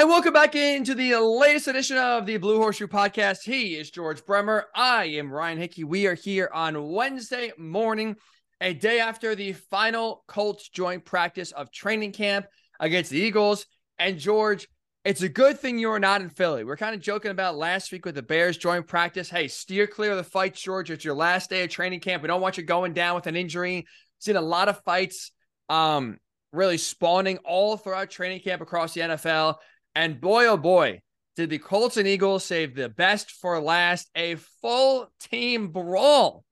And 0.00 0.08
welcome 0.08 0.32
back 0.32 0.56
into 0.56 0.94
the 0.94 1.20
latest 1.20 1.68
edition 1.68 1.98
of 1.98 2.24
the 2.24 2.38
Blue 2.38 2.56
Horseshoe 2.56 2.86
Podcast. 2.86 3.42
He 3.44 3.76
is 3.76 3.90
George 3.90 4.24
Bremer. 4.24 4.64
I 4.74 5.04
am 5.04 5.30
Ryan 5.30 5.58
Hickey. 5.58 5.84
We 5.84 6.06
are 6.06 6.14
here 6.14 6.48
on 6.54 6.88
Wednesday 6.88 7.52
morning, 7.58 8.16
a 8.62 8.72
day 8.72 8.98
after 8.98 9.34
the 9.34 9.52
final 9.52 10.24
Colts 10.26 10.70
joint 10.70 11.04
practice 11.04 11.52
of 11.52 11.70
training 11.70 12.12
camp 12.12 12.46
against 12.80 13.10
the 13.10 13.18
Eagles. 13.18 13.66
And 13.98 14.18
George, 14.18 14.68
it's 15.04 15.20
a 15.20 15.28
good 15.28 15.60
thing 15.60 15.78
you're 15.78 15.98
not 15.98 16.22
in 16.22 16.30
Philly. 16.30 16.64
We're 16.64 16.78
kind 16.78 16.94
of 16.94 17.02
joking 17.02 17.30
about 17.30 17.58
last 17.58 17.92
week 17.92 18.06
with 18.06 18.14
the 18.14 18.22
Bears 18.22 18.56
joint 18.56 18.86
practice. 18.86 19.28
Hey, 19.28 19.48
steer 19.48 19.86
clear 19.86 20.12
of 20.12 20.16
the 20.16 20.24
fights, 20.24 20.62
George. 20.62 20.90
It's 20.90 21.04
your 21.04 21.12
last 21.12 21.50
day 21.50 21.62
of 21.62 21.68
training 21.68 22.00
camp. 22.00 22.22
We 22.22 22.28
don't 22.28 22.40
want 22.40 22.56
you 22.56 22.62
going 22.62 22.94
down 22.94 23.16
with 23.16 23.26
an 23.26 23.36
injury. 23.36 23.86
Seen 24.18 24.36
a 24.36 24.40
lot 24.40 24.70
of 24.70 24.82
fights 24.82 25.30
um, 25.68 26.16
really 26.54 26.78
spawning 26.78 27.36
all 27.44 27.76
throughout 27.76 28.08
training 28.08 28.40
camp 28.40 28.62
across 28.62 28.94
the 28.94 29.02
NFL. 29.02 29.56
And 29.94 30.20
boy, 30.20 30.46
oh 30.46 30.56
boy, 30.56 31.00
did 31.36 31.50
the 31.50 31.58
Colts 31.58 31.96
and 31.96 32.06
Eagles 32.06 32.44
save 32.44 32.74
the 32.74 32.88
best 32.88 33.30
for 33.30 33.60
last, 33.60 34.10
a 34.14 34.36
full 34.60 35.10
team 35.20 35.68
brawl 35.68 36.44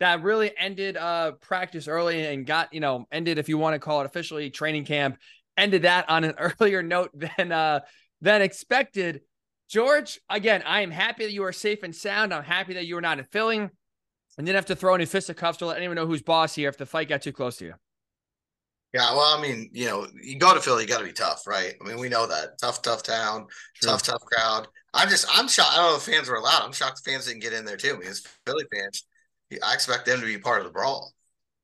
that 0.00 0.22
really 0.22 0.50
ended 0.56 0.96
uh 0.96 1.32
practice 1.32 1.86
early 1.86 2.26
and 2.26 2.46
got, 2.46 2.72
you 2.72 2.80
know, 2.80 3.06
ended, 3.12 3.38
if 3.38 3.48
you 3.48 3.58
want 3.58 3.74
to 3.74 3.78
call 3.78 4.00
it 4.00 4.06
officially, 4.06 4.50
training 4.50 4.84
camp, 4.84 5.18
ended 5.56 5.82
that 5.82 6.08
on 6.08 6.24
an 6.24 6.34
earlier 6.60 6.82
note 6.82 7.10
than 7.14 7.52
uh 7.52 7.80
than 8.20 8.42
expected. 8.42 9.22
George, 9.68 10.18
again, 10.28 10.62
I 10.66 10.80
am 10.80 10.90
happy 10.90 11.24
that 11.24 11.32
you 11.32 11.44
are 11.44 11.52
safe 11.52 11.84
and 11.84 11.94
sound. 11.94 12.34
I'm 12.34 12.42
happy 12.42 12.74
that 12.74 12.86
you 12.86 12.96
are 12.96 13.00
not 13.00 13.20
in 13.20 13.24
Philly 13.26 13.58
and 13.58 13.70
didn't 14.46 14.56
have 14.56 14.66
to 14.66 14.76
throw 14.76 14.94
any 14.94 15.06
fisticuffs 15.06 15.58
to 15.58 15.66
let 15.66 15.76
anyone 15.76 15.96
know 15.96 16.06
who's 16.06 16.22
boss 16.22 16.54
here 16.54 16.68
if 16.68 16.76
the 16.76 16.86
fight 16.86 17.08
got 17.08 17.22
too 17.22 17.32
close 17.32 17.58
to 17.58 17.66
you. 17.66 17.74
Yeah, 18.92 19.12
well, 19.14 19.38
I 19.38 19.40
mean, 19.40 19.70
you 19.72 19.86
know, 19.86 20.06
you 20.20 20.36
go 20.38 20.52
to 20.52 20.60
Philly, 20.60 20.82
you 20.82 20.88
got 20.88 20.98
to 20.98 21.04
be 21.04 21.12
tough, 21.12 21.46
right? 21.46 21.74
I 21.80 21.88
mean, 21.88 21.98
we 22.00 22.08
know 22.08 22.26
that 22.26 22.58
tough, 22.58 22.82
tough 22.82 23.04
town, 23.04 23.46
True. 23.76 23.90
tough, 23.90 24.02
tough 24.02 24.22
crowd. 24.22 24.66
I'm 24.92 25.08
just, 25.08 25.26
I'm 25.32 25.46
shocked. 25.46 25.72
I 25.72 25.76
don't 25.76 25.92
know 25.92 25.96
if 25.96 26.02
fans 26.02 26.28
were 26.28 26.34
allowed. 26.34 26.64
I'm 26.64 26.72
shocked 26.72 27.04
the 27.04 27.10
fans 27.10 27.26
didn't 27.26 27.42
get 27.42 27.52
in 27.52 27.64
there 27.64 27.76
too. 27.76 27.96
Because 27.96 28.26
Philly 28.44 28.64
fans, 28.72 29.06
I 29.64 29.74
expect 29.74 30.06
them 30.06 30.18
to 30.18 30.26
be 30.26 30.38
part 30.38 30.58
of 30.58 30.66
the 30.66 30.72
brawl. 30.72 31.12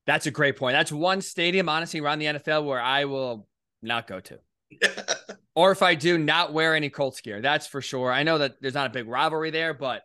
That's 0.05 0.25
a 0.25 0.31
great 0.31 0.55
point. 0.55 0.73
That's 0.73 0.91
one 0.91 1.21
stadium, 1.21 1.67
honestly, 1.67 1.99
around 1.99 2.19
the 2.19 2.27
NFL 2.27 2.65
where 2.65 2.79
I 2.79 3.03
will 3.05 3.45
not 3.81 4.07
go 4.07 4.21
to. 4.21 4.39
or 5.55 5.71
if 5.71 5.81
I 5.81 5.95
do, 5.95 6.17
not 6.17 6.53
wear 6.53 6.75
any 6.75 6.89
Colts 6.89 7.19
gear. 7.19 7.41
That's 7.41 7.67
for 7.67 7.81
sure. 7.81 8.09
I 8.09 8.23
know 8.23 8.37
that 8.37 8.61
there's 8.61 8.73
not 8.73 8.87
a 8.87 8.93
big 8.93 9.07
rivalry 9.07 9.49
there, 9.49 9.73
but 9.73 10.03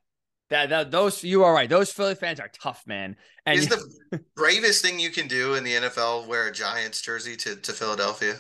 that, 0.52 0.68
that 0.68 0.90
those 0.90 1.24
you 1.24 1.44
are 1.44 1.52
right. 1.52 1.68
Those 1.68 1.90
Philly 1.90 2.14
fans 2.14 2.38
are 2.38 2.50
tough, 2.62 2.82
man. 2.86 3.16
And 3.46 3.58
is 3.58 3.68
the 3.68 4.20
bravest 4.36 4.84
thing 4.84 5.00
you 5.00 5.10
can 5.10 5.26
do 5.26 5.54
in 5.54 5.64
the 5.64 5.72
NFL 5.72 6.26
wear 6.28 6.46
a 6.46 6.52
Giants 6.52 7.00
jersey 7.00 7.36
to 7.38 7.56
to 7.56 7.72
Philadelphia? 7.72 8.36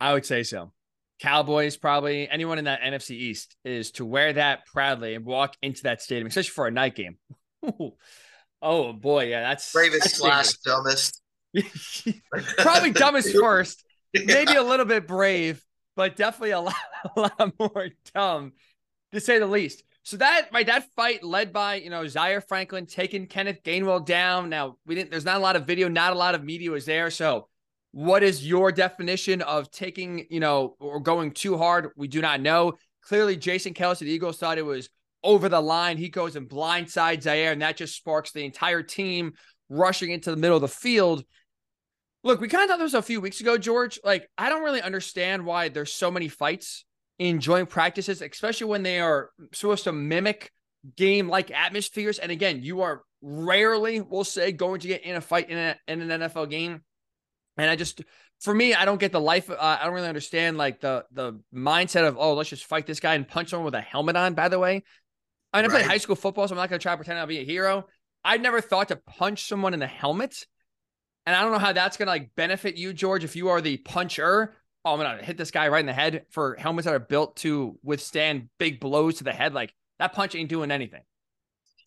I 0.00 0.12
would 0.12 0.26
say 0.26 0.42
so. 0.42 0.72
Cowboys, 1.20 1.76
probably 1.76 2.28
anyone 2.28 2.58
in 2.58 2.66
that 2.66 2.82
NFC 2.82 3.12
East 3.12 3.56
is 3.64 3.92
to 3.92 4.04
wear 4.04 4.34
that 4.34 4.66
proudly 4.66 5.14
and 5.14 5.24
walk 5.24 5.56
into 5.62 5.84
that 5.84 6.02
stadium, 6.02 6.26
especially 6.26 6.50
for 6.50 6.66
a 6.66 6.70
night 6.70 6.94
game. 6.94 7.16
oh 8.62 8.92
boy, 8.92 9.24
yeah, 9.28 9.40
that's 9.40 9.72
bravest 9.72 10.02
that's 10.02 10.18
slash 10.18 10.52
dumbest. 10.58 11.22
probably 12.58 12.90
dumbest 12.90 13.34
first, 13.40 13.82
maybe 14.12 14.54
a 14.54 14.62
little 14.62 14.86
bit 14.86 15.06
brave, 15.06 15.64
but 15.96 16.16
definitely 16.16 16.50
a 16.50 16.60
lot, 16.60 16.74
a 17.16 17.20
lot 17.20 17.52
more 17.58 17.88
dumb, 18.14 18.52
to 19.12 19.20
say 19.20 19.38
the 19.38 19.46
least. 19.46 19.82
So 20.04 20.18
that 20.18 20.48
right, 20.52 20.66
that 20.66 20.92
fight 20.94 21.24
led 21.24 21.52
by 21.52 21.76
you 21.76 21.88
know 21.88 22.06
Zaire 22.06 22.42
Franklin 22.42 22.84
taking 22.84 23.26
Kenneth 23.26 23.62
Gainwell 23.64 24.04
down. 24.04 24.50
Now 24.50 24.76
we 24.86 24.94
didn't. 24.94 25.10
There's 25.10 25.24
not 25.24 25.38
a 25.38 25.40
lot 25.40 25.56
of 25.56 25.66
video, 25.66 25.88
not 25.88 26.12
a 26.12 26.16
lot 26.16 26.34
of 26.34 26.44
media 26.44 26.70
was 26.70 26.84
there. 26.84 27.10
So, 27.10 27.48
what 27.92 28.22
is 28.22 28.46
your 28.46 28.70
definition 28.70 29.40
of 29.40 29.70
taking 29.70 30.26
you 30.28 30.40
know 30.40 30.76
or 30.78 31.00
going 31.00 31.32
too 31.32 31.56
hard? 31.56 31.88
We 31.96 32.06
do 32.06 32.20
not 32.20 32.42
know. 32.42 32.74
Clearly, 33.00 33.36
Jason 33.36 33.72
Kelce, 33.72 34.00
the 34.00 34.10
Eagles, 34.10 34.36
thought 34.36 34.58
it 34.58 34.64
was 34.64 34.90
over 35.22 35.48
the 35.48 35.60
line. 35.60 35.96
He 35.96 36.10
goes 36.10 36.36
and 36.36 36.48
blindsides 36.48 37.22
Zaire, 37.22 37.52
and 37.52 37.62
that 37.62 37.78
just 37.78 37.96
sparks 37.96 38.30
the 38.30 38.44
entire 38.44 38.82
team 38.82 39.32
rushing 39.70 40.10
into 40.10 40.30
the 40.30 40.36
middle 40.36 40.56
of 40.56 40.62
the 40.62 40.68
field. 40.68 41.24
Look, 42.22 42.42
we 42.42 42.48
kind 42.48 42.64
of 42.64 42.70
thought 42.70 42.82
this 42.82 42.92
a 42.92 43.00
few 43.00 43.22
weeks 43.22 43.40
ago, 43.40 43.56
George. 43.56 43.98
Like, 44.04 44.28
I 44.36 44.50
don't 44.50 44.62
really 44.62 44.82
understand 44.82 45.46
why 45.46 45.70
there's 45.70 45.92
so 45.92 46.10
many 46.10 46.28
fights 46.28 46.84
in 47.18 47.40
joint 47.40 47.68
practices, 47.68 48.22
especially 48.22 48.66
when 48.66 48.82
they 48.82 49.00
are 49.00 49.30
supposed 49.52 49.84
to 49.84 49.92
mimic 49.92 50.52
game 50.96 51.28
like 51.28 51.50
atmospheres. 51.50 52.18
And 52.18 52.32
again, 52.32 52.62
you 52.62 52.82
are 52.82 53.02
rarely, 53.22 54.00
we'll 54.00 54.24
say, 54.24 54.52
going 54.52 54.80
to 54.80 54.88
get 54.88 55.02
in 55.02 55.16
a 55.16 55.20
fight 55.20 55.48
in, 55.50 55.58
a, 55.58 55.76
in 55.88 56.10
an 56.10 56.20
NFL 56.20 56.50
game. 56.50 56.82
And 57.56 57.70
I 57.70 57.76
just, 57.76 58.02
for 58.40 58.54
me, 58.54 58.74
I 58.74 58.84
don't 58.84 59.00
get 59.00 59.12
the 59.12 59.20
life. 59.20 59.48
Uh, 59.50 59.56
I 59.58 59.84
don't 59.84 59.94
really 59.94 60.08
understand 60.08 60.56
like 60.56 60.80
the 60.80 61.04
the 61.12 61.40
mindset 61.54 62.06
of 62.06 62.16
oh, 62.18 62.34
let's 62.34 62.50
just 62.50 62.64
fight 62.64 62.86
this 62.86 63.00
guy 63.00 63.14
and 63.14 63.26
punch 63.26 63.50
someone 63.50 63.64
with 63.64 63.74
a 63.74 63.80
helmet 63.80 64.16
on. 64.16 64.34
By 64.34 64.48
the 64.48 64.58
way, 64.58 64.82
I 65.52 65.62
mean, 65.62 65.70
right. 65.70 65.76
I 65.76 65.78
played 65.78 65.90
high 65.90 65.98
school 65.98 66.16
football, 66.16 66.48
so 66.48 66.54
I'm 66.54 66.58
not 66.58 66.68
going 66.68 66.80
to 66.80 66.82
try 66.82 66.92
to 66.92 66.96
pretend 66.96 67.18
I'll 67.18 67.26
be 67.26 67.38
a 67.38 67.44
hero. 67.44 67.86
I 68.24 68.38
never 68.38 68.60
thought 68.60 68.88
to 68.88 68.96
punch 68.96 69.46
someone 69.46 69.72
in 69.72 69.80
the 69.80 69.86
helmet, 69.86 70.46
and 71.26 71.36
I 71.36 71.42
don't 71.42 71.52
know 71.52 71.58
how 71.58 71.72
that's 71.72 71.96
going 71.96 72.06
to 72.06 72.12
like 72.12 72.34
benefit 72.34 72.76
you, 72.76 72.92
George, 72.92 73.22
if 73.22 73.36
you 73.36 73.50
are 73.50 73.60
the 73.60 73.76
puncher 73.76 74.56
oh, 74.84 74.92
I'm 74.92 74.98
gonna 74.98 75.22
hit 75.22 75.36
this 75.36 75.50
guy 75.50 75.68
right 75.68 75.80
in 75.80 75.86
the 75.86 75.92
head 75.92 76.26
for 76.30 76.56
helmets 76.56 76.86
that 76.86 76.94
are 76.94 76.98
built 76.98 77.36
to 77.36 77.78
withstand 77.82 78.48
big 78.58 78.80
blows 78.80 79.16
to 79.16 79.24
the 79.24 79.32
head. 79.32 79.54
Like 79.54 79.74
that 79.98 80.12
punch 80.12 80.34
ain't 80.34 80.48
doing 80.48 80.70
anything. 80.70 81.02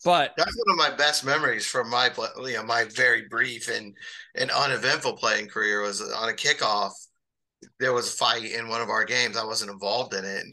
But 0.06 0.34
that's 0.38 0.56
one 0.66 0.74
of 0.74 0.92
my 0.92 0.96
best 0.96 1.26
memories 1.26 1.66
from 1.66 1.90
my 1.90 2.12
you 2.44 2.54
know 2.54 2.64
my 2.64 2.86
very 2.86 3.28
brief 3.30 3.70
and 3.70 3.96
and 4.36 4.52
uneventful 4.52 5.14
playing 5.14 5.48
career 5.48 5.82
was 5.82 6.02
on 6.02 6.30
a 6.30 6.34
kickoff. 6.34 6.92
There 7.80 7.94
was 7.94 8.14
a 8.14 8.16
fight 8.16 8.46
in 8.46 8.68
one 8.68 8.82
of 8.82 8.90
our 8.90 9.04
games. 9.04 9.38
I 9.38 9.46
wasn't 9.46 9.72
involved 9.72 10.14
in 10.14 10.24
it. 10.24 10.46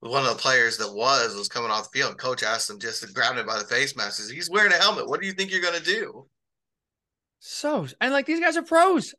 One 0.00 0.24
of 0.24 0.30
the 0.30 0.42
players 0.42 0.76
that 0.78 0.92
was 0.92 1.36
was 1.36 1.48
coming 1.48 1.70
off 1.70 1.92
the 1.92 2.00
field. 2.00 2.18
Coach 2.18 2.42
asked 2.42 2.70
him 2.70 2.80
just 2.80 3.02
to 3.02 3.12
grab 3.12 3.36
him 3.36 3.46
by 3.46 3.58
the 3.58 3.64
face 3.64 3.96
mask. 3.96 4.16
Says, 4.16 4.30
He's 4.30 4.50
wearing 4.50 4.72
a 4.72 4.76
helmet. 4.76 5.08
What 5.08 5.20
do 5.20 5.26
you 5.26 5.32
think 5.32 5.52
you're 5.52 5.60
gonna 5.60 5.78
do? 5.78 6.26
So 7.38 7.86
and 8.00 8.12
like 8.12 8.26
these 8.26 8.40
guys 8.40 8.56
are 8.56 8.62
pros. 8.62 9.14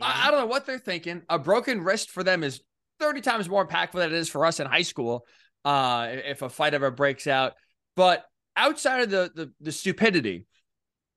I, 0.00 0.28
I, 0.28 0.30
don't 0.30 0.40
know 0.40 0.46
what 0.46 0.66
they're 0.66 0.78
thinking. 0.78 1.22
A 1.28 1.38
broken 1.38 1.82
wrist 1.82 2.10
for 2.10 2.22
them 2.22 2.44
is 2.44 2.60
30 3.00 3.20
times 3.20 3.48
more 3.48 3.66
impactful 3.66 3.94
than 3.94 4.12
it 4.12 4.16
is 4.16 4.28
for 4.28 4.46
us 4.46 4.60
in 4.60 4.66
high 4.66 4.82
school. 4.82 5.26
Uh, 5.64 6.08
if 6.10 6.40
a 6.42 6.48
fight 6.48 6.72
ever 6.72 6.90
breaks 6.90 7.26
out. 7.26 7.52
But 7.94 8.24
outside 8.56 9.02
of 9.02 9.10
the, 9.10 9.30
the, 9.34 9.52
the 9.60 9.72
stupidity, 9.72 10.46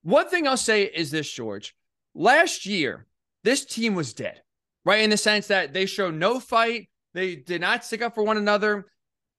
one 0.01 0.27
thing 0.27 0.47
I'll 0.47 0.57
say 0.57 0.83
is 0.83 1.11
this, 1.11 1.31
George. 1.31 1.73
Last 2.13 2.65
year, 2.65 3.07
this 3.43 3.63
team 3.63 3.95
was 3.95 4.13
dead, 4.13 4.41
right? 4.83 5.01
In 5.01 5.09
the 5.09 5.17
sense 5.17 5.47
that 5.47 5.73
they 5.73 5.85
showed 5.85 6.13
no 6.13 6.39
fight. 6.39 6.89
They 7.13 7.35
did 7.35 7.61
not 7.61 7.85
stick 7.85 8.01
up 8.01 8.15
for 8.15 8.23
one 8.23 8.37
another. 8.37 8.85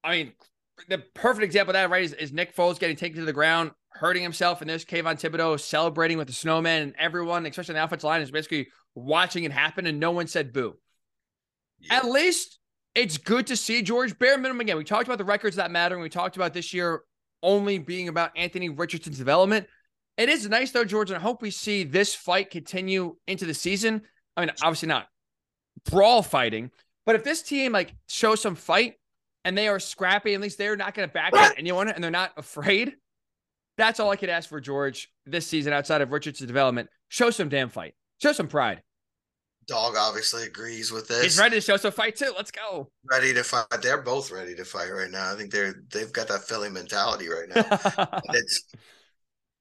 I 0.03 0.11
mean, 0.17 0.33
the 0.89 0.99
perfect 1.15 1.45
example 1.45 1.71
of 1.71 1.75
that, 1.75 1.91
right, 1.91 2.05
is, 2.05 2.15
is 2.15 2.33
Nick 2.33 2.57
Foles 2.57 2.79
getting 2.79 2.97
taken 2.97 3.19
to 3.19 3.25
the 3.25 3.33
ground, 3.33 3.73
hurting 3.91 4.23
himself, 4.23 4.61
and 4.61 4.71
there's 4.71 4.85
Kayvon 4.85 5.21
Thibodeaux 5.21 5.61
celebrating 5.61 6.19
with 6.19 6.29
the 6.29 6.35
snowman, 6.35 6.83
and 6.83 6.95
everyone, 6.99 7.47
especially 7.47 7.75
the 7.75 7.85
offensive 7.85 8.05
line, 8.05 8.23
is 8.23 8.31
basically 8.31 8.69
watching 8.95 9.45
it 9.45 9.53
happen, 9.53 9.87
and 9.87 10.01
no 10.01 10.11
one 10.11 10.27
said 10.27 10.53
boo. 10.53 10.77
Yeah. 11.81 11.97
At 11.97 12.07
least 12.07 12.59
it's 12.95 13.19
good 13.19 13.47
to 13.49 13.57
see 13.57 13.83
George. 13.83 14.19
Bare 14.19 14.39
minimum 14.39 14.61
again. 14.61 14.77
We 14.77 14.85
talked 14.85 15.07
about 15.07 15.19
the 15.19 15.25
records 15.25 15.57
that 15.57 15.71
matter, 15.71 15.95
and 15.95 16.03
we 16.03 16.09
talked 16.09 16.37
about 16.37 16.55
this 16.55 16.73
year 16.73 17.03
only 17.43 17.79
being 17.79 18.09
about 18.09 18.31
Anthony 18.37 18.71
Richardson's 18.71 19.19
development. 19.19 19.67
It 20.17 20.29
is 20.29 20.49
nice 20.49 20.71
though, 20.71 20.85
George, 20.85 21.11
and 21.11 21.19
I 21.19 21.21
hope 21.21 21.43
we 21.43 21.51
see 21.51 21.85
this 21.85 22.15
fight 22.15 22.51
continue 22.51 23.17
into 23.27 23.47
the 23.47 23.55
season. 23.55 24.03
I 24.37 24.41
mean, 24.41 24.51
obviously 24.63 24.89
not 24.89 25.09
brawl 25.91 26.23
fighting, 26.23 26.71
but 27.05 27.17
if 27.17 27.25
this 27.25 27.43
team 27.43 27.73
like 27.73 27.95
shows 28.09 28.41
some 28.41 28.55
fight 28.55 28.95
and 29.45 29.59
they 29.59 29.69
are 29.69 29.81
scrappy, 29.81 30.35
at 30.35 30.41
least 30.41 30.57
they're 30.57 30.77
not 30.77 30.95
going 30.95 31.09
to 31.09 31.13
back 31.13 31.35
at 31.35 31.59
anyone 31.59 31.89
and 31.89 32.03
they're 32.03 32.11
not 32.11 32.33
afraid. 32.37 32.95
That's 33.77 33.99
all 33.99 34.11
I 34.11 34.17
could 34.17 34.29
ask 34.29 34.49
for 34.49 34.61
George 34.61 35.11
this 35.27 35.47
season 35.47 35.73
outside 35.73 36.01
of 36.01 36.13
Richardson's 36.13 36.47
development. 36.47 36.89
Show 37.09 37.31
some 37.31 37.49
damn 37.49 37.69
fight. 37.69 37.95
Show 38.25 38.33
some 38.33 38.49
pride. 38.49 38.81
Dog 39.67 39.97
obviously 39.99 40.45
agrees 40.45 40.91
with 40.91 41.09
this. 41.09 41.23
He's 41.23 41.39
ready 41.39 41.57
to 41.57 41.61
show 41.61 41.77
some 41.77 41.93
fight 41.93 42.17
too. 42.17 42.33
Let's 42.35 42.51
go. 42.51 42.89
Ready 43.11 43.35
to 43.35 43.45
fight. 43.45 43.67
They're 43.83 44.01
both 44.01 44.31
ready 44.31 44.55
to 44.55 44.65
fight 44.65 44.89
right 44.89 45.11
now. 45.11 45.31
I 45.31 45.37
think 45.37 45.53
they're 45.53 45.75
they've 45.93 46.11
got 46.11 46.29
that 46.29 46.45
Philly 46.45 46.71
mentality 46.71 47.29
right 47.29 47.51
now. 47.55 48.21
it's 48.33 48.65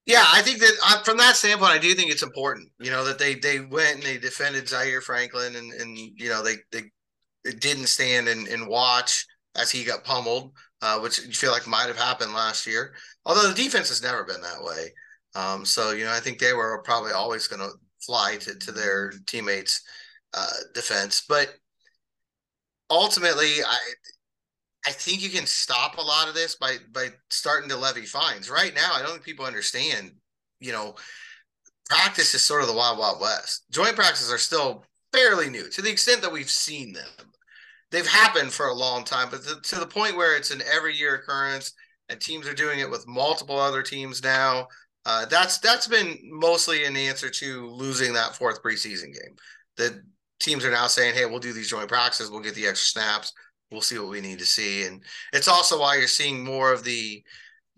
yeah, 0.06 0.24
I 0.32 0.42
think 0.44 0.60
that 0.60 0.72
uh, 0.82 1.04
from 1.04 1.18
that 1.18 1.36
standpoint, 1.36 1.74
I 1.74 1.78
do 1.78 1.94
think 1.94 2.10
it's 2.10 2.24
important. 2.24 2.70
You 2.80 2.90
know 2.90 3.04
that 3.04 3.20
they 3.20 3.36
they 3.36 3.60
went 3.60 3.96
and 3.96 4.04
they 4.04 4.18
defended 4.18 4.70
Zaire 4.70 5.02
Franklin, 5.02 5.58
and 5.58 5.74
and 5.74 5.98
you 5.98 6.30
know 6.30 6.42
they 6.42 6.56
they, 6.72 6.84
they 7.44 7.52
didn't 7.52 7.88
stand 7.88 8.30
and, 8.30 8.48
and 8.48 8.66
watch 8.66 9.26
as 9.58 9.72
he 9.72 9.84
got 9.84 10.06
pummeled, 10.06 10.54
uh, 10.82 11.00
which 11.00 11.20
you 11.20 11.34
feel 11.34 11.52
like 11.52 11.68
might 11.68 11.88
have 11.88 12.00
happened 12.00 12.32
last 12.32 12.66
year. 12.66 12.94
Although 13.26 13.50
the 13.50 13.62
defense 13.62 13.90
has 13.90 14.02
never 14.02 14.24
been 14.24 14.40
that 14.40 14.64
way. 14.64 14.94
Um, 15.36 15.66
so 15.66 15.92
you 15.92 16.06
know, 16.06 16.14
I 16.14 16.22
think 16.22 16.40
they 16.40 16.54
were 16.54 16.82
probably 16.86 17.12
always 17.12 17.48
going 17.48 17.60
to 17.60 17.76
fly 18.06 18.38
to, 18.42 18.56
to 18.60 18.72
their 18.72 19.14
teammates' 19.28 19.82
uh, 20.34 20.54
defense. 20.74 21.24
But 21.28 21.50
ultimately, 22.90 23.64
I 23.66 23.80
I 24.86 24.92
think 24.92 25.22
you 25.22 25.30
can 25.30 25.46
stop 25.46 25.98
a 25.98 26.02
lot 26.02 26.28
of 26.28 26.36
this 26.36 26.56
by 26.56 26.78
by 26.92 27.10
starting 27.30 27.70
to 27.70 27.78
levy 27.78 28.06
fines. 28.06 28.50
Right 28.50 28.74
now, 28.76 28.94
I 28.94 29.02
don't 29.02 29.12
think 29.14 29.24
people 29.24 29.46
understand. 29.46 30.12
You 30.60 30.72
know, 30.72 30.96
practice 31.90 32.34
is 32.36 32.44
sort 32.44 32.62
of 32.62 32.68
the 32.70 32.76
wild 32.76 33.00
wild 33.00 33.22
west. 33.22 33.66
Joint 33.72 33.96
practices 33.96 34.32
are 34.32 34.38
still 34.38 34.86
fairly 35.14 35.50
new 35.50 35.70
to 35.70 35.82
the 35.82 35.92
extent 35.92 36.22
that 36.22 36.32
we've 36.32 36.50
seen 36.50 36.94
them. 36.94 37.10
they've 37.92 38.08
happened 38.08 38.52
for 38.52 38.68
a 38.68 38.74
long 38.74 39.04
time, 39.04 39.30
but 39.30 39.42
to 39.64 39.80
the 39.80 39.88
point 39.88 40.18
where 40.18 40.36
it's 40.36 40.52
an 40.52 40.62
every 40.74 40.96
year 40.96 41.16
occurrence 41.16 41.74
and 42.10 42.20
teams 42.20 42.48
are 42.48 42.54
doing 42.54 42.80
it 42.80 42.90
with 42.90 43.08
multiple 43.08 43.60
other 43.60 43.84
teams 43.84 44.24
now. 44.24 44.68
Uh, 45.06 45.26
that's 45.26 45.58
that's 45.58 45.88
been 45.88 46.18
mostly 46.24 46.86
an 46.86 46.96
answer 46.96 47.30
to 47.30 47.70
losing 47.70 48.14
that 48.14 48.36
fourth 48.36 48.64
preseason 48.64 49.14
game. 49.14 49.36
The 49.76 50.02
teams 50.40 50.64
are 50.64 50.72
now 50.72 50.88
saying, 50.88 51.16
"Hey, 51.16 51.26
we'll 51.26 51.40
do 51.40 51.54
these 51.54 51.70
joint 51.70 51.90
practices. 51.90 52.32
We'll 52.32 52.40
get 52.40 52.56
the 52.56 52.68
extra 52.68 53.02
snaps. 53.02 53.34
We'll 53.72 53.82
see 53.82 53.98
what 54.00 54.10
we 54.10 54.22
need 54.22 54.40
to 54.40 54.46
see." 54.46 54.86
And 54.86 55.04
it's 55.34 55.48
also 55.48 55.80
why 55.80 55.98
you're 55.98 56.08
seeing 56.08 56.44
more 56.44 56.72
of 56.72 56.84
the 56.84 57.22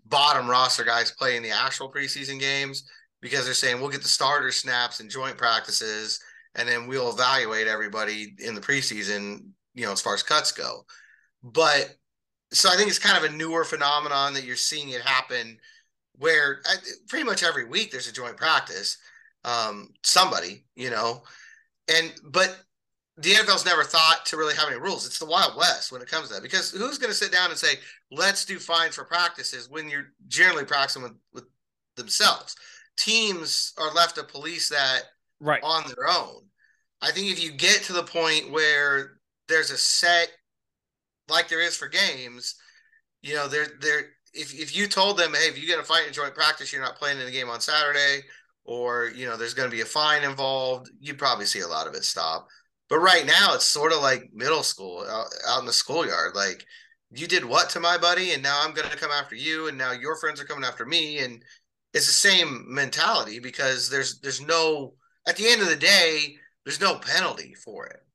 bottom 0.04 0.48
roster 0.48 0.84
guys 0.84 1.10
play 1.10 1.36
in 1.36 1.42
the 1.42 1.50
actual 1.50 1.92
preseason 1.92 2.38
games 2.38 2.88
because 3.20 3.44
they're 3.44 3.54
saying 3.54 3.80
we'll 3.80 3.90
get 3.90 4.02
the 4.02 4.08
starter 4.08 4.52
snaps 4.52 5.00
and 5.00 5.10
joint 5.10 5.36
practices, 5.36 6.20
and 6.54 6.68
then 6.68 6.86
we'll 6.86 7.10
evaluate 7.10 7.66
everybody 7.66 8.36
in 8.38 8.54
the 8.54 8.60
preseason. 8.60 9.48
You 9.74 9.84
know, 9.84 9.92
as 9.92 10.00
far 10.00 10.14
as 10.14 10.22
cuts 10.22 10.52
go, 10.52 10.86
but 11.42 11.96
so 12.52 12.68
I 12.70 12.76
think 12.76 12.88
it's 12.88 13.00
kind 13.00 13.22
of 13.22 13.30
a 13.30 13.36
newer 13.36 13.64
phenomenon 13.64 14.32
that 14.34 14.44
you're 14.44 14.56
seeing 14.56 14.90
it 14.90 15.02
happen 15.02 15.58
where 16.18 16.60
I, 16.66 16.76
pretty 17.08 17.24
much 17.24 17.42
every 17.42 17.64
week 17.64 17.90
there's 17.90 18.08
a 18.08 18.12
joint 18.12 18.36
practice. 18.36 18.98
Um, 19.44 19.90
somebody, 20.02 20.64
you 20.74 20.90
know, 20.90 21.22
and 21.88 22.12
but 22.24 22.58
the 23.18 23.30
NFL's 23.30 23.64
never 23.64 23.84
thought 23.84 24.26
to 24.26 24.36
really 24.36 24.54
have 24.54 24.68
any 24.68 24.78
rules. 24.78 25.06
It's 25.06 25.18
the 25.18 25.26
Wild 25.26 25.56
West 25.56 25.90
when 25.90 26.02
it 26.02 26.10
comes 26.10 26.28
to 26.28 26.34
that 26.34 26.42
because 26.42 26.70
who's 26.72 26.98
going 26.98 27.10
to 27.10 27.16
sit 27.16 27.32
down 27.32 27.50
and 27.50 27.58
say, 27.58 27.76
let's 28.10 28.44
do 28.44 28.58
fines 28.58 28.94
for 28.94 29.04
practices 29.04 29.70
when 29.70 29.88
you're 29.88 30.12
generally 30.28 30.64
practicing 30.64 31.02
with, 31.02 31.14
with 31.32 31.44
themselves? 31.96 32.56
Teams 32.98 33.72
are 33.78 33.92
left 33.94 34.16
to 34.16 34.24
police 34.24 34.68
that 34.68 35.02
right 35.40 35.62
on 35.62 35.84
their 35.86 36.08
own. 36.08 36.42
I 37.00 37.10
think 37.10 37.30
if 37.30 37.42
you 37.42 37.52
get 37.52 37.82
to 37.84 37.92
the 37.92 38.02
point 38.02 38.50
where 38.50 39.18
there's 39.48 39.70
a 39.70 39.78
set 39.78 40.28
like 41.28 41.48
there 41.48 41.60
is 41.60 41.76
for 41.76 41.88
games, 41.88 42.56
you 43.22 43.34
know, 43.34 43.48
there 43.48 43.66
there 43.80 44.10
if 44.36 44.54
if 44.54 44.76
you 44.76 44.86
told 44.86 45.18
them, 45.18 45.34
hey, 45.34 45.48
if 45.48 45.58
you 45.60 45.66
get 45.66 45.80
a 45.80 45.84
fight 45.84 46.06
in 46.06 46.12
joint 46.12 46.34
practice, 46.34 46.72
you're 46.72 46.82
not 46.82 46.96
playing 46.96 47.18
in 47.18 47.26
the 47.26 47.32
game 47.32 47.48
on 47.48 47.60
Saturday, 47.60 48.24
or 48.64 49.10
you 49.14 49.26
know, 49.26 49.36
there's 49.36 49.54
going 49.54 49.68
to 49.70 49.74
be 49.74 49.82
a 49.82 49.86
fine 49.86 50.22
involved, 50.24 50.90
you'd 51.00 51.18
probably 51.18 51.46
see 51.46 51.60
a 51.60 51.68
lot 51.68 51.86
of 51.86 51.94
it 51.94 52.04
stop. 52.04 52.46
But 52.88 52.98
right 52.98 53.26
now, 53.26 53.54
it's 53.54 53.64
sort 53.64 53.92
of 53.92 54.00
like 54.02 54.30
middle 54.32 54.62
school 54.62 55.04
out, 55.08 55.26
out 55.48 55.60
in 55.60 55.66
the 55.66 55.72
schoolyard. 55.72 56.34
Like, 56.34 56.64
you 57.10 57.26
did 57.26 57.44
what 57.44 57.70
to 57.70 57.80
my 57.80 57.98
buddy, 57.98 58.32
and 58.32 58.42
now 58.42 58.60
I'm 58.62 58.74
going 58.74 58.88
to 58.88 58.96
come 58.96 59.10
after 59.10 59.34
you, 59.34 59.68
and 59.68 59.78
now 59.78 59.92
your 59.92 60.16
friends 60.16 60.40
are 60.40 60.44
coming 60.44 60.64
after 60.64 60.86
me, 60.86 61.18
and 61.18 61.42
it's 61.94 62.06
the 62.06 62.12
same 62.12 62.64
mentality 62.68 63.38
because 63.40 63.88
there's 63.88 64.20
there's 64.20 64.40
no 64.40 64.94
at 65.26 65.36
the 65.36 65.48
end 65.48 65.62
of 65.62 65.68
the 65.68 65.76
day, 65.76 66.36
there's 66.64 66.80
no 66.80 66.98
penalty 66.98 67.54
for 67.54 67.86
it. 67.86 68.05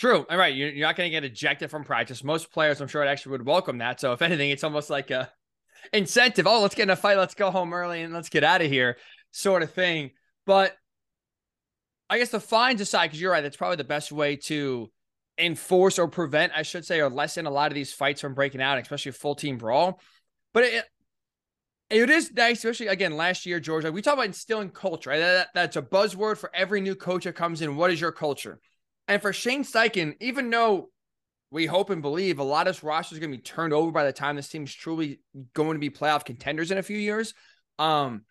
True. 0.00 0.24
All 0.30 0.38
right. 0.38 0.54
You're, 0.54 0.72
not 0.76 0.96
going 0.96 1.08
to 1.08 1.10
get 1.10 1.24
ejected 1.24 1.70
from 1.70 1.84
practice. 1.84 2.24
Most 2.24 2.50
players, 2.50 2.80
I'm 2.80 2.88
sure, 2.88 3.04
actually 3.04 3.32
would 3.32 3.44
welcome 3.44 3.78
that. 3.78 4.00
So, 4.00 4.14
if 4.14 4.22
anything, 4.22 4.48
it's 4.48 4.64
almost 4.64 4.88
like 4.88 5.10
a 5.10 5.30
incentive. 5.92 6.46
Oh, 6.46 6.62
let's 6.62 6.74
get 6.74 6.84
in 6.84 6.90
a 6.90 6.96
fight. 6.96 7.18
Let's 7.18 7.34
go 7.34 7.50
home 7.50 7.74
early 7.74 8.00
and 8.00 8.14
let's 8.14 8.30
get 8.30 8.42
out 8.42 8.62
of 8.62 8.68
here, 8.68 8.96
sort 9.30 9.62
of 9.62 9.74
thing. 9.74 10.12
But 10.46 10.74
I 12.08 12.16
guess 12.16 12.30
the 12.30 12.40
fines 12.40 12.80
aside, 12.80 13.08
because 13.08 13.20
you're 13.20 13.30
right, 13.30 13.42
that's 13.42 13.58
probably 13.58 13.76
the 13.76 13.84
best 13.84 14.10
way 14.10 14.36
to 14.36 14.90
enforce 15.36 15.98
or 15.98 16.08
prevent, 16.08 16.54
I 16.56 16.62
should 16.62 16.86
say, 16.86 17.00
or 17.00 17.10
lessen 17.10 17.44
a 17.44 17.50
lot 17.50 17.70
of 17.70 17.74
these 17.74 17.92
fights 17.92 18.22
from 18.22 18.32
breaking 18.32 18.62
out, 18.62 18.78
especially 18.78 19.10
a 19.10 19.12
full 19.12 19.34
team 19.34 19.58
brawl. 19.58 20.00
But 20.54 20.64
it, 20.64 20.84
it 21.90 22.08
is 22.08 22.32
nice, 22.32 22.56
especially 22.64 22.86
again 22.86 23.18
last 23.18 23.44
year, 23.44 23.60
George. 23.60 23.84
We 23.84 24.00
talk 24.00 24.14
about 24.14 24.24
instilling 24.24 24.70
culture. 24.70 25.10
Right? 25.10 25.18
That, 25.18 25.48
that's 25.54 25.76
a 25.76 25.82
buzzword 25.82 26.38
for 26.38 26.50
every 26.54 26.80
new 26.80 26.94
coach 26.94 27.24
that 27.24 27.34
comes 27.34 27.60
in. 27.60 27.76
What 27.76 27.90
is 27.90 28.00
your 28.00 28.12
culture? 28.12 28.60
And 29.10 29.20
for 29.20 29.32
Shane 29.32 29.64
Steichen, 29.64 30.14
even 30.20 30.50
though 30.50 30.88
we 31.50 31.66
hope 31.66 31.90
and 31.90 32.00
believe 32.00 32.38
a 32.38 32.44
lot 32.44 32.68
of 32.68 32.76
this 32.76 32.84
roster 32.84 33.16
is 33.16 33.18
going 33.18 33.32
to 33.32 33.36
be 33.36 33.42
turned 33.42 33.72
over 33.72 33.90
by 33.90 34.04
the 34.04 34.12
time 34.12 34.36
this 34.36 34.48
team 34.48 34.62
is 34.62 34.72
truly 34.72 35.18
going 35.52 35.72
to 35.72 35.80
be 35.80 35.90
playoff 35.90 36.24
contenders 36.24 36.70
in 36.70 36.78
a 36.78 36.82
few 36.82 36.96
years, 36.96 37.34
um, 37.80 38.22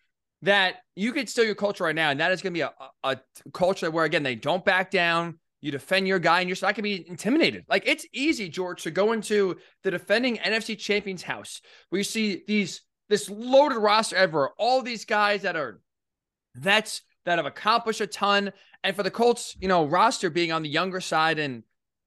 that 0.41 0.75
you 0.95 1.11
could 1.11 1.27
steal 1.27 1.43
your 1.43 1.53
culture 1.53 1.83
right 1.83 1.93
now. 1.93 2.11
And 2.11 2.21
that 2.21 2.31
is 2.31 2.41
going 2.41 2.53
to 2.53 2.57
be 2.57 2.61
a, 2.61 2.71
a, 3.03 3.17
culture 3.51 3.91
where, 3.91 4.05
again, 4.05 4.23
they 4.23 4.35
don't 4.35 4.63
back 4.63 4.89
down. 4.89 5.37
You 5.59 5.73
defend 5.73 6.07
your 6.07 6.17
guy, 6.17 6.39
and 6.39 6.47
you're 6.47 6.55
not 6.61 6.75
going 6.75 6.75
to 6.75 6.81
be 6.83 7.09
intimidated. 7.09 7.65
Like 7.67 7.83
it's 7.85 8.05
easy, 8.13 8.47
George, 8.47 8.83
to 8.83 8.91
go 8.91 9.11
into 9.11 9.57
the 9.83 9.91
defending 9.91 10.37
NFC 10.37 10.77
champions 10.77 11.23
house 11.23 11.59
where 11.89 11.97
you 11.97 12.05
see 12.05 12.43
these 12.47 12.83
this 13.09 13.29
loaded 13.29 13.79
roster 13.79 14.15
ever, 14.15 14.51
all 14.57 14.81
these 14.81 15.03
guys 15.03 15.41
that 15.41 15.57
are 15.57 15.81
vets 16.55 17.01
that 17.25 17.37
have 17.37 17.45
accomplished 17.45 18.01
a 18.01 18.07
ton. 18.07 18.51
And 18.83 18.95
for 18.95 19.03
the 19.03 19.11
Colts, 19.11 19.55
you 19.59 19.67
know, 19.67 19.85
roster 19.85 20.29
being 20.29 20.51
on 20.51 20.63
the 20.63 20.69
younger 20.69 21.01
side, 21.01 21.39
and 21.39 21.63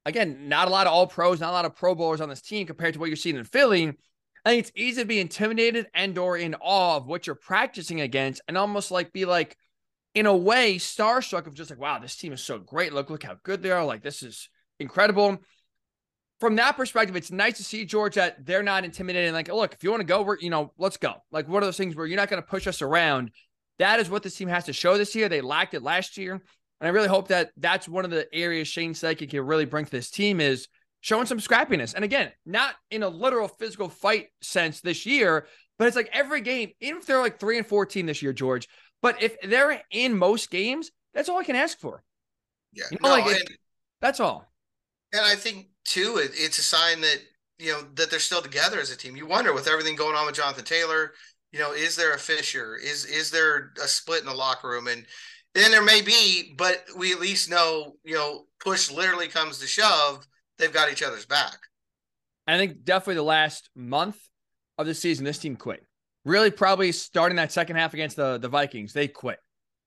again, 0.06 0.49
not 0.49 0.69
a 0.69 0.70
lot 0.70 0.87
of 0.87 0.93
all 0.93 1.06
pros, 1.06 1.41
not 1.41 1.50
a 1.50 1.53
lot 1.53 1.64
of 1.64 1.76
pro 1.76 1.94
bowlers 1.94 2.20
on 2.20 2.29
this 2.29 2.43
team 2.43 2.67
compared 2.67 2.94
to 2.94 3.00
what 3.00 3.09
you're 3.09 3.17
seeing 3.17 3.37
in 3.37 3.44
Philly. 3.44 3.93
I 4.44 4.50
think 4.50 4.61
it's 4.61 4.73
easy 4.75 5.03
to 5.03 5.06
be 5.06 5.20
intimidated 5.20 5.87
and 5.94 6.19
or 6.19 6.37
in 6.37 6.56
awe 6.61 6.97
of 6.97 7.06
what 7.06 7.26
you're 7.26 7.37
practicing 7.37 8.00
against 8.00 8.43
and 8.49 8.59
almost 8.59 8.91
like 8.91 9.12
be 9.12 9.25
like, 9.25 9.56
in 10.14 10.26
a 10.26 10.37
way, 10.37 10.76
starstruck 10.76 11.47
of 11.47 11.55
just 11.55 11.70
like, 11.70 11.79
wow, 11.79 11.99
this 11.99 12.17
team 12.17 12.32
is 12.32 12.43
so 12.43 12.58
great. 12.58 12.93
Look, 12.93 13.08
look 13.08 13.23
how 13.23 13.37
good 13.44 13.62
they 13.62 13.70
are. 13.70 13.85
Like, 13.85 14.03
this 14.03 14.23
is 14.23 14.49
incredible. 14.79 15.38
From 16.38 16.56
that 16.56 16.76
perspective, 16.76 17.17
it's 17.17 17.31
nice 17.31 17.56
to 17.58 17.65
see 17.65 17.87
George 17.87 18.17
that 18.17 18.44
they're 18.44 18.62
not 18.62 18.85
intimidated. 18.85 19.32
Like, 19.32 19.49
look, 19.49 19.73
if 19.73 19.85
you 19.85 19.91
want 19.91 20.00
to 20.00 20.06
go, 20.06 20.23
we're, 20.23 20.38
you 20.38 20.50
know, 20.50 20.73
let's 20.76 20.97
go. 20.97 21.15
Like, 21.31 21.49
one 21.49 21.62
of 21.62 21.67
those 21.67 21.76
things 21.76 21.97
where 21.97 22.05
you're 22.05 22.19
not 22.19 22.29
going 22.29 22.43
to 22.43 22.49
push 22.49 22.67
us 22.67 22.82
around. 22.82 23.31
That 23.78 24.00
is 24.00 24.10
what 24.10 24.22
this 24.22 24.36
team 24.36 24.48
has 24.48 24.64
to 24.64 24.72
show 24.72 24.98
this 24.98 25.14
year. 25.14 25.28
They 25.28 25.40
lacked 25.40 25.74
it 25.74 25.82
last 25.82 26.16
year. 26.16 26.34
And 26.34 26.88
I 26.88 26.88
really 26.88 27.08
hope 27.08 27.28
that 27.28 27.52
that's 27.56 27.88
one 27.88 28.04
of 28.04 28.10
the 28.10 28.32
areas 28.34 28.69
Shane 28.69 28.92
Steichen 28.92 29.30
can 29.30 29.46
really 29.46 29.64
bring 29.64 29.84
to 29.84 29.90
this 29.90 30.10
team 30.10 30.40
is 30.40 30.69
showing 31.00 31.26
some 31.26 31.38
scrappiness. 31.38 31.94
And 31.94 32.04
again, 32.04 32.32
not 32.44 32.74
in 32.90 33.02
a 33.02 33.08
literal 33.08 33.48
physical 33.48 33.88
fight 33.88 34.28
sense 34.40 34.80
this 34.80 35.06
year, 35.06 35.46
but 35.78 35.86
it's 35.86 35.96
like 35.96 36.10
every 36.12 36.40
game, 36.40 36.70
even 36.80 36.98
if 36.98 37.06
they're 37.06 37.20
like 37.20 37.38
three 37.38 37.58
and 37.58 37.66
14 37.66 38.06
this 38.06 38.22
year, 38.22 38.32
George, 38.32 38.69
but 39.00 39.22
if 39.22 39.40
they're 39.42 39.82
in 39.90 40.16
most 40.16 40.50
games, 40.50 40.90
that's 41.14 41.28
all 41.28 41.38
I 41.38 41.44
can 41.44 41.56
ask 41.56 41.78
for. 41.78 42.02
Yeah. 42.72 42.84
You 42.90 42.98
know, 43.02 43.08
no, 43.08 43.14
like 43.22 43.36
it, 43.36 43.50
that's 44.00 44.20
all. 44.20 44.50
And 45.12 45.22
I 45.22 45.34
think 45.34 45.69
too, 45.84 46.19
it, 46.19 46.32
it's 46.34 46.58
a 46.58 46.62
sign 46.62 47.00
that, 47.02 47.19
you 47.58 47.72
know, 47.72 47.82
that 47.94 48.10
they're 48.10 48.19
still 48.19 48.42
together 48.42 48.80
as 48.80 48.90
a 48.90 48.96
team. 48.96 49.16
You 49.16 49.26
wonder 49.26 49.52
with 49.52 49.69
everything 49.69 49.94
going 49.94 50.16
on 50.16 50.26
with 50.26 50.36
Jonathan 50.36 50.64
Taylor, 50.64 51.12
you 51.52 51.58
know, 51.58 51.72
is 51.72 51.96
there 51.96 52.14
a 52.14 52.19
fissure? 52.19 52.76
Is 52.76 53.04
is 53.04 53.31
there 53.31 53.72
a 53.82 53.87
split 53.87 54.20
in 54.20 54.26
the 54.26 54.34
locker 54.34 54.69
room? 54.69 54.88
And 54.88 55.06
then 55.54 55.70
there 55.70 55.82
may 55.82 56.00
be, 56.00 56.54
but 56.56 56.84
we 56.96 57.12
at 57.12 57.20
least 57.20 57.50
know, 57.50 57.96
you 58.04 58.14
know, 58.14 58.46
push 58.58 58.90
literally 58.90 59.28
comes 59.28 59.58
to 59.58 59.66
shove, 59.66 60.26
they've 60.58 60.72
got 60.72 60.90
each 60.90 61.02
other's 61.02 61.26
back. 61.26 61.58
I 62.46 62.56
think 62.56 62.84
definitely 62.84 63.16
the 63.16 63.22
last 63.22 63.69
month 63.77 64.17
of 64.79 64.86
the 64.86 64.94
season, 64.94 65.24
this 65.24 65.38
team 65.38 65.56
quit. 65.56 65.84
Really, 66.24 66.50
probably 66.50 66.93
starting 66.93 67.36
that 67.36 67.53
second 67.53 67.77
half 67.77 67.94
against 67.94 68.17
the, 68.17 68.38
the 68.38 68.48
Vikings, 68.48 68.93
they 68.93 69.08
quit. 69.08 69.38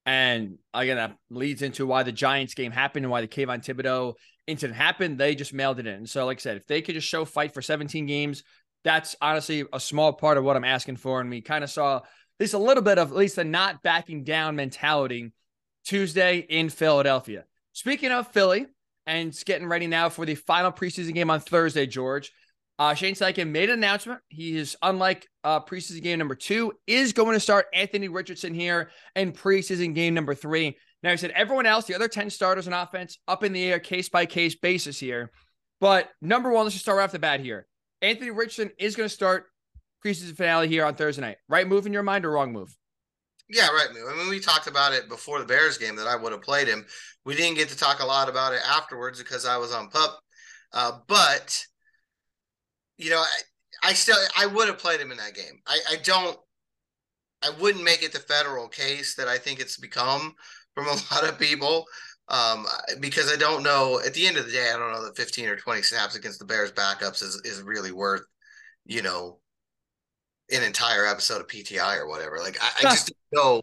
And 0.06 0.60
again, 0.74 0.98
that 0.98 1.18
leads 1.30 1.62
into 1.62 1.88
why 1.88 2.04
the 2.04 2.12
Giants 2.12 2.54
game 2.54 2.72
happened 2.72 3.06
and 3.06 3.12
why 3.12 3.22
the 3.22 3.28
Kayvon 3.28 3.66
Thibodeaux 3.66 4.14
incident 4.46 4.78
happened. 4.78 5.18
They 5.18 5.34
just 5.34 5.54
mailed 5.54 5.80
it 5.80 5.88
in. 5.88 6.06
So, 6.06 6.26
like 6.26 6.38
I 6.38 6.42
said, 6.42 6.58
if 6.58 6.68
they 6.68 6.82
could 6.82 6.94
just 6.94 7.08
show 7.08 7.26
fight 7.26 7.54
for 7.54 7.62
17 7.62 8.06
games, 8.06 8.44
that's 8.86 9.16
honestly 9.20 9.66
a 9.74 9.80
small 9.80 10.14
part 10.14 10.38
of 10.38 10.46
what 10.46 10.56
I'm 10.56 10.64
asking 10.64 10.98
for. 10.98 11.20
And 11.20 11.30
we 11.30 11.42
kind 11.42 11.64
of 11.64 11.70
saw 11.70 11.98
at 11.98 12.04
least 12.40 12.54
a 12.54 12.60
little 12.60 12.84
bit 12.84 13.00
of 13.00 13.12
at 13.12 13.18
least 13.18 13.38
a 13.40 13.44
not 13.44 13.82
backing 13.82 14.24
down 14.24 14.56
mentality 14.56 15.34
Tuesday 15.86 16.38
in 16.38 16.70
Philadelphia. 16.70 17.46
Speaking 17.74 18.12
of 18.12 18.28
Philly, 18.30 18.68
and 19.08 19.30
it's 19.30 19.44
getting 19.44 19.68
ready 19.68 19.88
now 19.88 20.10
for 20.10 20.26
the 20.26 20.36
final 20.36 20.72
preseason 20.72 21.14
game 21.14 21.30
on 21.30 21.40
Thursday, 21.40 21.86
George. 21.86 22.32
Uh, 22.78 22.94
Shane 22.94 23.16
Steichen 23.16 23.50
made 23.50 23.70
an 23.70 23.80
announcement. 23.80 24.20
He 24.28 24.58
is, 24.58 24.76
unlike 24.82 25.28
uh, 25.44 25.62
preseason 25.62 26.04
game 26.04 26.20
number 26.20 26.36
two, 26.36 26.74
is 26.88 27.14
going 27.14 27.34
to 27.34 27.40
start 27.40 27.68
Anthony 27.74 28.08
Richardson 28.08 28.54
here 28.54 28.92
in 29.16 29.32
preseason 29.32 29.96
game 29.96 30.14
number 30.14 30.36
three. 30.36 30.78
Now, 31.02 31.12
he 31.12 31.18
said 31.18 31.32
everyone 31.32 31.66
else, 31.66 31.86
the 31.86 31.96
other 31.96 32.08
10 32.08 32.30
starters 32.30 32.68
on 32.68 32.74
offense, 32.74 33.18
up 33.28 33.44
in 33.44 33.54
the 33.54 33.64
air, 33.64 33.80
case 33.80 34.10
by 34.10 34.26
case 34.26 34.56
basis 34.56 35.00
here. 35.00 35.32
But 35.80 36.10
number 36.22 36.52
one, 36.52 36.66
let's 36.66 36.76
just 36.76 36.84
start 36.84 36.98
right 36.98 37.06
off 37.06 37.12
the 37.12 37.20
bat 37.20 37.40
here. 37.40 37.68
Anthony 38.02 38.32
Richardson 38.32 38.72
is 38.78 38.96
going 38.96 39.10
to 39.10 39.14
start 39.14 39.46
preseason 40.04 40.36
finale 40.36 40.68
here 40.68 40.86
on 40.86 40.96
Thursday 40.96 41.22
night. 41.22 41.38
Right 41.48 41.68
move 41.68 41.86
in 41.86 41.94
your 41.94 42.04
mind 42.04 42.26
or 42.26 42.32
wrong 42.32 42.54
move? 42.54 42.76
Yeah, 43.50 43.68
right. 43.68 43.90
Move. 43.94 44.08
I 44.10 44.18
mean, 44.18 44.30
we 44.30 44.40
talked 44.40 44.68
about 44.68 44.94
it 44.94 45.08
before 45.08 45.40
the 45.40 45.46
Bears 45.46 45.78
game 45.78 45.96
that 45.98 46.08
I 46.08 46.16
would 46.16 46.32
have 46.32 46.42
played 46.42 46.68
him. 46.68 46.86
We 47.26 47.36
didn't 47.36 47.58
get 47.58 47.70
to 47.70 47.78
talk 47.78 48.02
a 48.02 48.06
lot 48.06 48.30
about 48.30 48.54
it 48.54 48.62
afterwards 48.68 49.20
because 49.20 49.46
I 49.46 49.58
was 49.58 49.74
on 49.74 49.90
pup. 49.90 50.20
Uh, 50.74 51.00
but 51.08 51.64
you 52.98 53.10
know, 53.10 53.20
I, 53.20 53.90
I, 53.90 53.94
still 53.94 54.16
I 54.38 54.46
would 54.46 54.68
have 54.68 54.78
played 54.78 55.00
him 55.00 55.12
in 55.12 55.18
that 55.18 55.36
game. 55.36 55.62
I, 55.68 55.80
I 55.92 55.96
don't. 55.98 56.38
I 57.44 57.52
wouldn't 57.60 57.84
make 57.84 58.02
it 58.02 58.14
the 58.14 58.20
federal 58.20 58.68
case 58.68 59.16
that 59.16 59.28
I 59.28 59.38
think 59.38 59.60
it's 59.60 59.78
become 59.78 60.34
from 60.74 60.88
a 60.88 60.90
lot 61.14 61.24
of 61.24 61.38
people 61.38 61.86
um, 62.28 62.66
because 63.00 63.32
I 63.32 63.36
don't 63.36 63.64
know. 63.64 64.00
At 64.06 64.14
the 64.14 64.28
end 64.28 64.38
of 64.38 64.46
the 64.46 64.52
day, 64.52 64.72
I 64.74 64.78
don't 64.78 64.92
know 64.92 65.06
that 65.06 65.18
15 65.18 65.48
or 65.48 65.56
20 65.56 65.82
snaps 65.82 66.16
against 66.16 66.40
the 66.40 66.46
Bears 66.46 66.72
backups 66.72 67.22
is 67.22 67.42
is 67.46 67.62
really 67.62 67.92
worth, 67.92 68.24
you 68.86 69.02
know, 69.02 69.40
an 70.52 70.64
entire 70.64 71.06
episode 71.06 71.42
of 71.42 71.48
PTI 71.48 71.98
or 71.98 72.08
whatever. 72.08 72.40
Like 72.40 72.58
I, 72.62 72.70
I 72.80 72.82
just 72.94 73.14
know 73.32 73.62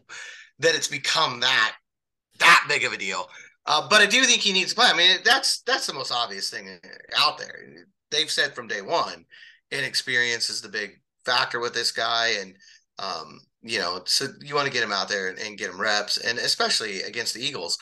that 0.59 0.75
it's 0.75 0.87
become 0.87 1.41
that 1.41 1.75
that 2.39 2.65
big 2.67 2.83
of 2.83 2.93
a 2.93 2.97
deal. 2.97 3.27
Uh, 3.65 3.87
but 3.89 4.01
I 4.01 4.05
do 4.05 4.23
think 4.23 4.41
he 4.41 4.51
needs 4.51 4.73
to 4.73 4.75
play. 4.75 4.89
I 4.91 4.97
mean, 4.97 5.17
that's 5.23 5.61
that's 5.61 5.87
the 5.87 5.93
most 5.93 6.11
obvious 6.11 6.49
thing 6.49 6.79
out 7.17 7.37
there. 7.37 7.65
They've 8.11 8.31
said 8.31 8.53
from 8.53 8.67
day 8.67 8.81
one, 8.81 9.25
inexperience 9.71 10.49
is 10.49 10.61
the 10.61 10.69
big 10.69 11.01
factor 11.25 11.59
with 11.59 11.73
this 11.73 11.91
guy, 11.91 12.33
and 12.39 12.55
um, 12.99 13.39
you 13.61 13.79
know, 13.79 14.01
so 14.05 14.27
you 14.41 14.55
want 14.55 14.67
to 14.67 14.73
get 14.73 14.83
him 14.83 14.91
out 14.91 15.07
there 15.07 15.29
and, 15.29 15.39
and 15.39 15.57
get 15.57 15.69
him 15.69 15.79
reps, 15.79 16.17
and 16.17 16.37
especially 16.37 17.01
against 17.03 17.33
the 17.33 17.43
Eagles, 17.43 17.77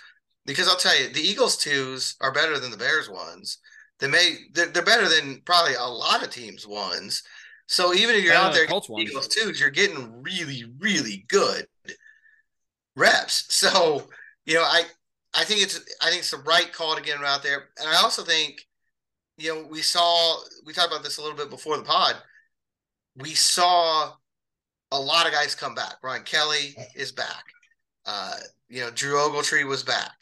because 0.46 0.68
I'll 0.68 0.78
tell 0.78 1.00
you, 1.00 1.10
the 1.10 1.22
Eagles 1.22 1.58
twos 1.58 2.16
are 2.22 2.32
better 2.32 2.60
than 2.60 2.72
the 2.72 2.78
Bears 2.78 3.10
ones. 3.10 3.60
They 4.00 4.08
may 4.08 4.38
they're, 4.54 4.68
they're 4.68 4.84
better 4.84 5.08
than 5.08 5.42
probably 5.46 5.76
a 5.76 5.84
lot 5.84 6.24
of 6.24 6.32
teams 6.32 6.68
ones. 6.68 7.24
So 7.68 7.94
even 7.94 8.16
if 8.16 8.24
you're 8.24 8.34
out 8.34 8.54
there 8.54 8.66
Colts 8.66 8.90
Eagles 8.90 9.28
twos, 9.28 9.60
you're 9.60 9.70
getting 9.70 10.22
really 10.22 10.66
really 10.80 11.26
good 11.28 11.66
reps. 12.96 13.48
So 13.50 14.10
you 14.46 14.56
know, 14.56 14.64
I 14.64 14.84
I 15.34 15.44
think 15.44 15.62
it's 15.62 15.80
I 16.02 16.10
think 16.10 16.20
it's 16.20 16.32
the 16.32 16.38
right 16.38 16.72
call 16.74 16.96
to 16.96 17.02
get 17.02 17.18
him 17.18 17.24
out 17.24 17.44
there, 17.44 17.70
and 17.80 17.88
I 17.88 18.02
also 18.02 18.24
think 18.24 18.66
you 19.38 19.54
know 19.54 19.68
we 19.70 19.82
saw 19.82 20.38
we 20.66 20.74
talked 20.74 20.92
about 20.92 21.04
this 21.04 21.18
a 21.18 21.22
little 21.22 21.38
bit 21.38 21.50
before 21.50 21.78
the 21.78 21.84
pod. 21.84 22.16
We 23.16 23.34
saw 23.36 24.14
a 24.92 25.00
lot 25.00 25.28
of 25.28 25.32
guys 25.32 25.56
come 25.56 25.76
back. 25.76 25.96
Ryan 26.04 26.24
Kelly 26.24 26.76
is 26.96 27.12
back. 27.12 27.44
Uh, 28.06 28.38
you 28.68 28.82
know, 28.82 28.90
Drew 28.90 29.16
Ogletree 29.16 29.66
was 29.66 29.84
back. 29.84 30.14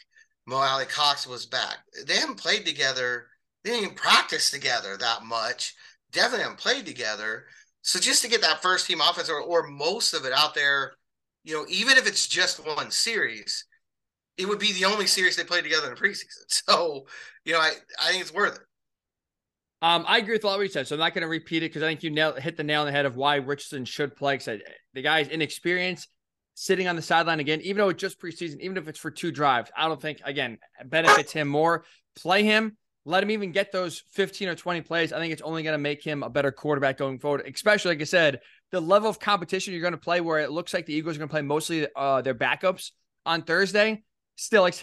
Mo 0.50 0.58
Alie-Cox 0.58 1.27
was 1.27 1.46
back. 1.46 1.77
They 2.08 2.15
haven't 2.15 2.39
played 2.39 2.65
together. 2.65 3.27
They 3.63 3.70
didn't 3.70 3.84
even 3.84 3.96
practice 3.96 4.50
together 4.50 4.98
that 4.98 5.24
much. 5.24 5.75
Definitely 6.12 6.44
haven't 6.44 6.60
played 6.60 6.86
together. 6.86 7.46
So 7.84 8.00
just 8.00 8.24
to 8.24 8.29
get 8.29 8.41
that 8.41 8.62
first 8.62 8.88
team 8.88 9.00
offense 9.00 9.29
or, 9.29 9.39
or 9.39 9.68
most 9.68 10.13
of 10.13 10.25
it 10.25 10.34
out 10.34 10.56
there, 10.56 10.94
you 11.44 11.53
know, 11.53 11.65
even 11.70 11.98
if 11.98 12.08
it's 12.08 12.27
just 12.27 12.65
one 12.65 12.89
series, 12.89 13.65
it 14.38 14.48
would 14.48 14.60
be 14.60 14.74
the 14.74 14.86
only 14.86 15.06
series 15.06 15.36
they 15.36 15.44
played 15.44 15.63
together 15.63 15.88
in 15.88 15.94
the 15.94 16.00
preseason. 16.00 16.25
So, 16.48 17.06
you 17.46 17.53
know, 17.53 17.60
I, 17.60 17.74
I 18.01 18.10
think 18.10 18.22
it's 18.22 18.34
worth 18.34 18.56
it. 18.56 18.62
Um, 19.82 20.03
I 20.08 20.18
agree 20.18 20.34
with 20.34 20.44
all 20.44 20.58
what 20.58 20.63
you 20.63 20.70
said, 20.70 20.88
so 20.88 20.96
I'm 20.96 21.00
not 21.00 21.13
going 21.13 21.22
to 21.22 21.29
repeat 21.29 21.63
it 21.63 21.70
because 21.70 21.84
I 21.84 21.88
think 21.88 22.03
you 22.03 22.10
nail, 22.10 22.34
hit 22.34 22.58
the 22.58 22.63
nail 22.63 22.82
on 22.82 22.88
the 22.88 22.91
head 22.91 23.06
of 23.06 23.15
why 23.15 23.36
Richardson 23.36 23.86
should 23.86 24.15
play. 24.15 24.36
Because 24.36 24.60
the 24.94 25.01
guy's 25.01 25.29
inexperienced, 25.29 26.10
sitting 26.59 26.89
on 26.89 26.97
the 26.97 27.01
sideline 27.01 27.39
again, 27.39 27.61
even 27.61 27.77
though 27.77 27.87
it's 27.87 28.01
just 28.01 28.19
preseason, 28.19 28.59
even 28.59 28.75
if 28.75 28.89
it's 28.89 28.99
for 28.99 29.09
two 29.09 29.31
drives, 29.31 29.71
I 29.77 29.87
don't 29.87 30.01
think 30.01 30.19
again 30.25 30.57
benefits 30.83 31.31
him 31.31 31.47
more. 31.47 31.85
Play 32.17 32.43
him, 32.43 32.75
let 33.05 33.23
him 33.23 33.31
even 33.31 33.53
get 33.53 33.71
those 33.71 34.03
15 34.11 34.49
or 34.49 34.55
20 34.55 34.81
plays. 34.81 35.13
I 35.13 35.19
think 35.19 35.31
it's 35.31 35.41
only 35.41 35.63
going 35.63 35.73
to 35.73 35.77
make 35.77 36.03
him 36.03 36.21
a 36.21 36.29
better 36.29 36.51
quarterback 36.51 36.97
going 36.97 37.17
forward. 37.17 37.43
Especially 37.47 37.91
like 37.91 38.01
I 38.01 38.03
said, 38.03 38.41
the 38.71 38.81
level 38.81 39.09
of 39.09 39.21
competition 39.21 39.71
you're 39.71 39.81
going 39.81 39.93
to 39.93 39.97
play, 39.97 40.19
where 40.19 40.39
it 40.39 40.51
looks 40.51 40.73
like 40.73 40.85
the 40.85 40.93
Eagles 40.93 41.15
are 41.15 41.19
going 41.19 41.29
to 41.29 41.33
play 41.33 41.41
mostly 41.41 41.87
uh, 41.95 42.21
their 42.21 42.35
backups 42.35 42.91
on 43.25 43.43
Thursday. 43.43 44.03
Still, 44.35 44.63
like 44.63 44.75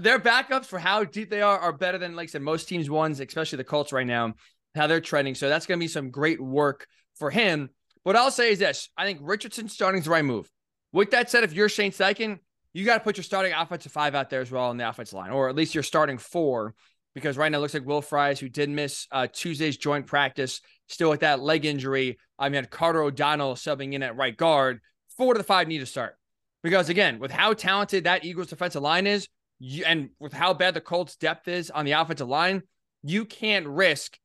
their 0.00 0.18
backups 0.18 0.64
for 0.64 0.78
how 0.78 1.04
deep 1.04 1.28
they 1.28 1.42
are 1.42 1.58
are 1.58 1.72
better 1.72 1.98
than 1.98 2.16
like 2.16 2.28
I 2.28 2.32
said 2.32 2.42
most 2.42 2.66
teams 2.66 2.88
ones, 2.88 3.20
especially 3.20 3.58
the 3.58 3.64
Colts 3.64 3.92
right 3.92 4.06
now, 4.06 4.32
how 4.74 4.86
they're 4.86 5.02
trending. 5.02 5.34
So 5.34 5.50
that's 5.50 5.66
going 5.66 5.78
to 5.78 5.84
be 5.84 5.88
some 5.88 6.10
great 6.10 6.40
work 6.40 6.86
for 7.16 7.30
him. 7.30 7.68
What 8.04 8.16
I'll 8.16 8.30
say 8.30 8.52
is 8.52 8.58
this: 8.58 8.88
I 8.96 9.04
think 9.04 9.18
Richardson 9.22 9.68
starting 9.68 9.98
is 9.98 10.06
the 10.06 10.10
right 10.10 10.24
move. 10.24 10.50
With 10.94 11.10
that 11.10 11.28
said, 11.28 11.42
if 11.42 11.52
you're 11.52 11.68
Shane 11.68 11.90
Steichen, 11.90 12.38
you 12.72 12.84
got 12.84 12.98
to 12.98 13.00
put 13.00 13.16
your 13.16 13.24
starting 13.24 13.52
offensive 13.52 13.90
five 13.90 14.14
out 14.14 14.30
there 14.30 14.40
as 14.40 14.52
well 14.52 14.66
on 14.66 14.76
the 14.76 14.88
offensive 14.88 15.14
line, 15.14 15.32
or 15.32 15.48
at 15.48 15.56
least 15.56 15.74
your 15.74 15.82
starting 15.82 16.18
four, 16.18 16.72
because 17.16 17.36
right 17.36 17.50
now 17.50 17.58
it 17.58 17.62
looks 17.62 17.74
like 17.74 17.84
Will 17.84 18.00
Fries, 18.00 18.38
who 18.38 18.48
did 18.48 18.70
miss 18.70 19.08
uh, 19.10 19.26
Tuesday's 19.26 19.76
joint 19.76 20.06
practice, 20.06 20.60
still 20.86 21.10
with 21.10 21.20
that 21.20 21.40
leg 21.40 21.64
injury. 21.64 22.16
I 22.38 22.48
mean, 22.48 22.64
Carter 22.66 23.02
O'Donnell 23.02 23.56
subbing 23.56 23.92
in 23.92 24.04
at 24.04 24.16
right 24.16 24.36
guard. 24.36 24.78
Four 25.16 25.34
to 25.34 25.38
the 25.38 25.44
five 25.44 25.66
need 25.66 25.80
to 25.80 25.86
start. 25.86 26.14
Because 26.62 26.88
again, 26.88 27.18
with 27.18 27.32
how 27.32 27.54
talented 27.54 28.04
that 28.04 28.24
Eagles 28.24 28.46
defensive 28.46 28.82
line 28.82 29.08
is, 29.08 29.28
you, 29.58 29.84
and 29.84 30.10
with 30.20 30.32
how 30.32 30.54
bad 30.54 30.74
the 30.74 30.80
Colts 30.80 31.16
depth 31.16 31.48
is 31.48 31.72
on 31.72 31.84
the 31.84 31.92
offensive 31.92 32.28
line, 32.28 32.62
you 33.02 33.24
can't 33.24 33.66
risk 33.66 34.16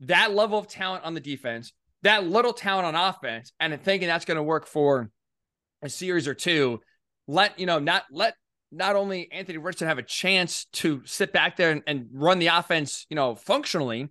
that 0.00 0.34
level 0.34 0.58
of 0.58 0.68
talent 0.68 1.04
on 1.04 1.14
the 1.14 1.20
defense, 1.20 1.72
that 2.02 2.26
little 2.26 2.52
talent 2.52 2.84
on 2.84 2.94
offense, 2.94 3.50
and 3.58 3.80
thinking 3.80 4.08
that's 4.08 4.26
going 4.26 4.36
to 4.36 4.42
work 4.42 4.66
for 4.66 5.10
a 5.82 5.88
series 5.88 6.28
or 6.28 6.34
two. 6.34 6.80
Let 7.28 7.58
you 7.58 7.66
know, 7.66 7.78
not 7.78 8.04
let 8.10 8.34
not 8.70 8.96
only 8.96 9.30
Anthony 9.30 9.58
Richardson 9.58 9.88
have 9.88 9.98
a 9.98 10.02
chance 10.02 10.66
to 10.72 11.02
sit 11.04 11.32
back 11.32 11.56
there 11.56 11.70
and, 11.70 11.82
and 11.86 12.06
run 12.12 12.38
the 12.38 12.46
offense, 12.48 13.06
you 13.10 13.16
know, 13.16 13.34
functionally, 13.34 14.08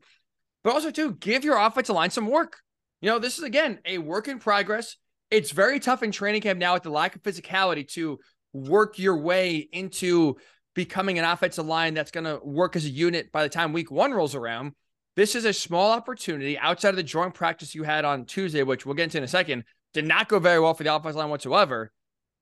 but 0.63 0.73
also 0.73 0.91
to 0.91 1.13
give 1.13 1.43
your 1.43 1.57
offensive 1.57 1.95
line 1.95 2.11
some 2.11 2.27
work. 2.27 2.59
You 3.01 3.09
know, 3.09 3.19
this 3.19 3.37
is 3.37 3.43
again 3.43 3.79
a 3.85 3.97
work 3.97 4.27
in 4.27 4.39
progress. 4.39 4.95
It's 5.31 5.51
very 5.51 5.79
tough 5.79 6.03
in 6.03 6.11
training 6.11 6.41
camp 6.41 6.59
now 6.59 6.73
with 6.73 6.83
the 6.83 6.89
lack 6.91 7.15
of 7.15 7.23
physicality 7.23 7.87
to 7.93 8.19
work 8.53 8.99
your 8.99 9.17
way 9.17 9.67
into 9.71 10.35
becoming 10.75 11.19
an 11.19 11.25
offensive 11.25 11.65
line 11.65 11.93
that's 11.93 12.11
going 12.11 12.25
to 12.25 12.39
work 12.43 12.75
as 12.75 12.85
a 12.85 12.89
unit 12.89 13.31
by 13.31 13.43
the 13.43 13.49
time 13.49 13.73
week 13.73 13.91
one 13.91 14.11
rolls 14.11 14.35
around. 14.35 14.73
This 15.15 15.35
is 15.35 15.45
a 15.45 15.53
small 15.53 15.91
opportunity 15.91 16.57
outside 16.57 16.89
of 16.89 16.95
the 16.95 17.03
joint 17.03 17.33
practice 17.33 17.75
you 17.75 17.83
had 17.83 18.05
on 18.05 18.25
Tuesday, 18.25 18.63
which 18.63 18.85
we'll 18.85 18.95
get 18.95 19.03
into 19.03 19.17
in 19.17 19.23
a 19.23 19.27
second. 19.27 19.63
Did 19.93 20.05
not 20.05 20.29
go 20.29 20.39
very 20.39 20.59
well 20.59 20.73
for 20.73 20.83
the 20.83 20.93
offensive 20.93 21.17
line 21.17 21.29
whatsoever. 21.29 21.91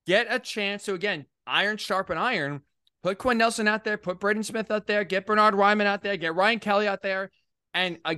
Get 0.06 0.28
a 0.30 0.40
chance 0.40 0.86
to, 0.86 0.94
again, 0.94 1.26
iron 1.46 1.78
sharpen 1.78 2.18
iron. 2.18 2.62
Put 3.02 3.18
Quenton 3.18 3.38
Nelson 3.38 3.68
out 3.68 3.84
there, 3.86 3.98
put 3.98 4.20
Braden 4.20 4.44
Smith 4.44 4.70
out 4.70 4.86
there, 4.86 5.04
get 5.04 5.26
Bernard 5.26 5.54
Raimann 5.54 5.86
out 5.86 6.04
there, 6.04 6.18
get 6.18 6.36
Ryan 6.36 6.60
Kelly 6.60 6.88
out 6.88 7.02
there, 7.02 7.32
and 7.74 7.98
uh, 8.04 8.16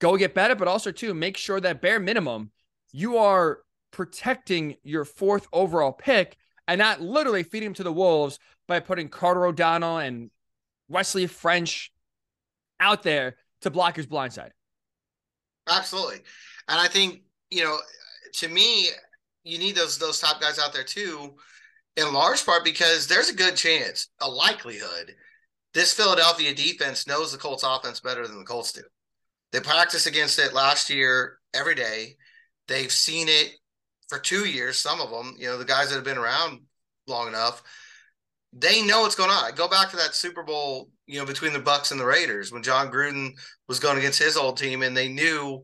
go 0.00 0.16
get 0.16 0.34
better. 0.34 0.54
But 0.54 0.68
also, 0.68 0.92
too, 0.92 1.14
make 1.14 1.36
sure 1.36 1.60
that 1.60 1.82
bare 1.82 1.98
minimum, 1.98 2.52
you 2.92 3.18
are 3.18 3.58
protecting 3.90 4.76
your 4.84 5.04
fourth 5.04 5.48
overall 5.52 5.92
pick 5.92 6.36
and 6.68 6.78
not 6.78 7.00
literally 7.00 7.42
feeding 7.42 7.68
him 7.68 7.74
to 7.74 7.82
the 7.82 7.92
wolves 7.92 8.38
by 8.68 8.78
putting 8.78 9.08
Carter 9.08 9.46
O'Donnell 9.46 9.98
and 9.98 10.30
Wesley 10.88 11.26
French 11.26 11.90
out 12.78 13.02
there 13.02 13.36
to 13.62 13.70
block 13.70 13.96
his 13.96 14.06
blind 14.06 14.32
side. 14.32 14.52
Absolutely. 15.68 16.18
And 16.68 16.78
I 16.78 16.86
think, 16.86 17.22
you 17.50 17.64
know, 17.64 17.78
to 18.34 18.48
me, 18.48 18.88
you 19.44 19.58
need 19.58 19.76
those 19.76 19.98
those 19.98 20.20
top 20.20 20.40
guys 20.40 20.58
out 20.58 20.72
there 20.72 20.84
too, 20.84 21.34
in 21.96 22.12
large 22.12 22.44
part 22.44 22.64
because 22.64 23.06
there's 23.06 23.30
a 23.30 23.34
good 23.34 23.56
chance, 23.56 24.08
a 24.20 24.28
likelihood, 24.28 25.14
this 25.74 25.92
Philadelphia 25.92 26.54
defense 26.54 27.06
knows 27.06 27.32
the 27.32 27.38
Colts 27.38 27.64
offense 27.64 28.00
better 28.00 28.26
than 28.26 28.38
the 28.38 28.44
Colts 28.44 28.72
do. 28.72 28.82
They 29.52 29.60
practiced 29.60 30.06
against 30.06 30.38
it 30.38 30.52
last 30.54 30.90
year 30.90 31.38
every 31.54 31.74
day. 31.74 32.16
They've 32.66 32.92
seen 32.92 33.28
it 33.28 33.52
for 34.08 34.18
two 34.18 34.46
years, 34.46 34.78
some 34.78 35.00
of 35.00 35.10
them, 35.10 35.36
you 35.38 35.46
know, 35.46 35.58
the 35.58 35.64
guys 35.64 35.88
that 35.88 35.96
have 35.96 36.04
been 36.04 36.18
around 36.18 36.60
long 37.06 37.28
enough, 37.28 37.62
they 38.52 38.82
know 38.82 39.02
what's 39.02 39.14
going 39.14 39.30
on. 39.30 39.54
go 39.54 39.68
back 39.68 39.90
to 39.90 39.96
that 39.96 40.14
Super 40.14 40.42
Bowl, 40.42 40.90
you 41.06 41.18
know, 41.18 41.26
between 41.26 41.52
the 41.52 41.58
Bucks 41.58 41.90
and 41.90 42.00
the 42.00 42.06
Raiders 42.06 42.50
when 42.50 42.62
Jon 42.62 42.90
Gruden 42.90 43.32
was 43.68 43.78
going 43.78 43.98
against 43.98 44.18
his 44.18 44.36
old 44.36 44.56
team 44.56 44.82
and 44.82 44.96
they 44.96 45.08
knew 45.08 45.62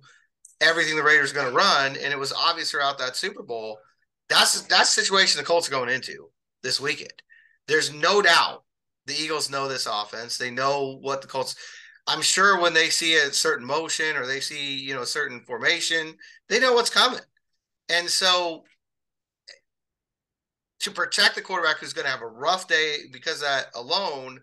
everything 0.64 0.96
the 0.96 1.02
Raiders 1.02 1.32
going 1.32 1.48
to 1.48 1.56
run, 1.56 1.96
and 1.96 2.12
it 2.12 2.18
was 2.18 2.32
obvious 2.32 2.70
throughout 2.70 2.98
that 2.98 3.16
Super 3.16 3.42
Bowl. 3.42 3.78
That's 4.28 4.62
that's 4.62 4.94
the 4.94 5.02
situation 5.02 5.38
the 5.38 5.46
Colts 5.46 5.68
are 5.68 5.72
going 5.72 5.90
into 5.90 6.28
this 6.62 6.80
weekend. 6.80 7.12
There's 7.68 7.92
no 7.92 8.22
doubt 8.22 8.64
the 9.06 9.14
Eagles 9.14 9.50
know 9.50 9.68
this 9.68 9.86
offense. 9.86 10.38
They 10.38 10.50
know 10.50 10.98
what 11.00 11.22
the 11.22 11.28
Colts. 11.28 11.56
I'm 12.06 12.22
sure 12.22 12.60
when 12.60 12.74
they 12.74 12.90
see 12.90 13.16
a 13.16 13.32
certain 13.32 13.66
motion 13.66 14.16
or 14.16 14.26
they 14.26 14.40
see 14.40 14.74
you 14.74 14.94
know 14.94 15.02
a 15.02 15.06
certain 15.06 15.40
formation, 15.46 16.14
they 16.48 16.58
know 16.60 16.72
what's 16.72 16.90
coming. 16.90 17.20
And 17.88 18.08
so 18.08 18.64
to 20.80 20.90
protect 20.90 21.34
the 21.34 21.40
quarterback 21.40 21.78
who's 21.78 21.94
going 21.94 22.04
to 22.04 22.10
have 22.10 22.20
a 22.22 22.26
rough 22.26 22.68
day 22.68 22.96
because 23.10 23.40
that 23.40 23.66
alone, 23.74 24.38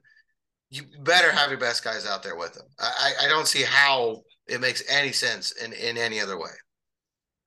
you 0.71 0.83
better 1.03 1.31
have 1.31 1.51
your 1.51 1.59
best 1.59 1.83
guys 1.83 2.07
out 2.07 2.23
there 2.23 2.35
with 2.35 2.53
them. 2.53 2.65
I, 2.79 3.11
I 3.23 3.27
don't 3.27 3.47
see 3.47 3.61
how 3.61 4.23
it 4.51 4.59
makes 4.59 4.83
any 4.89 5.11
sense 5.11 5.51
in, 5.51 5.73
in 5.73 5.97
any 5.97 6.19
other 6.19 6.37
way. 6.37 6.51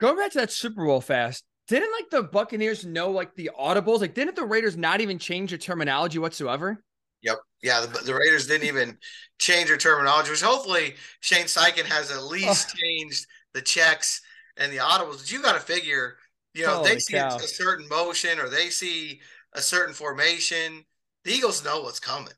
Going 0.00 0.16
back 0.16 0.32
to 0.32 0.38
that 0.38 0.50
Super 0.50 0.84
Bowl 0.84 1.00
fast, 1.00 1.44
didn't 1.68 1.92
like 1.92 2.10
the 2.10 2.22
Buccaneers 2.22 2.84
know 2.84 3.10
like 3.10 3.34
the 3.36 3.50
audibles? 3.58 4.00
Like, 4.00 4.14
didn't 4.14 4.36
the 4.36 4.44
Raiders 4.44 4.76
not 4.76 5.00
even 5.00 5.18
change 5.18 5.50
their 5.50 5.58
terminology 5.58 6.18
whatsoever? 6.18 6.82
Yep. 7.22 7.38
Yeah. 7.62 7.80
The, 7.80 8.04
the 8.04 8.14
Raiders 8.14 8.46
didn't 8.46 8.66
even 8.66 8.98
change 9.38 9.68
their 9.68 9.76
terminology, 9.76 10.30
which 10.30 10.42
hopefully 10.42 10.94
Shane 11.20 11.44
Steichen 11.44 11.84
has 11.84 12.10
at 12.10 12.24
least 12.24 12.74
oh. 12.74 12.78
changed 12.78 13.26
the 13.52 13.62
checks 13.62 14.20
and 14.56 14.72
the 14.72 14.78
audibles. 14.78 15.18
But 15.18 15.32
you 15.32 15.42
got 15.42 15.54
to 15.54 15.60
figure, 15.60 16.16
you 16.54 16.66
know, 16.66 16.76
Holy 16.76 16.92
they 16.92 16.98
see 16.98 17.16
a, 17.16 17.28
a 17.28 17.40
certain 17.40 17.88
motion 17.88 18.38
or 18.38 18.48
they 18.48 18.68
see 18.68 19.20
a 19.52 19.60
certain 19.60 19.94
formation. 19.94 20.84
The 21.24 21.32
Eagles 21.32 21.64
know 21.64 21.82
what's 21.82 22.00
coming. 22.00 22.34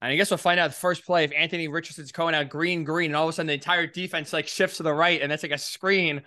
And 0.00 0.12
I 0.12 0.16
guess 0.16 0.30
we'll 0.30 0.38
find 0.38 0.60
out 0.60 0.70
the 0.70 0.76
first 0.76 1.04
play 1.04 1.24
if 1.24 1.32
Anthony 1.32 1.66
Richardson's 1.66 2.12
going 2.12 2.34
out 2.34 2.48
green, 2.48 2.84
green, 2.84 3.10
and 3.10 3.16
all 3.16 3.24
of 3.24 3.30
a 3.30 3.32
sudden 3.32 3.48
the 3.48 3.54
entire 3.54 3.86
defense 3.86 4.32
like 4.32 4.46
shifts 4.46 4.76
to 4.76 4.84
the 4.84 4.92
right, 4.92 5.20
and 5.20 5.30
that's 5.30 5.42
like 5.42 5.52
a 5.52 5.58
screen. 5.58 6.22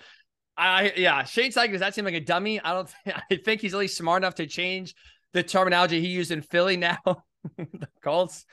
I 0.58 0.92
yeah, 0.98 1.24
Shane 1.24 1.52
Steichen 1.52 1.72
does 1.72 1.80
that 1.80 1.96
seem 1.96 2.06
like 2.06 2.14
a 2.14 2.20
dummy? 2.20 2.60
I 2.60 2.74
don't. 2.74 2.90
I 3.06 3.38
think 3.38 3.62
he's 3.62 3.74
at 3.74 3.80
least 3.80 3.98
smart 3.98 4.22
enough 4.22 4.36
to 4.36 4.48
change 4.48 4.94
the 5.34 5.44
terminology 5.44 6.02
he 6.02 6.08
used 6.08 6.32
in 6.32 6.42
Philly 6.42 6.78
now. 6.78 7.00
the 7.58 7.88
Colts. 8.04 8.46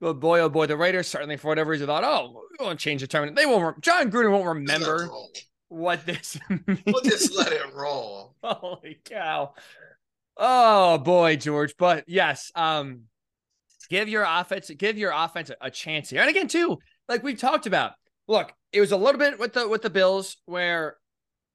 But 0.00 0.14
boy, 0.14 0.40
oh 0.40 0.48
boy, 0.48 0.66
the 0.66 0.76
Raiders 0.76 1.06
certainly 1.06 1.36
for 1.36 1.48
whatever 1.48 1.70
reason 1.70 1.86
thought, 1.86 2.04
oh, 2.04 2.42
we 2.58 2.64
won't 2.64 2.78
change 2.78 3.00
the 3.00 3.06
terminology. 3.06 3.42
They 3.42 3.46
won't. 3.46 3.80
Jon 3.80 4.10
Gruden 4.10 4.30
won't 4.30 4.46
remember 4.46 5.08
what 5.68 6.04
this. 6.04 6.38
Means. 6.50 6.82
We'll 6.86 7.02
just 7.02 7.34
let 7.34 7.52
it 7.52 7.72
roll. 7.72 8.34
Holy 8.42 9.00
cow! 9.04 9.54
Oh 10.36 10.98
boy, 10.98 11.36
George. 11.36 11.74
But 11.78 12.04
yes, 12.08 12.50
um, 12.54 13.04
give 13.86 14.08
your 14.08 14.24
offense, 14.24 14.70
give 14.76 14.98
your 14.98 15.12
offense 15.14 15.50
a, 15.60 15.70
chance 15.70 16.10
here. 16.10 16.20
And 16.20 16.30
again, 16.30 16.48
too, 16.48 16.78
like 17.08 17.22
we've 17.22 17.38
talked 17.38 17.66
about, 17.66 17.92
look, 18.28 18.52
it 18.72 18.80
was 18.80 18.92
a 18.92 18.96
little 18.96 19.18
bit 19.18 19.38
with 19.38 19.52
the 19.52 19.68
with 19.68 19.82
the 19.82 19.90
Bills 19.90 20.36
where 20.46 20.96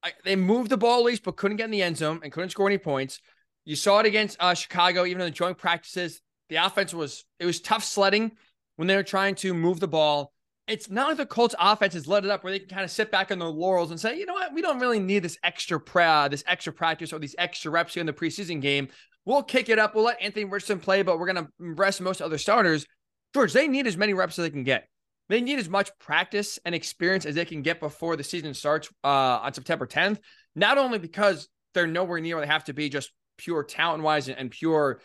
I, 0.04 0.14
they 0.24 0.36
moved 0.36 0.70
the 0.70 0.78
ball 0.78 1.00
at 1.00 1.06
least, 1.06 1.24
but 1.24 1.38
couldn't 1.38 1.58
get 1.58 1.66
in 1.66 1.72
the 1.72 1.84
end 1.84 1.98
zone 1.98 2.20
and 2.24 2.32
couldn't 2.32 2.50
score 2.50 2.68
any 2.68 2.78
points. 2.78 3.20
You 3.66 3.76
saw 3.76 4.00
it 4.00 4.06
against 4.06 4.38
uh, 4.40 4.54
Chicago, 4.54 5.06
even 5.06 5.22
in 5.22 5.28
the 5.28 5.32
joint 5.32 5.58
practices. 5.58 6.22
The 6.50 6.56
offense 6.58 6.94
was 6.94 7.24
it 7.40 7.46
was 7.46 7.62
tough 7.62 7.84
sledding 7.84 8.32
when 8.76 8.88
they 8.88 8.96
were 8.96 9.04
trying 9.04 9.36
to 9.36 9.54
move 9.54 9.80
the 9.80 9.88
ball. 9.88 10.34
It's 10.68 10.90
not 10.90 11.10
like 11.10 11.18
the 11.18 11.26
Colts 11.26 11.56
offense 11.60 11.94
has 11.96 12.08
let 12.08 12.24
it 12.24 12.32
up 12.32 12.44
where 12.44 12.54
they 12.54 12.60
can 12.60 12.70
kind 12.70 12.84
of 12.84 12.92
sit 12.92 13.12
back 13.12 13.32
on 13.32 13.40
their 13.40 13.48
laurels 13.48 13.92
and 13.92 14.00
say, 14.00 14.18
you 14.18 14.26
know 14.26 14.34
what, 14.34 14.54
we 14.54 14.62
don't 14.62 14.80
really 14.80 15.00
need 15.00 15.24
this 15.24 15.38
extra 15.44 15.80
pra- 15.80 16.30
this 16.32 16.44
extra 16.48 16.72
practice 16.72 17.12
or 17.12 17.20
these 17.20 17.36
extra 17.38 17.72
reps 17.72 17.94
here 17.94 18.02
in 18.02 18.08
the 18.08 18.14
preseason 18.14 18.62
game. 18.62 18.88
We'll 19.26 19.44
kick 19.44 19.70
it 19.70 19.80
up. 19.80 19.96
We'll 19.96 20.06
let 20.06 20.22
Anthony 20.22 20.46
Richardson 20.46 20.80
play, 20.80 21.04
but 21.04 21.20
we're 21.20 21.28
gonna 21.28 21.50
rest 21.60 22.02
most 22.02 22.22
other 22.22 22.38
starters. 22.38 22.86
George, 23.34 23.54
they 23.54 23.68
need 23.68 23.88
as 23.88 23.98
many 23.98 24.14
reps 24.14 24.38
as 24.40 24.46
they 24.46 24.50
can 24.50 24.64
get. 24.64 24.88
They 25.30 25.40
need 25.40 25.60
as 25.60 25.70
much 25.70 25.90
practice 26.00 26.60
and 26.66 26.76
experience 26.76 27.26
as 27.26 27.36
they 27.36 27.46
can 27.46 27.62
get 27.62 27.80
before 27.80 28.18
the 28.18 28.24
season 28.24 28.54
starts 28.54 28.90
uh, 29.04 29.08
on 29.08 29.54
September 29.54 29.88
10th. 29.88 30.20
Not 30.56 30.78
only 30.78 31.00
because 31.00 31.48
they're 31.74 31.88
nowhere 31.88 32.20
near 32.20 32.36
where 32.36 32.46
they 32.46 32.52
have 32.52 32.66
to 32.66 32.74
be, 32.74 32.90
just 32.90 33.12
pure 33.38 33.64
talent 33.64 34.04
wise 34.04 34.28
and 34.28 34.52
pure 34.52 35.00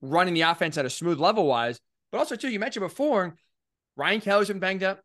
running 0.00 0.34
the 0.34 0.42
offense 0.42 0.78
at 0.78 0.84
a 0.84 0.90
smooth 0.90 1.18
level 1.18 1.46
wise, 1.46 1.80
but 2.12 2.18
also 2.18 2.36
too. 2.36 2.48
You 2.48 2.60
mentioned 2.60 2.84
before, 2.84 3.34
Ryan 3.96 4.20
Kelly's 4.20 4.48
been 4.48 4.60
banged 4.60 4.84
up. 4.84 5.00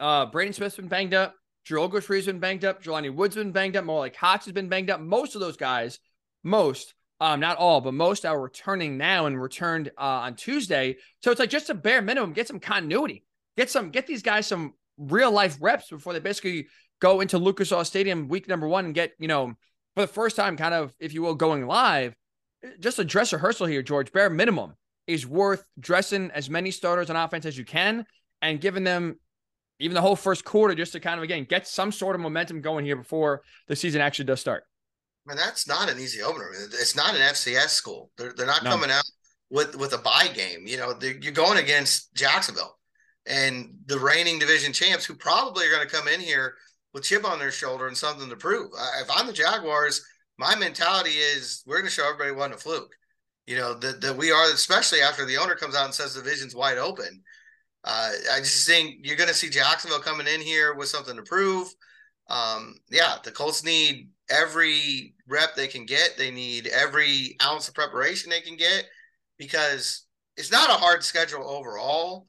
Uh, 0.00 0.26
Braden 0.26 0.52
Smith's 0.52 0.76
been 0.76 0.88
banged 0.88 1.14
up. 1.14 1.34
Joe 1.64 1.88
Ogletree's 1.88 2.26
been 2.26 2.40
banged 2.40 2.64
up. 2.64 2.82
Jelani 2.82 3.14
Woods 3.14 3.36
been 3.36 3.52
banged 3.52 3.76
up. 3.76 3.84
Mo 3.84 3.96
Alie-Cox 3.96 4.44
has 4.44 4.52
been 4.52 4.68
banged 4.68 4.90
up. 4.90 5.00
Most 5.00 5.34
of 5.34 5.40
those 5.40 5.56
guys, 5.56 5.98
most, 6.44 6.94
um, 7.20 7.40
not 7.40 7.58
all, 7.58 7.80
but 7.80 7.94
most 7.94 8.24
are 8.24 8.40
returning 8.40 8.96
now 8.96 9.26
and 9.26 9.40
returned 9.40 9.90
uh, 9.98 10.02
on 10.02 10.36
Tuesday. 10.36 10.96
So 11.22 11.30
it's 11.30 11.40
like 11.40 11.50
just 11.50 11.70
a 11.70 11.74
bare 11.74 12.02
minimum, 12.02 12.32
get 12.32 12.48
some 12.48 12.60
continuity. 12.60 13.24
Get 13.56 13.70
some, 13.70 13.90
get 13.90 14.06
these 14.06 14.22
guys 14.22 14.46
some 14.46 14.74
real 14.96 15.32
life 15.32 15.56
reps 15.60 15.88
before 15.90 16.12
they 16.12 16.20
basically 16.20 16.68
go 17.00 17.20
into 17.20 17.38
Lucas 17.38 17.72
Oil 17.72 17.84
Stadium 17.84 18.28
week 18.28 18.48
number 18.48 18.68
one 18.68 18.84
and 18.84 18.94
get, 18.94 19.12
you 19.18 19.28
know, 19.28 19.54
for 19.94 20.02
the 20.02 20.06
first 20.06 20.36
time, 20.36 20.56
kind 20.56 20.74
of, 20.74 20.94
if 21.00 21.12
you 21.12 21.22
will, 21.22 21.34
going 21.34 21.66
live. 21.66 22.14
Just 22.78 22.98
a 22.98 23.04
dress 23.04 23.32
rehearsal 23.32 23.66
here, 23.66 23.82
George. 23.82 24.12
Bare 24.12 24.30
minimum 24.30 24.74
is 25.08 25.26
worth 25.26 25.64
dressing 25.80 26.30
as 26.32 26.50
many 26.50 26.70
starters 26.70 27.10
on 27.10 27.16
offense 27.16 27.46
as 27.46 27.56
you 27.56 27.64
can 27.64 28.04
and 28.42 28.60
giving 28.60 28.84
them 28.84 29.18
even 29.80 29.94
the 29.94 30.00
whole 30.00 30.16
first 30.16 30.44
quarter 30.44 30.74
just 30.74 30.92
to 30.92 31.00
kind 31.00 31.18
of 31.18 31.24
again 31.24 31.46
get 31.48 31.66
some 31.66 31.90
sort 31.90 32.14
of 32.14 32.20
momentum 32.20 32.60
going 32.60 32.84
here 32.84 32.96
before 32.96 33.42
the 33.68 33.76
season 33.76 34.00
actually 34.00 34.26
does 34.26 34.40
start. 34.40 34.64
I 35.28 35.32
mean, 35.34 35.36
that's 35.36 35.68
not 35.68 35.90
an 35.90 35.98
easy 35.98 36.22
opener. 36.22 36.50
It's 36.54 36.96
not 36.96 37.14
an 37.14 37.20
FCS 37.20 37.68
school. 37.68 38.10
They're, 38.16 38.32
they're 38.32 38.46
not 38.46 38.64
no. 38.64 38.70
coming 38.70 38.90
out 38.90 39.04
with 39.50 39.76
with 39.76 39.92
a 39.92 39.98
bye 39.98 40.28
game. 40.34 40.66
You 40.66 40.78
know, 40.78 40.94
you're 41.02 41.32
going 41.32 41.58
against 41.58 42.14
Jacksonville 42.14 42.78
and 43.26 43.74
the 43.86 43.98
reigning 43.98 44.38
division 44.38 44.72
champs 44.72 45.04
who 45.04 45.14
probably 45.14 45.66
are 45.66 45.70
going 45.70 45.86
to 45.86 45.94
come 45.94 46.08
in 46.08 46.20
here 46.20 46.54
with 46.94 47.04
chip 47.04 47.28
on 47.28 47.38
their 47.38 47.50
shoulder 47.50 47.88
and 47.88 47.96
something 47.96 48.30
to 48.30 48.36
prove. 48.36 48.70
If 49.00 49.10
I'm 49.10 49.26
the 49.26 49.32
Jaguars, 49.34 50.02
my 50.38 50.54
mentality 50.56 51.10
is 51.10 51.62
we're 51.66 51.76
going 51.76 51.84
to 51.84 51.90
show 51.90 52.08
everybody 52.08 52.32
what 52.32 52.52
a 52.52 52.56
fluke. 52.56 52.94
You 53.46 53.56
know 53.56 53.74
that 53.74 54.00
that 54.00 54.16
we 54.16 54.32
are, 54.32 54.50
especially 54.52 55.02
after 55.02 55.26
the 55.26 55.36
owner 55.36 55.56
comes 55.56 55.76
out 55.76 55.84
and 55.84 55.94
says 55.94 56.14
the 56.14 56.22
division's 56.22 56.54
wide 56.54 56.78
open. 56.78 57.22
Uh, 57.84 58.12
I 58.32 58.38
just 58.38 58.66
think 58.66 59.00
you're 59.02 59.16
going 59.16 59.28
to 59.28 59.34
see 59.34 59.50
Jacksonville 59.50 60.00
coming 60.00 60.26
in 60.26 60.40
here 60.40 60.74
with 60.74 60.88
something 60.88 61.16
to 61.16 61.22
prove. 61.22 61.68
Um, 62.28 62.76
yeah, 62.90 63.16
the 63.22 63.30
Colts 63.30 63.64
need 63.64 64.08
every 64.30 65.14
rep 65.26 65.54
they 65.54 65.68
can 65.68 65.86
get. 65.86 66.14
They 66.16 66.30
need 66.30 66.66
every 66.68 67.36
ounce 67.42 67.68
of 67.68 67.74
preparation 67.74 68.30
they 68.30 68.40
can 68.40 68.56
get 68.56 68.84
because 69.38 70.06
it's 70.36 70.52
not 70.52 70.70
a 70.70 70.74
hard 70.74 71.02
schedule 71.02 71.48
overall 71.48 72.28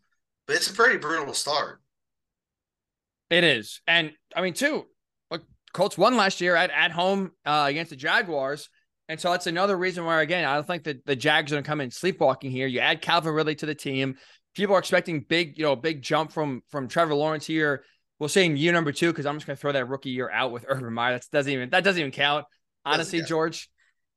but 0.50 0.56
it's 0.56 0.68
a 0.68 0.74
pretty 0.74 0.98
brutal 0.98 1.36
start. 1.36 1.80
It 3.30 3.44
is. 3.44 3.82
And 3.86 4.12
I 4.36 4.42
mean, 4.42 4.56
too, 4.56 4.88
look, 5.30 5.44
Colts 5.74 5.96
won 5.96 6.18
last 6.18 6.42
year 6.42 6.56
at, 6.56 6.72
at 6.72 6.90
home 6.90 7.34
uh, 7.46 7.66
against 7.70 7.92
the 7.92 7.96
Jaguars. 7.96 8.68
And 9.08 9.20
so 9.20 9.30
that's 9.30 9.46
another 9.46 9.78
reason 9.78 10.06
why, 10.06 10.24
again, 10.24 10.46
I 10.46 10.56
don't 10.56 10.66
think 10.66 10.86
that 10.86 11.06
the 11.06 11.16
Jags 11.16 11.52
are 11.52 11.56
going 11.56 11.64
to 11.64 11.68
come 11.68 11.82
in 11.82 11.92
sleepwalking 11.92 12.50
here. 12.50 12.66
You 12.66 12.80
add 12.80 13.00
Calvin 13.04 13.32
Ridley 13.32 13.54
to 13.56 13.68
the 13.68 13.76
team. 13.76 14.16
People 14.56 14.76
are 14.76 14.80
expecting 14.80 15.24
big, 15.30 15.56
you 15.56 15.66
know, 15.66 15.76
big 15.76 16.02
jump 16.02 16.32
from 16.32 16.64
from 16.72 16.88
Trevor 16.88 17.14
Lawrence 17.14 17.46
here. 17.46 17.84
We'll 18.20 18.30
say 18.30 18.46
in 18.46 18.58
year 18.58 18.74
number 18.74 18.92
two, 18.92 19.12
because 19.12 19.26
I'm 19.26 19.36
just 19.36 19.48
going 19.48 19.56
to 19.56 19.62
throw 19.62 19.72
that 19.72 19.88
rookie 19.88 20.10
year 20.10 20.30
out 20.30 20.52
with 20.52 20.66
Urban 20.68 20.94
Meyer. 20.94 21.14
That 21.14 21.26
doesn't 21.32 21.52
even 21.52 21.70
that 21.72 21.84
doesn't 21.84 22.00
even 22.00 22.12
count, 22.12 22.46
honestly, 22.86 23.22
George. 23.22 23.70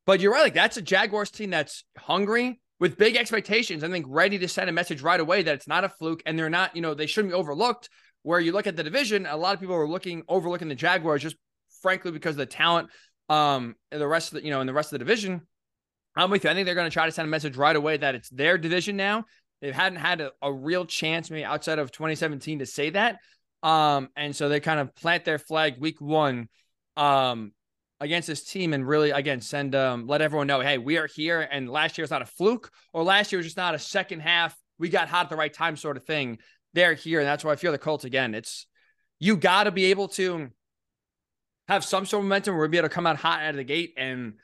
But 0.05 0.21
you're 0.21 0.33
right. 0.33 0.43
Like 0.43 0.55
that's 0.55 0.77
a 0.77 0.83
Jaguars 0.83 1.31
team 1.31 1.51
that's 1.51 1.85
hungry 1.97 2.61
with 2.83 2.99
big 2.99 3.15
expectations, 3.15 3.85
I 3.85 3.89
think 3.89 4.07
ready 4.09 4.41
to 4.41 4.49
send 4.49 4.69
a 4.69 4.73
message 4.73 5.03
right 5.03 5.21
away 5.21 5.45
that 5.45 5.55
it's 5.55 5.69
not 5.69 5.85
a 5.85 5.89
fluke 5.89 6.21
and 6.27 6.37
they're 6.37 6.51
not, 6.51 6.75
you 6.75 6.83
know, 6.83 6.95
they 6.95 7.07
shouldn't 7.07 7.31
be 7.31 7.37
overlooked. 7.37 7.89
Where 8.25 8.41
you 8.41 8.51
look 8.51 8.67
at 8.67 8.75
the 8.75 8.83
division, 8.83 9.25
a 9.25 9.37
lot 9.37 9.55
of 9.55 9.61
people 9.61 9.77
are 9.77 9.87
looking 9.87 10.25
overlooking 10.29 10.67
the 10.67 10.75
Jaguars 10.75 11.23
just 11.23 11.37
frankly 11.81 12.11
because 12.11 12.33
of 12.33 12.39
the 12.39 12.47
talent 12.47 12.91
um 13.29 13.77
and 13.93 14.01
the 14.01 14.09
rest 14.09 14.33
of 14.33 14.41
the, 14.41 14.45
you 14.45 14.51
know, 14.51 14.61
in 14.61 14.67
the 14.67 14.73
rest 14.73 14.89
of 14.89 14.99
the 14.99 15.05
division. 15.05 15.43
I'm 16.17 16.29
with 16.29 16.43
you. 16.43 16.51
I 16.51 16.55
think 16.55 16.67
they're 16.67 16.75
going 16.75 16.91
to 16.91 16.93
try 16.93 17.07
to 17.07 17.13
send 17.13 17.29
a 17.29 17.31
message 17.31 17.57
right 17.57 17.77
away 17.77 17.99
that 17.99 18.17
it's 18.17 18.29
their 18.31 18.59
division 18.59 18.97
now. 18.97 19.27
They 19.61 19.71
hadn't 19.71 20.01
had 20.01 20.21
a, 20.21 20.33
a 20.43 20.53
real 20.53 20.85
chance, 20.85 21.31
maybe 21.31 21.45
outside 21.45 21.79
of 21.79 21.93
2017, 21.93 22.59
to 22.59 22.67
say 22.67 22.91
that. 22.91 23.19
Um, 23.63 24.09
and 24.17 24.35
so 24.35 24.49
they 24.49 24.61
kind 24.61 24.81
of 24.81 24.95
plant 24.95 25.25
their 25.25 25.39
flag 25.39 25.77
week 25.79 26.01
one. 26.01 26.49
Um, 26.97 27.53
against 28.03 28.27
this 28.27 28.43
team 28.43 28.73
and 28.73 28.87
really 28.87 29.13
again 29.13 29.41
send 29.41 29.77
um 29.77 30.09
let 30.09 30.21
everyone 30.21 30.49
know 30.49 30.61
hey 30.61 30.77
we 30.77 30.99
are 30.99 31.07
here. 31.07 31.41
And 31.41 31.71
last 31.71 31.97
year 31.97 32.03
was 32.03 32.11
not 32.11 32.21
a 32.21 32.27
fluke 32.27 32.71
or 32.93 33.05
last 33.05 33.31
year 33.31 33.39
was 33.39 33.47
just 33.47 33.57
not 33.57 33.77
a 33.77 33.79
second 33.79 34.21
half 34.21 34.59
we 34.79 34.89
got 34.89 35.09
hot 35.09 35.27
at 35.27 35.31
the 35.31 35.37
right 35.37 35.53
time 35.53 35.77
sort 35.77 35.97
of 35.97 36.05
thing. 36.05 36.39
They're 36.75 36.95
here 36.95 37.21
and 37.21 37.27
that's 37.27 37.45
why 37.45 37.53
I 37.53 37.57
feel 37.57 37.71
the 37.71 37.79
Colts 37.79 38.05
again. 38.05 38.35
It's 38.35 38.67
you 39.21 39.37
got 39.37 39.65
to 39.65 39.71
be 39.71 39.87
able 39.87 40.09
to 40.09 40.49
have 41.69 41.85
some 41.85 42.05
sort 42.05 42.23
of 42.23 42.25
momentum 42.25 42.57
where 42.57 42.63
we 42.67 42.69
be 42.69 42.79
able 42.79 42.89
to 42.89 42.95
come 42.95 43.07
out 43.07 43.17
hot 43.17 43.41
out 43.43 43.51
of 43.51 43.57
the 43.57 43.65
gate. 43.65 43.95
And 43.97 44.35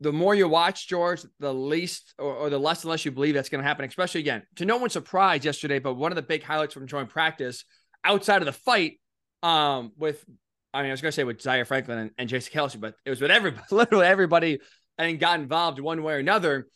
the 0.00 0.12
more 0.12 0.34
you 0.34 0.46
watch 0.46 0.86
George 0.86 1.22
the 1.40 1.54
least 1.54 2.12
or, 2.18 2.34
or 2.34 2.50
the 2.50 2.58
less 2.58 2.82
and 2.82 2.90
less 2.90 3.06
you 3.06 3.10
believe 3.10 3.34
that's 3.34 3.48
going 3.48 3.62
to 3.62 3.66
happen 3.66 3.86
especially 3.86 4.20
again 4.20 4.42
to 4.56 4.66
no 4.66 4.76
one's 4.76 4.92
surprise 4.92 5.44
yesterday 5.44 5.78
but 5.78 5.94
one 5.94 6.10
of 6.10 6.16
the 6.16 6.22
big 6.22 6.42
highlights 6.42 6.74
from 6.74 6.88
joint 6.88 7.08
practice 7.08 7.64
outside 8.04 8.42
of 8.42 8.46
the 8.46 8.52
fight 8.52 9.00
um 9.42 9.92
with 9.96 10.24
I 10.74 10.82
mean, 10.82 10.90
I 10.90 10.92
was 10.92 11.02
going 11.02 11.10
to 11.10 11.16
say 11.16 11.24
with 11.24 11.42
Zaire 11.42 11.64
Franklin 11.64 11.98
and, 11.98 12.10
and 12.16 12.28
Jason 12.28 12.52
Kelce, 12.52 12.80
but 12.80 12.94
it 13.04 13.10
was 13.10 13.20
with 13.20 13.30
everybody, 13.30 13.62
literally 13.70 14.06
everybody, 14.06 14.60
and 14.98 15.20
got 15.20 15.38
involved 15.40 15.78
one 15.78 16.02
way 16.02 16.14
or 16.14 16.18
another. 16.18 16.66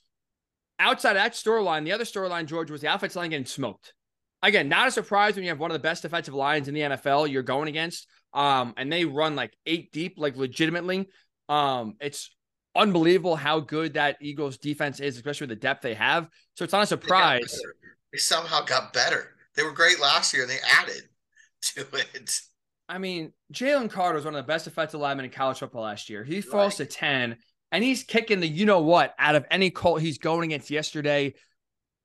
Outside 0.79 1.17
of 1.17 1.23
that 1.23 1.33
storyline, 1.33 1.85
the 1.85 1.93
other 1.93 2.05
storyline, 2.05 2.45
George, 2.47 2.71
was 2.71 2.83
the 2.83 2.95
offensive 2.95 3.17
line 3.17 3.31
getting 3.31 3.47
smoked. 3.47 3.95
Again, 4.43 4.69
not 4.69 4.89
a 4.89 4.91
surprise 4.91 5.35
when 5.35 5.45
you 5.45 5.49
have 5.49 5.59
one 5.59 5.71
of 5.71 5.75
the 5.75 5.81
best 5.83 6.03
defensive 6.03 6.35
lines 6.35 6.69
in 6.69 6.75
the 6.75 6.83
NFL 6.83 7.31
you're 7.31 7.43
going 7.43 7.69
against. 7.69 8.07
Um, 8.35 8.75
and 8.77 8.93
they 8.93 9.07
run 9.07 9.35
like 9.35 9.55
eight 9.65 9.93
deep, 9.93 10.17
like 10.19 10.37
legitimately. 10.37 11.09
Um, 11.49 11.95
it's 12.01 12.31
unbelievable 12.75 13.35
how 13.35 13.61
good 13.61 13.95
that 13.95 14.19
Eagles 14.21 14.59
defense 14.59 15.01
is, 15.01 15.17
especially 15.17 15.47
with 15.47 15.59
the 15.59 15.63
depth 15.63 15.81
they 15.81 15.95
have. 15.95 16.29
So 16.55 16.65
it's 16.65 16.75
not 16.75 16.83
a 16.83 16.87
surprise. 16.87 17.51
They, 17.51 17.89
they 18.13 18.19
somehow 18.19 18.63
got 18.63 18.93
better. 18.93 19.37
They 19.55 19.63
were 19.63 19.73
great 19.73 19.99
last 19.99 20.35
year 20.35 20.43
and 20.43 20.51
they 20.51 20.59
added 20.71 21.09
to 21.75 21.87
it. 21.93 22.41
I 22.89 22.99
mean, 22.99 23.33
Jalen 23.53 23.91
Carter 23.91 24.17
was 24.17 24.25
one 24.25 24.35
of 24.35 24.45
the 24.45 24.47
best 24.47 24.65
defensive 24.65 25.01
linemen 25.01 25.25
in 25.25 25.31
college 25.31 25.59
football 25.59 25.83
last 25.83 26.09
year. 26.09 26.23
He 26.23 26.41
falls 26.41 26.79
right. 26.79 26.89
to 26.89 26.97
10 26.97 27.37
and 27.73 27.85
he's 27.85 28.05
kicking 28.05 28.41
the 28.41 28.47
you 28.47 28.65
know 28.65 28.81
what 28.81 29.15
out 29.19 29.35
of 29.35 29.45
any 29.51 29.71
Colt 29.71 30.01
he's 30.01 30.19
going 30.19 30.53
against 30.53 30.71
yesterday. 30.71 31.35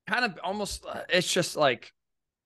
Kind 0.08 0.26
of 0.26 0.40
almost, 0.44 0.84
uh, 0.86 1.02
it's 1.10 1.32
just 1.32 1.56
like, 1.56 1.94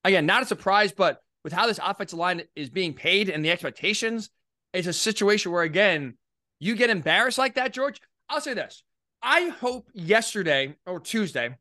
again, 0.04 0.25
not 0.25 0.43
a 0.43 0.45
surprise, 0.45 0.91
but 0.91 1.19
with 1.43 1.54
how 1.54 1.67
this 1.67 1.80
offensive 1.82 2.19
line 2.19 2.43
is 2.56 2.69
being 2.69 2.93
paid 2.93 3.30
and 3.30 3.43
the 3.43 3.51
expectations, 3.51 4.30
it's 4.73 4.88
a 4.88 4.93
situation 4.93 5.51
where, 5.51 5.63
again, 5.63 6.17
you 6.60 6.75
get 6.75 6.89
embarrassed 6.89 7.38
like 7.38 7.56
that, 7.56 7.71
George. 7.71 8.01
I'll 8.30 8.41
say 8.41 8.54
this. 8.54 8.84
I 9.21 9.49
hope 9.49 9.89
yesterday 9.93 10.75
or 10.86 10.99
Tuesday 10.99 11.56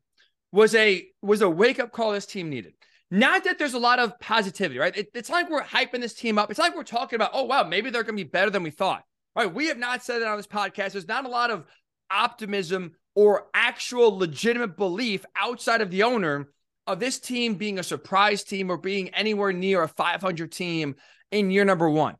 was 0.51 0.75
a 0.75 1.07
was 1.21 1.41
a 1.41 1.49
wake 1.49 1.79
up 1.79 1.91
call 1.91 2.11
this 2.11 2.25
team 2.25 2.49
needed. 2.49 2.73
Not 3.11 3.43
that 3.43 3.59
there's 3.59 3.73
a 3.73 3.79
lot 3.79 3.99
of 3.99 4.19
positivity, 4.19 4.79
right? 4.79 4.95
It, 4.95 5.09
it's 5.13 5.29
like 5.29 5.49
we're 5.49 5.61
hyping 5.61 6.01
this 6.01 6.13
team 6.13 6.37
up. 6.37 6.49
It's 6.49 6.59
like 6.59 6.75
we're 6.75 6.83
talking 6.83 7.17
about, 7.17 7.31
oh, 7.33 7.43
wow, 7.43 7.63
maybe 7.63 7.89
they're 7.89 8.03
going 8.03 8.17
to 8.17 8.23
be 8.23 8.29
better 8.29 8.49
than 8.49 8.63
we 8.63 8.71
thought, 8.71 9.03
right? 9.35 9.53
We 9.53 9.67
have 9.67 9.77
not 9.77 10.03
said 10.03 10.21
it 10.21 10.27
on 10.27 10.37
this 10.37 10.47
podcast. 10.47 10.93
There's 10.93 11.07
not 11.07 11.25
a 11.25 11.29
lot 11.29 11.51
of 11.51 11.65
optimism 12.09 12.93
or 13.13 13.47
actual 13.53 14.17
legitimate 14.17 14.75
belief 14.75 15.25
outside 15.35 15.81
of 15.81 15.91
the 15.91 16.03
owner 16.03 16.49
of 16.87 16.99
this 16.99 17.19
team 17.19 17.55
being 17.55 17.79
a 17.79 17.83
surprise 17.83 18.43
team 18.43 18.69
or 18.69 18.77
being 18.77 19.09
anywhere 19.09 19.53
near 19.53 19.83
a 19.83 19.87
500 19.87 20.51
team 20.51 20.95
in 21.31 21.51
year 21.51 21.65
number 21.65 21.89
one. 21.89 22.15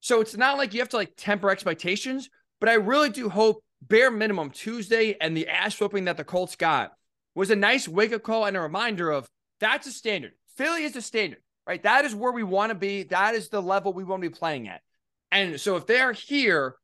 So 0.00 0.20
it's 0.20 0.36
not 0.36 0.58
like 0.58 0.74
you 0.74 0.80
have 0.80 0.88
to 0.90 0.96
like 0.96 1.12
temper 1.16 1.50
expectations, 1.50 2.28
but 2.60 2.68
I 2.68 2.74
really 2.74 3.10
do 3.10 3.28
hope 3.28 3.62
bare 3.82 4.10
minimum 4.10 4.50
Tuesday 4.50 5.16
and 5.20 5.36
the 5.36 5.48
ass 5.48 5.80
whooping 5.80 6.04
that 6.04 6.16
the 6.16 6.24
Colts 6.24 6.56
got 6.56 6.92
was 7.34 7.50
a 7.50 7.56
nice 7.56 7.88
wake 7.88 8.12
up 8.12 8.22
call 8.22 8.44
and 8.44 8.56
a 8.56 8.60
reminder 8.60 9.10
of 9.10 9.28
that's 9.62 9.86
a 9.86 9.92
standard. 9.92 10.32
Philly 10.56 10.82
is 10.84 10.96
a 10.96 11.02
standard, 11.02 11.38
right? 11.66 11.82
That 11.82 12.04
is 12.04 12.14
where 12.14 12.32
we 12.32 12.42
want 12.42 12.70
to 12.70 12.74
be. 12.74 13.04
That 13.04 13.34
is 13.34 13.48
the 13.48 13.62
level 13.62 13.92
we 13.92 14.04
want 14.04 14.22
to 14.22 14.28
be 14.28 14.34
playing 14.34 14.68
at. 14.68 14.82
And 15.30 15.58
so 15.58 15.76
if 15.76 15.86
they're 15.86 16.12
here, 16.12 16.74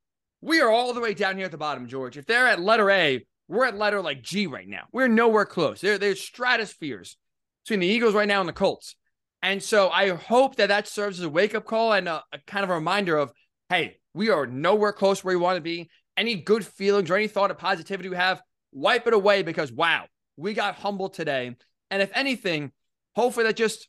we 0.41 0.61
are 0.61 0.71
all 0.71 0.95
the 0.95 1.01
way 1.01 1.13
down 1.13 1.37
here 1.37 1.47
at 1.47 1.51
the 1.51 1.59
bottom, 1.59 1.89
George. 1.89 2.17
If 2.17 2.25
they're 2.25 2.47
at 2.47 2.61
letter 2.61 2.91
A, 2.91 3.27
we're 3.49 3.67
at 3.67 3.77
letter 3.77 4.01
like 4.01 4.23
G 4.23 4.47
right 4.47 4.69
now. 4.69 4.85
We're 4.93 5.09
nowhere 5.09 5.45
close. 5.45 5.81
There, 5.81 5.99
there's 5.99 6.21
stratospheres 6.21 7.17
between 7.65 7.81
the 7.81 7.87
Eagles 7.87 8.15
right 8.15 8.29
now 8.29 8.41
and 8.41 8.49
the 8.49 8.55
Colts. 8.55 8.95
And 9.43 9.63
so 9.63 9.91
I 9.91 10.11
hope 10.11 10.57
that 10.57 10.69
that 10.69 10.87
serves 10.87 11.19
as 11.19 11.25
a 11.25 11.29
wake 11.29 11.55
up 11.55 11.65
call 11.65 11.93
and 11.93 12.09
a, 12.09 12.23
a 12.33 12.39
kind 12.47 12.65
of 12.65 12.71
a 12.71 12.75
reminder 12.75 13.17
of, 13.17 13.33
hey, 13.69 13.99
we 14.15 14.31
are 14.31 14.47
nowhere 14.47 14.93
close 14.93 15.23
where 15.25 15.37
we 15.37 15.43
want 15.43 15.57
to 15.57 15.63
be. 15.63 15.91
Any 16.17 16.37
good 16.37 16.65
feelings 16.65 17.11
or 17.11 17.17
any 17.17 17.29
thought 17.29 17.51
of 17.51 17.59
positivity 17.59 18.09
we 18.09 18.17
have, 18.17 18.41
wipe 18.73 19.07
it 19.07 19.15
away 19.15 19.43
because 19.43 19.73
wow, 19.73 20.07
we 20.37 20.55
got 20.55 20.77
humbled 20.77 21.15
today. 21.15 21.57
And 21.91 22.03
if 22.03 22.11
anything, 22.15 22.73
hopefully 23.15 23.47
that 23.47 23.57
just 23.57 23.89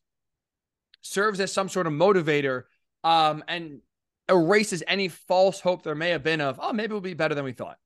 serves 1.02 1.40
as 1.40 1.52
some 1.52 1.70
sort 1.70 1.88
of 1.88 1.94
motivator 1.94 2.64
um, 3.04 3.44
and 3.48 3.82
erases 4.28 4.84
any 4.88 5.08
false 5.08 5.60
hope 5.60 5.84
there 5.84 5.96
may 5.96 6.10
have 6.10 6.24
been 6.24 6.42
of, 6.42 6.60
oh, 6.62 6.74
maybe 6.74 6.92
we'll 6.92 7.02
be 7.02 7.14
better 7.14 7.36
than 7.36 7.46
we 7.46 7.52
thought. 7.52 7.78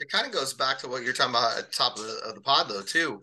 It 0.00 0.10
kind 0.10 0.26
of 0.26 0.32
goes 0.32 0.54
back 0.54 0.78
to 0.78 0.88
what 0.88 1.02
you're 1.02 1.12
talking 1.12 1.34
about 1.34 1.58
at 1.58 1.66
the 1.66 1.72
top 1.72 1.96
of 1.96 2.04
the, 2.04 2.20
of 2.26 2.34
the 2.34 2.40
pod, 2.40 2.68
though, 2.68 2.82
too. 2.82 3.20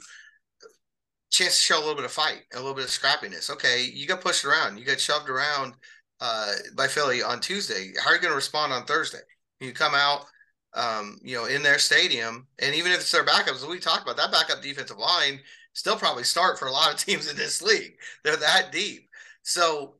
Chance 1.32 1.56
to 1.56 1.62
show 1.62 1.78
a 1.78 1.82
little 1.82 1.96
bit 1.96 2.06
of 2.06 2.12
fight, 2.12 2.42
a 2.54 2.58
little 2.58 2.74
bit 2.74 2.86
of 2.86 2.90
scrappiness. 2.90 3.50
Okay, 3.50 3.86
you 3.94 4.08
got 4.08 4.22
pushed 4.22 4.46
around, 4.46 4.78
you 4.78 4.86
got 4.86 5.00
shoved 5.00 5.30
around 5.30 5.74
uh, 6.20 6.52
by 6.76 6.88
Philly 6.88 7.24
on 7.24 7.40
Tuesday. 7.40 7.94
How 8.02 8.12
are 8.12 8.16
you 8.16 8.22
going 8.22 8.32
to 8.32 8.36
respond 8.36 8.74
on 8.74 8.86
Thursday? 8.86 9.20
You 9.60 9.72
come 9.72 9.94
out, 9.96 10.26
um, 10.74 11.18
you 11.24 11.36
know, 11.36 11.46
in 11.46 11.64
their 11.64 11.80
stadium, 11.80 12.48
and 12.60 12.76
even 12.76 12.92
if 12.92 13.00
it's 13.00 13.12
their 13.12 13.26
backups, 13.26 13.68
we 13.68 13.80
talked 13.80 14.04
about 14.04 14.18
that 14.18 14.32
backup 14.32 14.62
defensive 14.62 14.98
line 14.98 15.40
still 15.76 15.96
probably 15.96 16.24
start 16.24 16.58
for 16.58 16.68
a 16.68 16.72
lot 16.72 16.92
of 16.92 17.00
teams 17.06 17.30
in 17.30 17.38
this 17.38 17.62
league. 17.62 17.98
They're 18.24 18.38
that 18.38 18.72
deep. 18.72 19.08
So, 19.44 19.96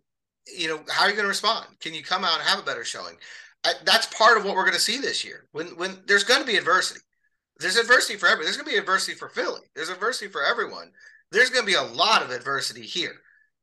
you 0.58 0.68
know, 0.68 0.80
how 0.90 1.06
are 1.06 1.10
you 1.10 1.16
going 1.16 1.26
to 1.26 1.30
respond? 1.30 1.68
Can 1.80 1.94
you 1.94 2.04
come 2.04 2.24
out 2.24 2.40
and 2.40 2.48
have 2.48 2.60
a 2.60 2.66
better 2.66 2.84
showing? 2.84 3.16
I, 3.64 3.74
that's 3.84 4.08
part 4.08 4.38
of 4.38 4.46
what 4.46 4.56
we're 4.56 4.64
going 4.64 4.74
to 4.74 4.80
see 4.80 4.98
this 4.98 5.24
year. 5.24 5.48
When 5.52 5.68
when 5.78 6.02
there's 6.08 6.24
going 6.24 6.42
to 6.42 6.48
be 6.48 6.58
adversity, 6.58 7.02
there's 7.60 7.78
adversity 7.78 8.18
for 8.18 8.28
everyone. 8.28 8.46
There's 8.46 8.58
going 8.58 8.68
to 8.68 8.72
be 8.72 8.78
adversity 8.78 9.18
for 9.18 9.30
Philly. 9.30 9.62
There's 9.76 9.90
adversity 9.90 10.32
for 10.32 10.44
everyone. 10.44 10.92
There's 11.32 11.50
going 11.50 11.66
to 11.66 11.72
be 11.72 11.78
a 11.78 11.96
lot 11.96 12.22
of 12.22 12.32
adversity 12.32 12.84
here, 12.84 13.16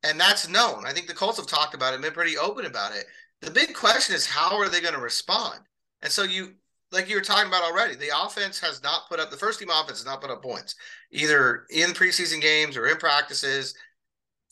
and 0.02 0.18
that's 0.18 0.48
known. 0.48 0.84
I 0.86 0.92
think 0.92 1.06
the 1.06 1.14
Colts 1.14 1.38
have 1.38 1.46
talked 1.46 1.74
about 1.74 1.94
it, 1.94 2.00
been 2.00 2.12
pretty 2.12 2.36
open 2.36 2.66
about 2.66 2.94
it. 2.94 3.06
The 3.40 3.50
big 3.50 3.74
question 3.74 4.14
is 4.14 4.26
how 4.26 4.56
are 4.58 4.68
they 4.68 4.80
going 4.80 4.94
to 4.94 5.00
respond? 5.00 5.60
And 6.02 6.10
so 6.10 6.24
you, 6.24 6.54
like 6.92 7.08
you 7.08 7.16
were 7.16 7.22
talking 7.22 7.48
about 7.48 7.64
already, 7.64 7.94
the 7.96 8.10
offense 8.14 8.60
has 8.60 8.82
not 8.82 9.08
put 9.08 9.18
up 9.18 9.30
the 9.30 9.36
first 9.36 9.58
team 9.58 9.70
offense 9.70 9.98
has 9.98 10.06
not 10.06 10.20
put 10.20 10.30
up 10.30 10.42
points 10.42 10.74
either 11.10 11.64
in 11.70 11.90
preseason 11.90 12.40
games 12.40 12.76
or 12.76 12.86
in 12.86 12.96
practices. 12.96 13.74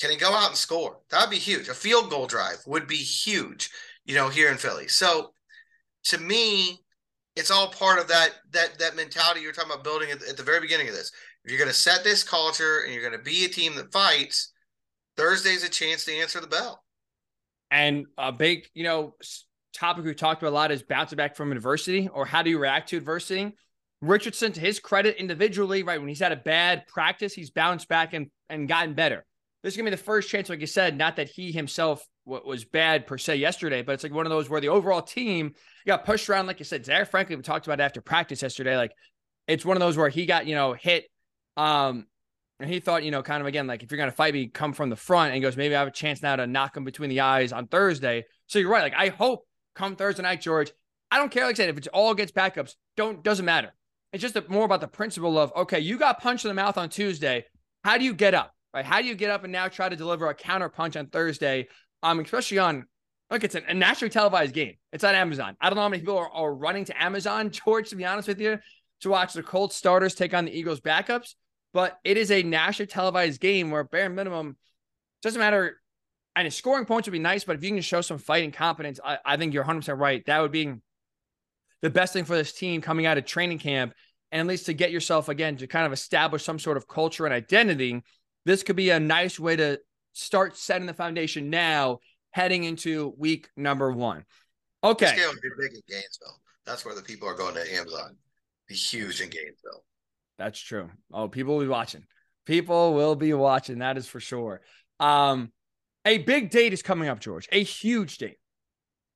Can 0.01 0.11
he 0.11 0.17
go 0.17 0.33
out 0.33 0.49
and 0.49 0.57
score? 0.57 0.99
That 1.11 1.21
would 1.21 1.31
be 1.31 1.37
huge. 1.37 1.69
A 1.69 1.75
field 1.75 2.11
goal 2.11 2.27
drive 2.27 2.63
would 2.67 2.87
be 2.87 2.97
huge, 2.97 3.71
you 4.07 4.15
know, 4.15 4.29
here 4.29 4.51
in 4.51 4.57
Philly. 4.57 4.89
So 4.89 5.33
to 6.05 6.19
me, 6.19 6.81
it's 7.37 7.51
all 7.51 7.69
part 7.69 7.99
of 7.99 8.09
that 8.09 8.31
that 8.53 8.79
that 8.79 8.97
mentality 8.97 9.41
you're 9.41 9.53
talking 9.53 9.71
about 9.71 9.85
building 9.85 10.11
at, 10.11 10.23
at 10.23 10.37
the 10.37 10.43
very 10.43 10.61
beginning 10.61 10.89
of 10.89 10.95
this. 10.95 11.13
If 11.45 11.51
you're 11.51 11.61
going 11.61 11.71
to 11.71 11.77
set 11.77 12.05
this 12.05 12.23
culture 12.23 12.81
and 12.85 12.93
you're 12.93 13.03
going 13.03 13.17
to 13.17 13.25
be 13.25 13.45
a 13.45 13.49
team 13.49 13.75
that 13.77 13.93
fights, 13.93 14.53
Thursday's 15.17 15.65
a 15.65 15.69
chance 15.69 16.05
to 16.05 16.15
answer 16.15 16.41
the 16.41 16.47
bell. 16.47 16.83
And 17.71 18.07
a 18.19 18.33
big, 18.33 18.67
you 18.75 18.85
know, 18.85 19.15
topic 19.73 20.05
we 20.05 20.15
talked 20.15 20.43
about 20.43 20.51
a 20.51 20.55
lot 20.55 20.73
is 20.73 20.83
bouncing 20.83 21.17
back 21.17 21.37
from 21.37 21.53
adversity 21.53 22.09
or 22.09 22.27
how 22.27 22.43
do 22.43 22.51
you 22.51 22.59
react 22.59 22.89
to 22.91 22.97
adversity. 22.97 23.55
Richardson, 24.03 24.53
to 24.53 24.61
his 24.61 24.81
credit 24.81 25.17
individually, 25.17 25.83
right, 25.83 25.99
when 25.99 26.09
he's 26.09 26.21
had 26.21 26.33
a 26.33 26.37
bad 26.37 26.87
practice, 26.87 27.35
he's 27.35 27.51
bounced 27.51 27.89
back 27.89 28.15
and, 28.15 28.31
and 28.49 28.67
gotten 28.67 28.95
better. 28.95 29.27
This 29.63 29.75
is 29.75 29.77
going 29.77 29.85
to 29.87 29.91
be 29.91 29.97
the 29.97 30.03
first 30.03 30.31
chance, 30.31 30.49
like 30.49 30.61
you 30.61 30.67
said, 30.67 30.97
not 30.97 31.17
that 31.17 31.29
he 31.29 31.53
himself 31.53 32.07
was 32.25 32.65
bad 32.65 33.07
per 33.07 33.19
se 33.19 33.37
yesterday, 33.37 33.83
but 33.83 33.93
it's 33.93 34.03
like 34.03 34.13
one 34.13 34.25
of 34.25 34.31
those 34.31 34.49
where 34.49 34.61
the 34.61 34.69
overall 34.69 35.03
team 35.03 35.55
got 35.87 36.07
pushed 36.07 36.31
around, 36.31 36.47
like 36.47 36.61
you 36.61 36.65
said. 36.65 36.87
Zaire 36.87 37.05
Franklin, 37.05 37.39
we 37.39 37.43
talked 37.43 37.67
about 37.67 37.81
after 37.81 38.01
practice 38.01 38.41
yesterday. 38.41 38.77
Like 38.77 38.93
it's 39.47 39.65
one 39.65 39.77
of 39.77 39.81
those 39.81 39.97
where 39.97 40.09
he 40.09 40.27
got, 40.27 40.47
you 40.47 40.55
know, 40.55 40.73
hit. 40.73 41.07
Um, 41.57 42.07
and 42.59 42.71
he 42.71 42.81
thought, 42.81 43.05
you 43.05 43.11
know, 43.11 43.23
kind 43.23 43.41
of 43.41 43.47
again, 43.47 43.67
like 43.67 43.83
if 43.83 43.91
you're 43.91 43.99
going 43.99 44.11
to 44.11 44.17
fight 44.17 44.33
me, 44.33 44.47
come 44.47 44.73
from 44.73 44.91
the 44.91 44.97
front 44.97 45.33
and 45.33 45.43
goes, 45.43 45.57
maybe 45.57 45.75
I 45.75 45.81
have 45.81 45.89
a 45.89 45.93
chance 45.93 46.23
now 46.23 46.37
to 46.37 46.47
knock 46.47 46.77
him 46.77 46.85
between 46.85 47.11
the 47.11 47.21
eyes 47.21 47.53
on 47.53 47.67
Thursday. 47.67 48.25
So 48.47 48.59
you're 48.59 48.71
right. 48.71 48.83
Like 48.83 48.95
I 48.95 49.09
hope 49.09 49.45
come 49.75 49.97
Thursday 49.97 50.23
night, 50.23 50.41
George, 50.41 50.73
I 51.11 51.19
don't 51.19 51.31
care. 51.31 51.45
Like 51.45 51.57
I 51.57 51.57
said, 51.57 51.69
if 51.69 51.79
it's 51.79 51.89
all 51.89 52.11
against 52.11 52.35
backups, 52.35 52.75
don't, 52.97 53.23
doesn't 53.23 53.45
matter. 53.45 53.73
It's 54.13 54.23
just 54.23 54.49
more 54.49 54.65
about 54.65 54.81
the 54.81 54.89
principle 54.89 55.39
of, 55.39 55.53
okay, 55.55 55.81
you 55.81 55.99
got 55.99 56.21
punched 56.21 56.45
in 56.45 56.49
the 56.49 56.55
mouth 56.55 56.77
on 56.77 56.89
Tuesday. 56.89 57.45
How 57.85 57.97
do 57.99 58.05
you 58.05 58.15
get 58.15 58.35
up? 58.35 58.55
Right? 58.75 58.85
How 58.85 59.01
do 59.01 59.07
you 59.07 59.15
get 59.15 59.31
up 59.31 59.45
and 59.45 59.53
now 59.53 59.69
try 59.69 59.89
to 59.89 59.97
deliver 59.97 60.29
a 60.29 60.35
counter 60.35 60.69
punch 60.69 60.97
on 60.97 61.07
Thursday? 61.07 61.69
Um, 62.03 62.21
especially 62.21 62.59
on 62.59 62.87
look, 63.31 63.45
it's 63.45 63.55
a 63.55 63.75
nationally 63.75 64.11
televised 64.11 64.55
game. 64.55 64.75
It's 64.93 65.05
on 65.05 65.15
Amazon. 65.15 65.57
I 65.61 65.69
don't 65.69 65.77
know 65.77 65.83
how 65.83 65.89
many 65.89 66.01
people 66.01 66.19
are, 66.19 66.31
are 66.31 66.55
running 66.55 66.85
to 66.87 67.03
Amazon, 67.03 67.51
George, 67.65 67.91
to 67.91 67.97
be 67.97 68.05
honest 68.05 68.29
with 68.29 68.41
you, 68.41 68.59
to 69.03 69.09
watch 69.09 69.33
the 69.33 69.43
Colts 69.43 69.77
starters 69.77 70.15
take 70.15 70.35
on 70.35 70.45
the 70.45 70.57
Eagles 70.57 70.81
backups. 70.81 71.35
But 71.73 71.99
it 72.03 72.17
is 72.17 72.33
a 72.33 72.43
nationally 72.43 72.89
televised 72.89 73.41
game 73.41 73.71
where 73.71 73.85
bare 73.85 74.11
minimum 74.11 74.57
doesn't 75.23 75.39
matter. 75.39 75.80
And 76.47 76.53
scoring 76.53 76.85
points 76.85 77.07
would 77.07 77.13
be 77.13 77.19
nice, 77.19 77.45
but 77.45 77.57
if 77.57 77.63
you 77.63 77.71
can 77.71 77.81
show 77.81 78.01
some 78.01 78.19
fighting 78.19 78.53
competence, 78.53 78.99
I, 79.05 79.19
I 79.25 79.37
think 79.37 79.55
you're 79.55 79.65
100% 79.65 79.99
right. 79.99 80.25
That 80.27 80.41
would 80.41 80.53
be 80.53 80.75
the 81.83 81.91
best 81.91 82.13
thing 82.13 82.25
for 82.25 82.37
this 82.37 82.53
team 82.53 82.81
coming 82.81 83.07
out 83.07 83.19
of 83.19 83.25
training 83.25 83.59
camp. 83.59 83.95
And 84.33 84.41
at 84.41 84.47
least 84.47 84.67
to 84.67 84.75
get 84.75 84.93
yourself 84.93 85.29
again 85.29 85.57
to 85.57 85.67
kind 85.67 85.87
of 85.87 85.93
establish 85.93 86.45
some 86.45 86.59
sort 86.59 86.77
of 86.77 86.87
culture 86.87 87.25
and 87.25 87.35
identity, 87.35 88.03
this 88.45 88.63
could 88.63 88.77
be 88.77 88.91
a 88.91 89.01
nice 89.01 89.41
way 89.41 89.57
to 89.57 89.81
start 90.13 90.57
setting 90.57 90.87
the 90.87 90.95
foundation 90.95 91.51
now 91.51 91.99
heading 92.31 92.65
into 92.65 93.15
week 93.19 93.49
number 93.57 93.91
one. 93.91 94.25
Okay. 94.83 95.15
Game 95.17 95.27
will 95.27 95.35
be 95.35 95.49
big 95.59 95.73
in 95.75 95.83
Gainesville. 95.89 96.41
That's 96.65 96.85
where 96.85 96.95
the 96.95 97.03
people 97.03 97.29
are 97.29 97.35
going 97.35 97.55
to 97.55 97.75
Amazon. 97.75 98.17
Be 98.69 98.75
huge 98.75 99.21
in 99.21 99.31
Gainesville. 99.31 99.85
That's 100.39 100.59
true. 100.59 100.89
Oh, 101.13 101.29
people 101.29 101.55
will 101.55 101.65
be 101.65 101.69
watching. 101.69 102.05
People 102.47 102.95
will 102.95 103.17
be 103.17 103.35
watching. 103.35 103.79
That 103.79 103.99
is 103.99 104.07
for 104.07 104.21
sure. 104.21 104.63
Um, 105.01 105.53
a 106.05 106.19
big 106.19 106.51
date 106.51 106.73
is 106.73 106.83
coming 106.83 107.09
up, 107.09 107.21
George. 107.21 107.49
A 107.53 107.63
huge 107.63 108.19
date. 108.19 108.39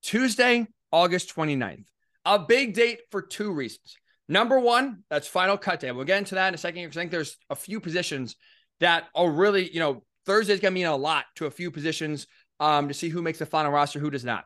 Tuesday, 0.02 0.66
August 0.92 1.34
29th. 1.34 1.86
A 2.24 2.38
big 2.38 2.74
date 2.74 3.00
for 3.10 3.22
two 3.22 3.52
reasons. 3.52 3.96
Number 4.28 4.58
one, 4.58 5.02
that's 5.10 5.28
final 5.28 5.58
cut 5.58 5.80
day. 5.80 5.92
We'll 5.92 6.04
get 6.04 6.18
into 6.18 6.36
that 6.36 6.48
in 6.48 6.54
a 6.54 6.58
second 6.58 6.82
because 6.82 6.96
I 6.96 7.00
think 7.00 7.10
there's 7.10 7.36
a 7.50 7.56
few 7.56 7.80
positions 7.80 8.36
that 8.80 9.04
are 9.14 9.30
really, 9.30 9.70
you 9.70 9.80
know, 9.80 10.02
Thursday's 10.24 10.60
going 10.60 10.72
to 10.72 10.74
mean 10.74 10.86
a 10.86 10.96
lot 10.96 11.26
to 11.36 11.46
a 11.46 11.50
few 11.50 11.70
positions 11.70 12.26
um, 12.60 12.88
to 12.88 12.94
see 12.94 13.10
who 13.10 13.20
makes 13.20 13.38
the 13.38 13.46
final 13.46 13.70
roster, 13.70 13.98
who 13.98 14.10
does 14.10 14.24
not. 14.24 14.44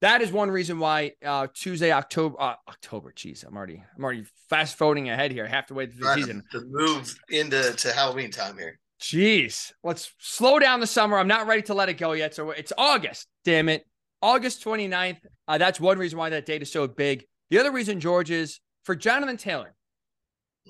That 0.00 0.22
is 0.22 0.32
one 0.32 0.50
reason 0.50 0.78
why 0.78 1.12
uh, 1.22 1.48
Tuesday, 1.52 1.92
October, 1.92 2.40
uh, 2.40 2.54
October. 2.68 3.12
Jeez, 3.12 3.46
I'm 3.46 3.54
already, 3.54 3.84
I'm 3.94 4.02
already 4.02 4.24
fast 4.48 4.78
forwarding 4.78 5.10
ahead 5.10 5.30
here. 5.30 5.44
I 5.44 5.48
have 5.48 5.66
to 5.66 5.74
wait 5.74 5.98
the 5.98 6.14
season 6.14 6.42
to 6.52 6.62
move 6.66 7.14
into 7.28 7.74
to 7.74 7.92
Halloween 7.92 8.30
time 8.30 8.56
here. 8.56 8.78
Jeez, 9.00 9.72
let's 9.82 10.12
slow 10.18 10.58
down 10.58 10.80
the 10.80 10.86
summer. 10.86 11.18
I'm 11.18 11.28
not 11.28 11.46
ready 11.46 11.62
to 11.62 11.74
let 11.74 11.88
it 11.88 11.94
go 11.94 12.12
yet. 12.12 12.34
So 12.34 12.50
it's 12.50 12.72
August. 12.76 13.26
Damn 13.44 13.68
it, 13.68 13.84
August 14.20 14.62
29th. 14.64 15.18
Uh, 15.48 15.58
that's 15.58 15.80
one 15.80 15.98
reason 15.98 16.18
why 16.18 16.30
that 16.30 16.46
date 16.46 16.62
is 16.62 16.70
so 16.70 16.86
big. 16.86 17.24
The 17.48 17.58
other 17.58 17.72
reason, 17.72 18.00
George, 18.00 18.30
is 18.30 18.60
for 18.84 18.94
Jonathan 18.94 19.36
Taylor. 19.36 19.74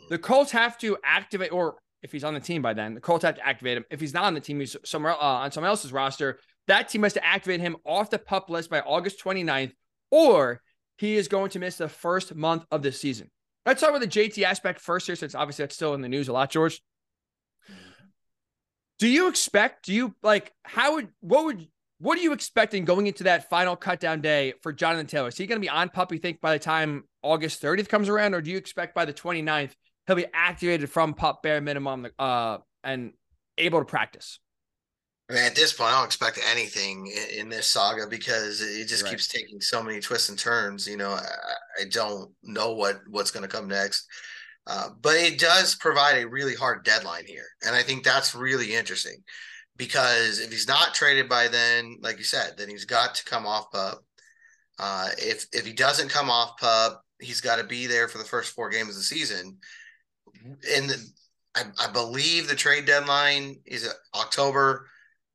The 0.08 0.18
Colts 0.18 0.52
have 0.52 0.78
to 0.78 0.96
activate, 1.04 1.52
or 1.52 1.76
if 2.02 2.12
he's 2.12 2.24
on 2.24 2.34
the 2.34 2.40
team 2.40 2.62
by 2.62 2.72
then, 2.72 2.94
the 2.94 3.00
Colts 3.00 3.24
have 3.24 3.34
to 3.34 3.46
activate 3.46 3.76
him. 3.76 3.84
If 3.90 4.00
he's 4.00 4.14
not 4.14 4.24
on 4.24 4.34
the 4.34 4.40
team, 4.40 4.60
he's 4.60 4.76
somewhere 4.84 5.12
uh, 5.12 5.16
on 5.16 5.50
someone 5.50 5.68
else's 5.68 5.92
roster. 5.92 6.38
That 6.68 6.88
team 6.88 7.02
has 7.02 7.14
to 7.14 7.26
activate 7.26 7.60
him 7.60 7.76
off 7.84 8.10
the 8.10 8.18
pup 8.18 8.48
list 8.48 8.70
by 8.70 8.80
August 8.80 9.22
29th, 9.22 9.72
or 10.10 10.62
he 10.98 11.16
is 11.16 11.28
going 11.28 11.50
to 11.50 11.58
miss 11.58 11.76
the 11.76 11.88
first 11.88 12.34
month 12.34 12.64
of 12.70 12.82
the 12.82 12.92
season. 12.92 13.30
Let's 13.66 13.80
start 13.80 13.92
with 13.92 14.02
the 14.02 14.08
JT 14.08 14.42
aspect 14.44 14.80
first 14.80 15.06
here, 15.06 15.16
since 15.16 15.34
obviously 15.34 15.64
that's 15.64 15.74
still 15.74 15.94
in 15.94 16.00
the 16.00 16.08
news 16.08 16.28
a 16.28 16.32
lot, 16.32 16.50
George. 16.50 16.80
Do 19.00 19.08
you 19.08 19.28
expect, 19.28 19.86
do 19.86 19.94
you 19.94 20.14
like, 20.22 20.52
how 20.62 20.94
would, 20.94 21.08
what 21.20 21.46
would, 21.46 21.66
what 21.98 22.18
are 22.18 22.22
you 22.22 22.32
expecting 22.32 22.84
going 22.84 23.06
into 23.06 23.24
that 23.24 23.48
final 23.48 23.74
cut 23.74 23.98
down 23.98 24.20
day 24.20 24.52
for 24.62 24.72
Jonathan 24.72 25.06
Taylor? 25.06 25.28
Is 25.28 25.38
he 25.38 25.46
going 25.46 25.56
to 25.56 25.64
be 25.64 25.70
on 25.70 25.88
pup, 25.88 26.12
you 26.12 26.18
think, 26.18 26.40
by 26.40 26.52
the 26.52 26.58
time 26.58 27.04
August 27.22 27.62
30th 27.62 27.88
comes 27.88 28.10
around, 28.10 28.34
or 28.34 28.42
do 28.42 28.50
you 28.50 28.58
expect 28.58 28.94
by 28.94 29.06
the 29.06 29.12
29th 29.12 29.72
he'll 30.06 30.16
be 30.16 30.26
activated 30.34 30.90
from 30.90 31.14
pup 31.14 31.42
bare 31.42 31.62
minimum 31.62 32.08
uh, 32.18 32.58
and 32.84 33.14
able 33.56 33.78
to 33.78 33.86
practice? 33.86 34.38
I 35.30 35.34
mean, 35.34 35.44
at 35.44 35.54
this 35.54 35.72
point, 35.72 35.90
I 35.90 35.98
don't 35.98 36.06
expect 36.06 36.40
anything 36.50 37.06
in, 37.06 37.40
in 37.40 37.48
this 37.48 37.68
saga 37.68 38.06
because 38.06 38.60
it 38.60 38.86
just 38.86 39.04
right. 39.04 39.10
keeps 39.10 39.28
taking 39.28 39.60
so 39.60 39.82
many 39.82 40.00
twists 40.00 40.28
and 40.28 40.38
turns. 40.38 40.88
You 40.88 40.96
know, 40.96 41.12
I, 41.12 41.24
I 41.80 41.84
don't 41.88 42.32
know 42.42 42.72
what 42.72 43.00
what's 43.08 43.30
going 43.30 43.44
to 43.44 43.48
come 43.48 43.68
next, 43.68 44.06
uh, 44.66 44.90
but 45.00 45.16
it 45.16 45.38
does 45.38 45.74
provide 45.74 46.22
a 46.22 46.28
really 46.28 46.54
hard 46.54 46.84
deadline 46.84 47.26
here, 47.26 47.46
and 47.64 47.74
I 47.74 47.82
think 47.82 48.04
that's 48.04 48.34
really 48.34 48.74
interesting 48.74 49.22
because 49.80 50.40
if 50.40 50.50
he's 50.52 50.68
not 50.68 50.92
traded 50.92 51.26
by 51.26 51.48
then, 51.48 51.96
like 52.02 52.18
you 52.18 52.24
said, 52.24 52.52
then 52.58 52.68
he's 52.68 52.84
got 52.84 53.14
to 53.14 53.24
come 53.24 53.46
off 53.46 53.70
pup. 53.72 54.04
Uh, 54.78 55.08
if 55.16 55.46
if 55.52 55.64
he 55.64 55.72
doesn't 55.72 56.10
come 56.10 56.28
off 56.28 56.58
pup, 56.58 57.02
he's 57.18 57.40
got 57.40 57.56
to 57.56 57.64
be 57.64 57.86
there 57.86 58.06
for 58.06 58.18
the 58.18 58.24
first 58.24 58.54
four 58.54 58.68
games 58.68 58.90
of 58.90 58.96
the 58.96 59.02
season. 59.02 59.56
And 60.76 60.90
the, 60.90 61.10
I, 61.54 61.62
I, 61.80 61.90
believe 61.90 62.46
the 62.46 62.54
trade 62.54 62.84
deadline 62.84 63.56
is 63.64 63.92
October. 64.14 64.86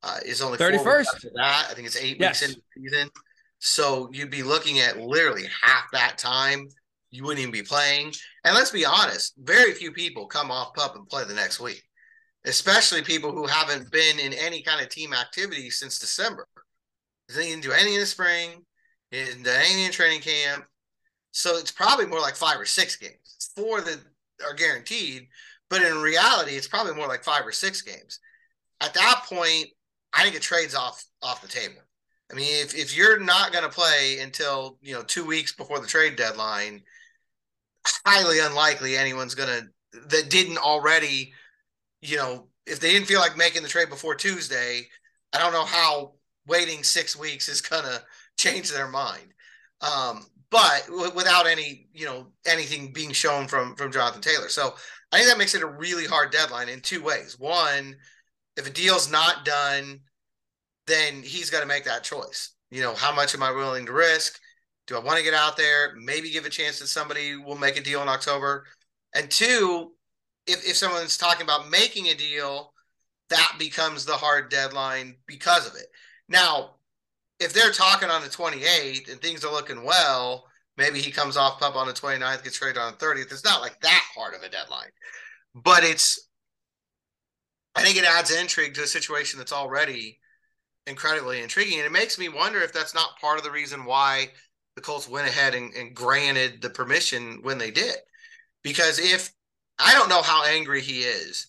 Uh, 0.04 0.20
is 0.24 0.44
only 0.44 0.60
thirty 0.60 0.78
first. 0.78 1.10
That 1.34 1.68
I 1.72 1.74
think 1.74 1.88
it's 1.88 1.98
eight 1.98 2.18
yes. 2.20 2.42
weeks 2.42 2.50
into 2.54 2.62
the 2.76 2.90
season. 2.90 3.10
So 3.58 4.10
you'd 4.14 4.30
be 4.30 4.44
looking 4.44 4.80
at 4.80 5.00
literally 5.00 5.46
half 5.64 5.86
that 5.92 6.20
time 6.20 6.68
you 7.12 7.24
wouldn't 7.24 7.42
even 7.42 7.52
be 7.52 7.64
playing. 7.64 8.14
And 8.44 8.56
let's 8.56 8.72
be 8.72 8.86
honest, 8.86 9.34
very 9.38 9.74
few 9.74 9.92
people 9.92 10.26
come 10.28 10.52
off 10.52 10.74
pup 10.74 10.96
and 10.96 11.08
play 11.08 11.24
the 11.24 11.34
next 11.34 11.60
week, 11.60 11.84
especially 12.46 13.02
people 13.02 13.32
who 13.32 13.48
haven't 13.48 13.92
been 13.92 14.20
in 14.20 14.34
any 14.34 14.62
kind 14.62 14.82
of 14.82 14.90
team 14.90 15.14
activity 15.14 15.70
since 15.70 16.00
December. 16.00 16.48
They 17.34 17.50
didn't 17.50 17.64
do 17.64 17.72
any 17.72 17.96
in 17.96 18.00
the 18.00 18.06
spring, 18.06 18.66
didn't 19.12 19.44
do 19.44 19.52
any 19.52 19.86
in 19.86 19.92
training 19.92 20.22
camp. 20.22 20.66
So 21.32 21.58
it's 21.58 21.72
probably 21.72 22.06
more 22.06 22.22
like 22.22 22.36
five 22.36 22.60
or 22.60 22.66
six 22.66 22.96
games. 22.96 23.52
Four 23.56 23.82
that 23.82 24.00
are 24.46 24.54
guaranteed, 24.54 25.28
but 25.70 25.82
in 25.82 25.98
reality, 26.02 26.54
it's 26.54 26.68
probably 26.68 26.94
more 26.94 27.08
like 27.08 27.24
five 27.24 27.46
or 27.46 27.52
six 27.52 27.82
games. 27.82 28.20
At 28.82 28.94
that 28.94 29.24
point, 29.28 29.68
I 30.14 30.24
think 30.24 30.36
it 30.36 30.42
trades 30.42 30.76
off 30.76 31.04
off 31.22 31.42
the 31.42 31.48
table. 31.48 31.82
I 32.32 32.36
mean, 32.36 32.48
if, 32.64 32.76
if 32.76 32.98
you're 32.98 33.20
not 33.20 33.52
going 33.52 33.64
to 33.64 33.70
play 33.70 34.20
until 34.20 34.78
you 34.82 34.94
know 34.94 35.04
two 35.04 35.26
weeks 35.26 35.54
before 35.54 35.80
the 35.80 35.88
trade 35.88 36.16
deadline, 36.16 36.82
highly 38.06 38.40
unlikely 38.40 38.98
anyone's 38.98 39.36
to 39.50 39.68
that 40.10 40.30
didn't 40.30 40.58
already, 40.58 41.34
you 42.02 42.18
know, 42.18 42.48
if 42.66 42.80
they 42.80 42.92
didn't 42.92 43.08
feel 43.08 43.20
like 43.20 43.38
making 43.38 43.64
the 43.64 43.70
trade 43.70 43.90
before 43.90 44.16
Tuesday, 44.16 44.88
I 45.34 45.40
don't 45.40 45.54
know 45.54 45.66
how 45.66 46.14
waiting 46.48 46.84
six 46.84 47.16
weeks 47.16 47.50
is 47.50 47.62
to 47.84 48.04
change 48.38 48.72
their 48.72 48.88
mind. 48.88 49.34
Um, 49.82 50.26
but 50.52 50.86
w- 50.88 51.12
without 51.16 51.48
any, 51.48 51.88
you 51.94 52.06
know, 52.06 52.28
anything 52.46 52.94
being 52.94 53.12
shown 53.12 53.48
from 53.48 53.76
from 53.76 53.92
Jonathan 53.92 54.22
Taylor, 54.22 54.50
so 54.50 54.76
I 55.12 55.18
think 55.18 55.30
that 55.30 55.38
makes 55.38 55.56
it 55.56 55.62
a 55.64 55.68
really 55.68 56.06
hard 56.06 56.32
deadline 56.32 56.70
in 56.70 56.82
two 56.82 57.04
ways. 57.04 57.38
One, 57.40 57.96
if 58.58 58.68
a 58.68 58.72
deal's 58.72 59.12
not 59.12 59.46
done, 59.46 60.02
then 60.88 61.24
he's 61.24 61.50
got 61.50 61.62
to 61.62 61.66
make 61.66 61.86
that 61.86 62.04
choice. 62.04 62.52
You 62.72 62.82
know, 62.82 62.94
how 62.96 63.14
much 63.14 63.34
am 63.36 63.44
I 63.44 63.52
willing 63.52 63.86
to 63.86 63.94
risk? 63.94 64.40
Do 64.88 64.96
I 64.96 65.00
want 65.00 65.18
to 65.18 65.24
get 65.24 65.34
out 65.34 65.58
there? 65.58 65.96
Maybe 65.96 66.32
give 66.32 66.46
a 66.46 66.50
chance 66.50 66.80
that 66.80 66.88
somebody 66.88 67.36
will 67.36 67.58
make 67.58 67.78
a 67.78 67.84
deal 67.84 68.02
in 68.02 68.08
October. 68.08 68.66
And 69.14 69.30
two, 69.30 69.92
if, 70.46 70.68
if 70.68 70.76
someone's 70.76 71.18
talking 71.18 71.44
about 71.44 71.70
making 71.70 72.08
a 72.08 72.14
deal, 72.14 72.74
that 73.30 73.56
becomes 73.58 74.06
the 74.06 74.14
hard 74.14 74.50
deadline 74.50 75.16
because 75.26 75.68
of 75.68 75.76
it. 75.76 75.88
Now, 76.30 76.76
if 77.40 77.54
they're 77.54 77.72
talking 77.72 78.10
on 78.10 78.22
the 78.22 78.28
28th 78.28 79.12
and 79.12 79.20
things 79.22 79.44
are 79.44 79.52
looking 79.52 79.84
well, 79.84 80.46
maybe 80.78 81.00
he 81.00 81.12
comes 81.12 81.38
off 81.38 81.60
pup 81.60 81.76
on 81.76 81.88
the 81.88 81.94
29th, 81.94 82.44
gets 82.44 82.58
traded 82.58 82.78
on 82.78 82.94
the 82.98 83.06
30th. 83.06 83.32
It's 83.32 83.44
not 83.44 83.62
like 83.62 83.80
that 83.82 84.04
hard 84.16 84.36
of 84.36 84.44
a 84.44 84.50
deadline. 84.50 84.90
But 85.56 85.84
it's 85.84 86.28
I 87.76 87.82
think 87.82 87.98
it 87.98 88.06
adds 88.06 88.32
intrigue 88.32 88.74
to 88.76 88.84
a 88.84 88.88
situation 88.88 89.38
that's 89.38 89.52
already 89.52 90.20
incredibly 90.88 91.42
intriguing. 91.42 91.80
And 91.80 91.86
it 91.86 91.92
makes 91.92 92.18
me 92.18 92.30
wonder 92.30 92.62
if 92.62 92.72
that's 92.72 92.96
not 92.96 93.20
part 93.20 93.38
of 93.38 93.44
the 93.44 93.52
reason 93.52 93.86
why 93.86 94.30
the 94.76 94.82
Colts 94.82 95.10
went 95.10 95.28
ahead 95.28 95.56
and, 95.56 95.74
and 95.74 95.96
granted 95.96 96.62
the 96.62 96.70
permission 96.70 97.40
when 97.42 97.58
they 97.58 97.72
did. 97.72 97.96
Because 98.64 99.00
if 99.00 99.32
I 99.80 99.94
don't 99.94 100.10
know 100.10 100.22
how 100.22 100.46
angry 100.46 100.82
he 100.82 101.02
is, 101.02 101.48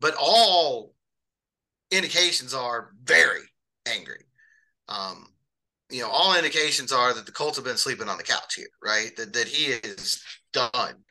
but 0.00 0.14
all 0.20 0.94
indications 1.90 2.54
are 2.54 2.90
very 3.02 3.42
angry. 3.86 4.24
Um, 4.88 5.28
you 5.90 6.02
know, 6.02 6.10
all 6.10 6.36
indications 6.36 6.92
are 6.92 7.14
that 7.14 7.26
the 7.26 7.32
Colts 7.32 7.56
have 7.56 7.64
been 7.64 7.76
sleeping 7.76 8.08
on 8.08 8.18
the 8.18 8.24
couch 8.24 8.54
here, 8.54 8.66
right? 8.82 9.14
That 9.16 9.32
that 9.32 9.46
he 9.46 9.66
is 9.66 10.22
done. 10.52 11.04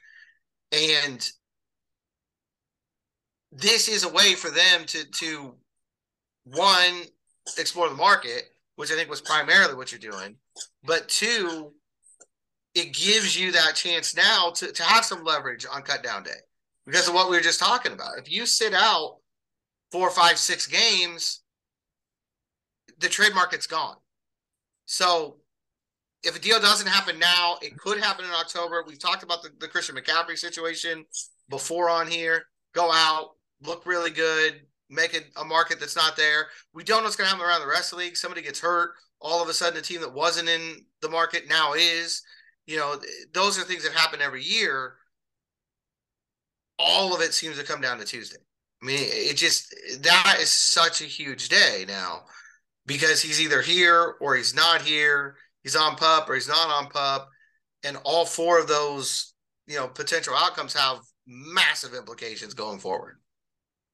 And 0.72 1.28
this 3.52 3.88
is 3.88 4.04
a 4.04 4.10
way 4.10 4.34
for 4.34 4.50
them 4.50 4.86
to 4.88 5.06
to 5.06 5.56
one 6.44 7.04
explore 7.58 7.90
the 7.90 7.96
market, 7.96 8.44
which 8.76 8.92
I 8.92 8.96
think 8.96 9.10
was 9.10 9.22
primarily 9.22 9.76
what 9.76 9.92
you're 9.92 10.12
doing, 10.12 10.36
but 10.84 11.08
two, 11.08 11.74
it 12.74 12.94
gives 12.94 13.40
you 13.40 13.52
that 13.54 13.76
chance 13.76 14.16
now 14.16 14.52
to, 14.56 14.72
to 14.72 14.84
have 14.84 15.06
some 15.06 15.24
leverage 15.24 15.66
on 15.72 15.82
cut 15.82 16.04
down 16.04 16.24
day 16.24 16.32
because 16.86 17.08
of 17.08 17.14
what 17.14 17.30
we 17.30 17.38
were 17.38 17.42
just 17.42 17.60
talking 17.60 17.94
about. 17.94 18.18
If 18.18 18.30
you 18.30 18.46
sit 18.46 18.74
out 18.74 19.18
four, 19.92 20.10
five, 20.10 20.38
six 20.38 20.68
games, 20.68 21.42
the 23.00 23.08
trade 23.08 23.34
market's 23.34 23.68
gone. 23.68 23.96
So 24.86 25.38
if 26.24 26.36
a 26.36 26.40
deal 26.40 26.60
doesn't 26.60 26.88
happen 26.88 27.18
now, 27.18 27.58
it 27.62 27.78
could 27.78 28.00
happen 28.00 28.26
in 28.26 28.32
October. 28.32 28.84
We've 28.86 29.00
talked 29.00 29.24
about 29.24 29.42
the, 29.42 29.50
the 29.60 29.68
Christian 29.68 29.96
McCaffrey 29.96 30.38
situation 30.38 31.06
before 31.50 31.90
on 31.90 32.08
here. 32.08 32.46
Go 32.74 32.92
out, 32.92 33.32
look 33.62 33.86
really 33.86 34.12
good, 34.12 34.62
make 34.90 35.14
it 35.14 35.26
a 35.36 35.44
market 35.44 35.80
that's 35.80 35.96
not 35.96 36.16
there. 36.16 36.48
We 36.74 36.84
don't 36.84 37.00
know 37.00 37.06
what's 37.06 37.16
going 37.16 37.30
to 37.30 37.36
happen 37.36 37.48
around 37.48 37.62
the 37.62 37.68
rest 37.68 37.92
of 37.92 37.98
the 37.98 38.06
league. 38.06 38.18
Somebody 38.18 38.42
gets 38.42 38.60
hurt. 38.60 38.92
All 39.20 39.42
of 39.42 39.50
a 39.50 39.54
sudden, 39.54 39.80
a 39.80 39.82
team 39.82 40.02
that 40.02 40.14
wasn't 40.14 40.50
in 40.50 40.86
the 41.02 41.10
market 41.10 41.48
now 41.50 41.74
is. 41.74 42.22
You 42.68 42.78
know, 42.78 42.96
those 43.34 43.60
are 43.60 43.64
things 43.64 43.84
that 43.84 43.94
happen 43.94 44.22
every 44.22 44.44
year. 44.44 44.96
All 46.80 47.16
of 47.16 47.22
it 47.22 47.34
seems 47.34 47.58
to 47.58 47.66
come 47.66 47.82
down 47.82 48.00
to 48.00 48.06
Tuesday. 48.06 48.38
I 48.82 48.86
mean, 48.86 49.00
it 49.00 49.38
just 49.38 49.74
that 50.02 50.38
is 50.40 50.52
such 50.52 51.02
a 51.02 51.06
huge 51.06 51.50
day 51.50 51.86
now 51.88 52.24
because 52.86 53.22
he's 53.22 53.42
either 53.42 53.62
here 53.62 54.16
or 54.20 54.36
he's 54.36 54.56
not 54.56 54.82
here. 54.82 55.38
He's 55.64 55.76
on 55.76 55.96
pup 55.96 56.30
or 56.30 56.36
he's 56.36 56.48
not 56.48 56.70
on 56.70 56.90
pup, 56.90 57.30
and 57.84 57.98
all 58.04 58.26
four 58.26 58.60
of 58.60 58.68
those, 58.68 59.34
you 59.66 59.76
know, 59.76 59.88
potential 59.88 60.36
outcomes 60.36 60.74
have 60.74 61.00
massive 61.26 61.94
implications 61.96 62.54
going 62.54 62.78
forward. 62.78 63.18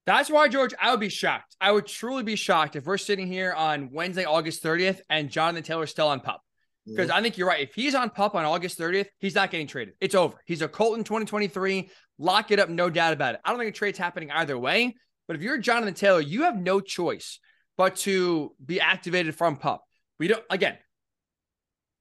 That's 0.05 0.29
why, 0.29 0.47
George, 0.47 0.73
I 0.81 0.91
would 0.91 0.99
be 0.99 1.09
shocked. 1.09 1.55
I 1.61 1.71
would 1.71 1.85
truly 1.85 2.23
be 2.23 2.35
shocked 2.35 2.75
if 2.75 2.85
we're 2.85 2.97
sitting 2.97 3.27
here 3.27 3.53
on 3.53 3.89
Wednesday, 3.91 4.25
August 4.25 4.63
30th, 4.63 5.01
and 5.09 5.29
Jonathan 5.29 5.63
Taylor's 5.63 5.91
still 5.91 6.07
on 6.07 6.19
pup. 6.19 6.41
Because 6.85 7.09
mm-hmm. 7.09 7.17
I 7.17 7.21
think 7.21 7.37
you're 7.37 7.47
right. 7.47 7.61
If 7.67 7.75
he's 7.75 7.93
on 7.93 8.09
pup 8.09 8.33
on 8.33 8.43
August 8.43 8.79
30th, 8.79 9.07
he's 9.19 9.35
not 9.35 9.51
getting 9.51 9.67
traded. 9.67 9.93
It's 10.01 10.15
over. 10.15 10.37
He's 10.45 10.63
a 10.63 10.67
Colton 10.67 11.03
2023. 11.03 11.91
Lock 12.17 12.49
it 12.49 12.59
up, 12.59 12.69
no 12.69 12.89
doubt 12.89 13.13
about 13.13 13.35
it. 13.35 13.41
I 13.45 13.51
don't 13.51 13.59
think 13.59 13.69
a 13.69 13.77
trade's 13.77 13.99
happening 13.99 14.31
either 14.31 14.57
way. 14.57 14.95
But 15.27 15.35
if 15.35 15.43
you're 15.43 15.59
Jonathan 15.59 15.93
Taylor, 15.93 16.21
you 16.21 16.43
have 16.43 16.57
no 16.57 16.81
choice 16.81 17.39
but 17.77 17.95
to 17.97 18.53
be 18.63 18.81
activated 18.81 19.35
from 19.35 19.57
pup. 19.57 19.83
We 20.19 20.27
don't, 20.27 20.43
again, 20.49 20.77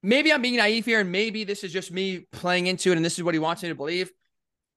maybe 0.03 0.33
I'm 0.33 0.41
being 0.41 0.57
naive 0.57 0.85
here, 0.85 0.99
and 0.99 1.11
maybe 1.11 1.43
this 1.43 1.63
is 1.63 1.71
just 1.71 1.91
me 1.91 2.27
playing 2.31 2.67
into 2.67 2.91
it, 2.91 2.95
and 2.95 3.05
this 3.05 3.17
is 3.17 3.23
what 3.23 3.35
he 3.35 3.39
wants 3.39 3.63
me 3.63 3.69
to 3.69 3.75
believe. 3.75 4.11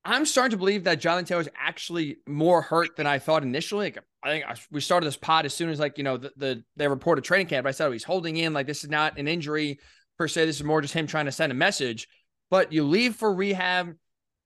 I'm 0.04 0.26
starting 0.26 0.50
to 0.50 0.56
believe 0.58 0.84
that 0.84 1.00
Jonathan 1.00 1.24
Taylor 1.24 1.40
is 1.40 1.48
actually 1.56 2.18
more 2.26 2.60
hurt 2.60 2.96
than 2.96 3.06
I 3.06 3.18
thought 3.18 3.42
initially. 3.42 3.86
Like, 3.86 3.98
I 4.22 4.30
think 4.30 4.44
we 4.70 4.80
started 4.80 5.06
this 5.06 5.16
pod 5.16 5.46
as 5.46 5.54
soon 5.54 5.70
as 5.70 5.80
like 5.80 5.96
you 5.96 6.04
know 6.04 6.18
the, 6.18 6.32
the 6.36 6.64
they 6.76 6.88
reported 6.88 7.24
training 7.24 7.46
camp. 7.46 7.66
I 7.66 7.70
said 7.70 7.88
oh, 7.88 7.92
he's 7.92 8.04
holding 8.04 8.36
in 8.36 8.52
like 8.52 8.66
this 8.66 8.84
is 8.84 8.90
not 8.90 9.18
an 9.18 9.28
injury 9.28 9.78
per 10.18 10.28
se. 10.28 10.46
This 10.46 10.56
is 10.56 10.64
more 10.64 10.82
just 10.82 10.94
him 10.94 11.06
trying 11.06 11.26
to 11.26 11.32
send 11.32 11.52
a 11.52 11.54
message. 11.54 12.08
But 12.50 12.72
you 12.72 12.84
leave 12.84 13.16
for 13.16 13.34
rehab. 13.34 13.94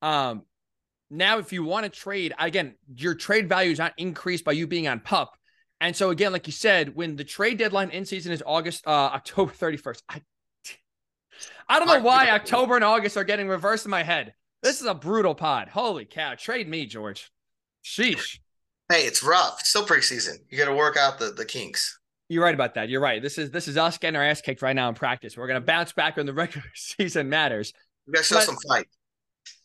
Um, 0.01 0.43
now 1.11 1.39
if 1.39 1.53
you 1.53 1.65
want 1.65 1.85
to 1.85 1.91
trade 1.91 2.35
again, 2.39 2.75
your 2.95 3.15
trade 3.15 3.49
value 3.49 3.73
is 3.73 3.79
not 3.79 3.95
increased 3.97 4.45
by 4.45 4.53
you 4.53 4.67
being 4.67 4.87
on 4.87 5.01
pup. 5.01 5.33
And 5.81 5.95
so 5.95 6.11
again, 6.11 6.33
like 6.33 6.47
you 6.47 6.53
said, 6.53 6.95
when 6.95 7.17
the 7.17 7.25
trade 7.25 7.59
deadline 7.59 7.91
in 7.91 8.05
season 8.05 8.33
is 8.33 8.43
August, 8.45 8.87
uh, 8.87 8.91
October 9.15 9.53
31st. 9.53 10.03
I, 10.09 10.23
I 11.69 11.79
don't 11.79 11.89
know 11.89 12.01
why 12.01 12.31
October 12.31 12.77
and 12.77 12.85
August 12.85 13.17
are 13.17 13.25
getting 13.25 13.49
reversed 13.49 13.85
in 13.85 13.91
my 13.91 14.03
head. 14.03 14.35
This 14.63 14.81
is 14.81 14.87
a 14.87 14.95
brutal 14.95 15.35
pod. 15.35 15.69
Holy 15.69 16.05
cow. 16.05 16.35
Trade 16.35 16.69
me, 16.69 16.87
George. 16.87 17.31
Sheesh. 17.85 18.39
Hey, 18.89 19.03
it's 19.07 19.23
rough. 19.23 19.61
It's 19.61 19.69
still 19.69 19.87
preseason. 19.87 20.39
You 20.51 20.59
got 20.59 20.67
to 20.67 20.75
work 20.75 20.97
out 20.97 21.19
the, 21.19 21.31
the 21.31 21.45
kinks. 21.45 21.99
You're 22.29 22.45
right 22.45 22.55
about 22.55 22.75
that. 22.75 22.89
You're 22.89 23.01
right. 23.01 23.23
This 23.23 23.39
is 23.39 23.51
this 23.51 23.69
is 23.69 23.79
us 23.79 23.97
getting 23.97 24.17
our 24.17 24.25
ass 24.25 24.43
kicked 24.43 24.61
right 24.61 24.77
now 24.77 24.89
in 24.89 24.95
practice. 24.95 25.37
We're 25.37 25.47
gonna 25.47 25.63
bounce 25.63 25.93
back 25.93 26.19
when 26.19 26.27
the 26.27 26.35
regular 26.35 26.67
season 26.75 27.31
matters. 27.31 27.73
We 28.07 28.13
gotta 28.13 28.25
show 28.25 28.35
but 28.37 28.45
some 28.45 28.57
fight. 28.69 28.87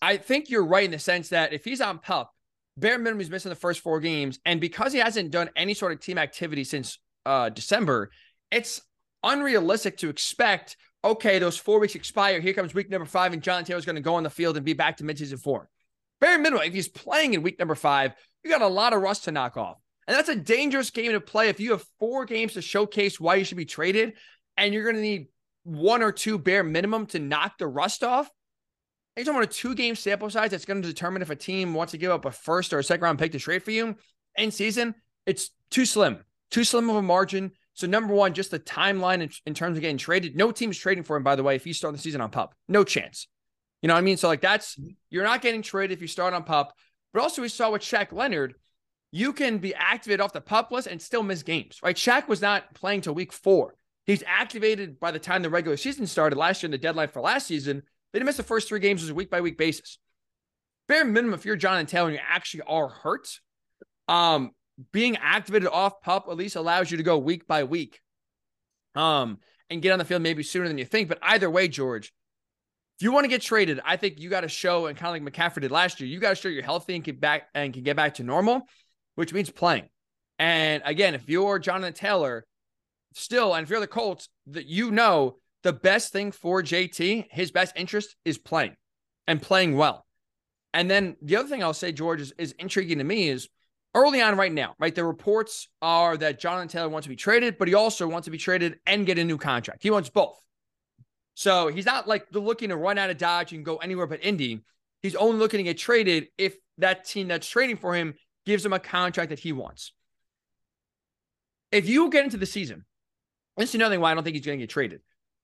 I 0.01 0.15
think 0.15 0.49
you're 0.49 0.65
right 0.65 0.85
in 0.85 0.91
the 0.91 0.99
sense 0.99 1.29
that 1.29 1.51
if 1.51 1.65
he's 1.65 1.81
on 1.81 1.99
pup, 1.99 2.33
bare 2.77 2.97
minimum 2.97 3.19
he's 3.19 3.29
missing 3.29 3.49
the 3.49 3.55
first 3.55 3.81
four 3.81 3.99
games, 3.99 4.39
and 4.45 4.61
because 4.61 4.93
he 4.93 4.99
hasn't 4.99 5.31
done 5.31 5.49
any 5.57 5.73
sort 5.73 5.91
of 5.91 5.99
team 5.99 6.17
activity 6.17 6.63
since 6.63 6.99
uh 7.25 7.49
December, 7.49 8.11
it's 8.49 8.81
unrealistic 9.23 9.97
to 9.97 10.09
expect 10.09 10.77
okay, 11.03 11.39
those 11.39 11.57
four 11.57 11.79
weeks 11.79 11.95
expire. 11.95 12.39
Here 12.39 12.53
comes 12.53 12.73
week 12.73 12.89
number 12.89 13.05
five, 13.05 13.33
and 13.33 13.41
John 13.41 13.63
Taylor's 13.63 13.85
going 13.85 13.95
to 13.95 14.01
go 14.01 14.15
on 14.15 14.23
the 14.23 14.29
field 14.29 14.55
and 14.57 14.65
be 14.65 14.73
back 14.73 14.97
to 14.97 15.03
midseason 15.03 15.39
form. 15.39 15.67
Very 16.21 16.37
minimum. 16.37 16.65
If 16.65 16.73
he's 16.73 16.87
playing 16.87 17.33
in 17.33 17.41
week 17.41 17.59
number 17.59 17.75
five, 17.75 18.13
you 18.43 18.49
got 18.49 18.61
a 18.61 18.67
lot 18.67 18.93
of 18.93 19.01
rust 19.01 19.25
to 19.25 19.31
knock 19.31 19.57
off. 19.57 19.77
And 20.07 20.15
that's 20.15 20.29
a 20.29 20.35
dangerous 20.35 20.89
game 20.89 21.11
to 21.11 21.21
play 21.21 21.49
if 21.49 21.59
you 21.59 21.71
have 21.71 21.85
four 21.99 22.25
games 22.25 22.53
to 22.53 22.61
showcase 22.61 23.19
why 23.19 23.35
you 23.35 23.45
should 23.45 23.57
be 23.57 23.65
traded, 23.65 24.13
and 24.57 24.73
you're 24.73 24.83
going 24.83 24.95
to 24.95 25.01
need 25.01 25.27
one 25.63 26.01
or 26.01 26.11
two 26.11 26.37
bare 26.37 26.63
minimum 26.63 27.05
to 27.07 27.19
knock 27.19 27.57
the 27.57 27.67
rust 27.67 28.03
off. 28.03 28.29
You're 29.15 29.25
talking 29.25 29.39
about 29.39 29.49
a 29.49 29.57
two 29.57 29.75
game 29.75 29.95
sample 29.95 30.29
size 30.29 30.51
that's 30.51 30.65
going 30.65 30.81
to 30.81 30.87
determine 30.87 31.21
if 31.21 31.29
a 31.29 31.35
team 31.35 31.73
wants 31.73 31.91
to 31.91 31.97
give 31.97 32.11
up 32.11 32.25
a 32.25 32.31
first 32.31 32.73
or 32.73 32.79
a 32.79 32.83
second 32.83 33.03
round 33.03 33.19
pick 33.19 33.31
to 33.33 33.39
trade 33.39 33.63
for 33.63 33.71
you 33.71 33.95
in 34.35 34.51
season. 34.51 34.95
It's 35.25 35.51
too 35.69 35.85
slim, 35.85 36.19
too 36.51 36.63
slim 36.63 36.89
of 36.89 36.95
a 36.95 37.01
margin. 37.01 37.51
So 37.73 37.87
number 37.87 38.13
one, 38.13 38.33
just 38.33 38.51
the 38.51 38.59
timeline 38.59 39.21
in, 39.21 39.29
in, 39.45 39.53
terms 39.53 39.77
of 39.77 39.81
getting 39.81 39.97
traded. 39.97 40.35
No 40.35 40.51
team's 40.51 40.77
trading 40.77 41.03
for 41.03 41.17
him, 41.17 41.23
by 41.23 41.35
the 41.35 41.43
way, 41.43 41.55
if 41.55 41.65
you 41.65 41.73
start 41.73 41.93
the 41.93 41.99
season 41.99 42.21
on 42.21 42.29
pup. 42.29 42.53
No 42.67 42.83
chance. 42.83 43.27
You 43.81 43.87
know 43.87 43.95
what 43.95 43.99
I 43.99 44.03
mean? 44.03 44.17
So 44.17 44.27
like 44.27 44.41
that's 44.41 44.79
you're 45.09 45.23
not 45.23 45.41
getting 45.41 45.61
traded 45.61 45.97
if 45.97 46.01
you 46.01 46.07
start 46.07 46.33
on 46.33 46.43
pup. 46.43 46.73
But 47.13 47.21
also 47.21 47.41
we 47.41 47.49
saw 47.49 47.71
with 47.71 47.81
Shaq 47.81 48.11
Leonard, 48.11 48.55
you 49.11 49.33
can 49.33 49.57
be 49.57 49.75
activated 49.75 50.21
off 50.21 50.33
the 50.33 50.41
pup 50.41 50.71
list 50.71 50.87
and 50.87 51.01
still 51.01 51.21
miss 51.21 51.43
games, 51.43 51.79
right? 51.83 51.95
Shaq 51.95 52.27
was 52.27 52.41
not 52.41 52.73
playing 52.73 53.01
till 53.01 53.13
week 53.13 53.33
four. 53.33 53.75
He's 54.05 54.23
activated 54.25 54.99
by 54.99 55.11
the 55.11 55.19
time 55.19 55.41
the 55.41 55.49
regular 55.49 55.77
season 55.77 56.07
started 56.07 56.37
last 56.37 56.63
year 56.63 56.67
and 56.67 56.73
the 56.73 56.77
deadline 56.77 57.09
for 57.09 57.21
last 57.21 57.47
season. 57.47 57.83
They 58.11 58.19
didn't 58.19 58.27
miss 58.27 58.37
the 58.37 58.43
first 58.43 58.67
three 58.67 58.79
games 58.79 59.03
as 59.03 59.09
a 59.09 59.13
week 59.13 59.29
by 59.29 59.41
week 59.41 59.57
basis. 59.57 59.97
Bare 60.87 61.05
minimum, 61.05 61.33
if 61.33 61.45
you're 61.45 61.55
Jonathan 61.55 61.85
Taylor 61.85 62.07
and 62.07 62.15
you 62.15 62.23
actually 62.27 62.61
are 62.61 62.89
hurt, 62.89 63.27
um, 64.07 64.51
being 64.91 65.17
activated 65.17 65.69
off 65.69 66.01
pup 66.01 66.27
at 66.29 66.37
least 66.37 66.55
allows 66.55 66.91
you 66.91 66.97
to 66.97 67.03
go 67.03 67.17
week 67.17 67.47
by 67.47 67.63
week 67.63 68.01
um, 68.95 69.39
and 69.69 69.81
get 69.81 69.91
on 69.91 69.99
the 69.99 70.05
field 70.05 70.21
maybe 70.21 70.43
sooner 70.43 70.67
than 70.67 70.77
you 70.77 70.85
think. 70.85 71.09
But 71.09 71.19
either 71.21 71.49
way, 71.49 71.67
George, 71.67 72.13
if 72.97 73.03
you 73.03 73.11
want 73.11 73.23
to 73.25 73.29
get 73.29 73.41
traded, 73.41 73.79
I 73.83 73.97
think 73.97 74.19
you 74.19 74.29
got 74.29 74.41
to 74.41 74.47
show, 74.47 74.85
and 74.85 74.97
kind 74.97 75.15
of 75.15 75.23
like 75.23 75.33
McCaffrey 75.33 75.61
did 75.61 75.71
last 75.71 75.99
year, 75.99 76.09
you 76.09 76.19
got 76.19 76.29
to 76.29 76.35
show 76.35 76.49
you're 76.49 76.63
healthy 76.63 76.95
and 76.95 77.03
get 77.03 77.19
back 77.19 77.47
and 77.53 77.73
can 77.73 77.83
get 77.83 77.95
back 77.95 78.15
to 78.15 78.23
normal, 78.23 78.61
which 79.15 79.33
means 79.33 79.49
playing. 79.49 79.89
And 80.39 80.81
again, 80.85 81.15
if 81.15 81.27
you're 81.27 81.59
Jonathan 81.59 81.93
Taylor, 81.93 82.45
still, 83.13 83.53
and 83.53 83.63
if 83.63 83.69
you're 83.69 83.79
the 83.79 83.87
Colts, 83.87 84.29
that 84.47 84.65
you 84.65 84.91
know 84.91 85.37
the 85.63 85.73
best 85.73 86.11
thing 86.11 86.31
for 86.31 86.61
JT, 86.61 87.27
his 87.31 87.51
best 87.51 87.73
interest 87.75 88.15
is 88.25 88.37
playing 88.37 88.75
and 89.27 89.41
playing 89.41 89.75
well. 89.75 90.05
And 90.73 90.89
then 90.89 91.15
the 91.21 91.35
other 91.37 91.47
thing 91.47 91.63
I'll 91.63 91.73
say, 91.73 91.91
George, 91.91 92.21
is, 92.21 92.33
is 92.37 92.53
intriguing 92.53 92.97
to 92.97 93.03
me 93.03 93.29
is 93.29 93.47
early 93.95 94.21
on 94.21 94.37
right 94.37 94.51
now, 94.51 94.75
right? 94.79 94.93
The 94.93 95.03
reports 95.03 95.67
are 95.81 96.17
that 96.17 96.39
Jonathan 96.39 96.67
Taylor 96.67 96.89
wants 96.89 97.05
to 97.05 97.09
be 97.09 97.15
traded, 97.15 97.57
but 97.57 97.67
he 97.67 97.73
also 97.73 98.07
wants 98.07 98.25
to 98.25 98.31
be 98.31 98.37
traded 98.37 98.79
and 98.85 99.05
get 99.05 99.17
a 99.17 99.23
new 99.23 99.37
contract. 99.37 99.83
He 99.83 99.91
wants 99.91 100.09
both. 100.09 100.39
So 101.35 101.67
he's 101.67 101.85
not 101.85 102.07
like 102.07 102.27
looking 102.31 102.69
to 102.69 102.77
run 102.77 102.97
out 102.97 103.09
of 103.09 103.17
Dodge 103.17 103.53
and 103.53 103.65
go 103.65 103.77
anywhere 103.77 104.07
but 104.07 104.23
Indy. 104.23 104.61
He's 105.01 105.15
only 105.15 105.37
looking 105.37 105.57
to 105.57 105.63
get 105.63 105.77
traded 105.77 106.27
if 106.37 106.55
that 106.77 107.05
team 107.05 107.27
that's 107.27 107.47
trading 107.47 107.77
for 107.77 107.93
him 107.93 108.13
gives 108.45 108.65
him 108.65 108.73
a 108.73 108.79
contract 108.79 109.29
that 109.29 109.39
he 109.39 109.51
wants. 109.51 109.93
If 111.71 111.89
you 111.89 112.09
get 112.09 112.23
into 112.23 112.37
the 112.37 112.45
season, 112.45 112.85
this 113.57 113.69
is 113.69 113.75
another 113.75 113.95
thing 113.95 114.01
why 114.01 114.11
I 114.11 114.13
don't 114.13 114.23
think 114.23 114.35
he's 114.35 114.45
going 114.45 114.59
to 114.59 114.63
get 114.63 114.69
traded. 114.69 115.01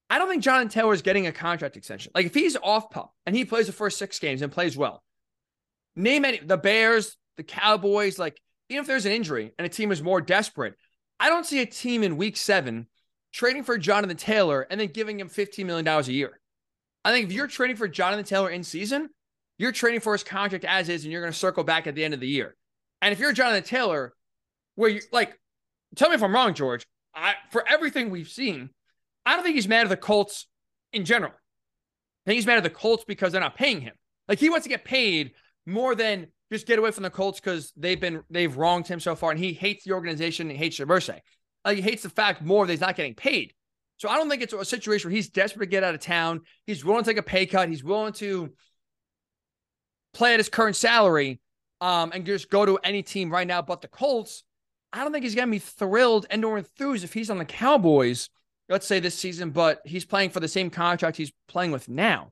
I 0.10 0.18
don't 0.18 0.30
think 0.30 0.44
Jonathan 0.44 0.70
Taylor 0.70 0.94
is 0.94 1.02
getting 1.02 1.28
a 1.28 1.32
contract 1.32 1.78
extension. 1.78 2.12
Like 2.16 2.26
if 2.26 2.34
he's 2.34 2.58
off 2.58 2.90
pup 2.90 3.14
and 3.26 3.36
he 3.36 3.46
plays 3.46 3.68
the 3.68 3.74
first 3.74 3.98
six 3.98 4.18
games 4.20 4.42
and 4.42 4.52
plays 4.52 4.76
well, 4.76 5.04
name 5.96 6.26
any 6.26 6.40
the 6.40 6.58
Bears, 6.58 7.16
the 7.40 7.44
Cowboys, 7.44 8.20
like 8.20 8.40
even 8.70 8.82
if 8.82 8.88
there's 8.88 9.06
an 9.06 9.12
injury 9.12 9.54
and 9.58 9.66
a 9.66 9.70
team 9.70 9.92
is 9.92 10.04
more 10.04 10.22
desperate, 10.22 10.76
I 11.20 11.30
don't 11.30 11.46
see 11.46 11.62
a 11.62 11.66
team 11.66 12.04
in 12.04 12.18
week 12.18 12.38
seven 12.38 12.88
trading 13.32 13.64
for 13.64 13.78
Jonathan 13.78 14.18
Taylor 14.18 14.68
and 14.70 14.80
then 14.80 14.90
giving 14.90 15.20
him 15.20 15.30
$15 15.30 15.66
million 15.66 15.88
a 15.88 16.02
year. 16.04 16.40
I 17.06 17.12
think 17.12 17.28
if 17.28 17.32
you're 17.32 17.48
trading 17.48 17.78
for 17.78 17.88
Jonathan 17.88 18.26
Taylor 18.26 18.50
in 18.50 18.64
season, 18.64 19.10
you're 19.58 19.72
trading 19.72 20.02
for 20.02 20.14
his 20.14 20.24
contract 20.24 20.66
as 20.66 20.90
is, 20.90 21.04
and 21.04 21.12
you're 21.12 21.22
going 21.22 21.34
to 21.34 21.38
circle 21.38 21.64
back 21.64 21.88
at 21.88 21.96
the 21.96 22.04
end 22.04 22.14
of 22.14 22.20
the 22.20 22.28
year. 22.28 22.56
And 23.02 23.14
if 23.14 23.20
you're 23.20 23.34
Jonathan 23.34 23.64
Taylor, 23.64 24.14
where 24.76 24.90
you 24.90 25.02
like, 25.12 25.38
tell 25.96 26.10
me 26.10 26.16
if 26.16 26.24
I'm 26.24 26.34
wrong, 26.34 26.54
George. 26.54 26.86
I, 27.16 27.34
for 27.52 27.68
everything 27.68 28.10
we've 28.10 28.30
seen, 28.30 28.70
I 29.26 29.36
don't 29.36 29.44
think 29.44 29.56
he's 29.56 29.68
mad 29.68 29.84
at 29.84 29.90
the 29.90 29.98
Colts 29.98 30.48
in 30.94 31.06
general. 31.06 31.32
I 31.32 32.30
think 32.30 32.36
he's 32.36 32.46
mad 32.46 32.58
at 32.58 32.64
the 32.64 32.70
Colts 32.70 33.04
because 33.06 33.32
they're 33.32 33.42
not 33.42 33.58
paying 33.58 33.82
him. 33.82 33.96
Like 34.28 34.40
he 34.40 34.50
wants 34.50 34.64
to 34.66 34.70
get 34.70 34.86
paid 34.86 35.32
more 35.66 35.96
than 35.96 36.28
just 36.52 36.68
get 36.68 36.80
away 36.80 36.92
from 36.92 37.04
the 37.04 37.10
Colts 37.10 37.40
because 37.40 37.72
they've 37.78 38.00
been 38.00 38.24
they've 38.30 38.56
wronged 38.56 38.88
him 38.88 39.00
so 39.00 39.16
far, 39.16 39.32
and 39.32 39.40
he 39.40 39.54
hates 39.54 39.86
the 39.86 39.94
organization. 39.94 40.50
He 40.50 40.56
hates 40.56 40.78
Shabursay. 40.78 41.20
Like 41.66 41.78
he 41.78 41.82
hates 41.82 42.04
the 42.04 42.10
fact 42.10 42.42
more 42.42 42.66
that 42.66 42.72
he's 42.72 42.82
not 42.82 42.96
getting 42.96 43.16
paid. 43.16 43.54
So 43.98 44.08
I 44.08 44.16
don't 44.16 44.30
think 44.30 44.42
it's 44.42 44.54
a 44.54 44.64
situation 44.64 45.10
where 45.10 45.16
he's 45.16 45.30
desperate 45.30 45.66
to 45.66 45.70
get 45.70 45.84
out 45.84 45.94
of 45.94 46.00
town. 46.00 46.42
He's 46.66 46.86
willing 46.86 47.04
to 47.04 47.10
take 47.10 47.18
a 47.18 47.24
pay 47.24 47.46
cut. 47.46 47.68
He's 47.68 47.84
willing 47.84 48.14
to 48.14 48.54
play 50.14 50.34
at 50.34 50.40
his 50.40 50.50
current 50.50 50.76
salary 50.76 51.42
um, 51.82 52.12
and 52.14 52.26
just 52.26 52.50
go 52.50 52.66
to 52.66 52.80
any 52.84 53.04
team 53.04 53.30
right 53.30 53.48
now 53.48 53.62
but 53.62 53.82
the 53.82 53.88
Colts. 53.88 54.44
I 54.92 55.04
don't 55.04 55.12
think 55.12 55.24
he's 55.24 55.36
gonna 55.36 55.52
be 55.52 55.60
thrilled 55.60 56.26
and 56.30 56.44
or 56.44 56.58
enthused 56.58 57.04
if 57.04 57.14
he's 57.14 57.30
on 57.30 57.38
the 57.38 57.46
Cowboys, 57.46 58.30
let's 58.70 58.88
say 58.88 59.00
this 59.00 59.16
season, 59.16 59.52
but 59.52 59.82
he's 59.86 60.06
playing 60.06 60.32
for 60.32 60.40
the 60.40 60.48
same 60.48 60.70
contract 60.70 61.18
he's 61.18 61.32
playing 61.48 61.72
with 61.72 61.88
now. 61.88 62.32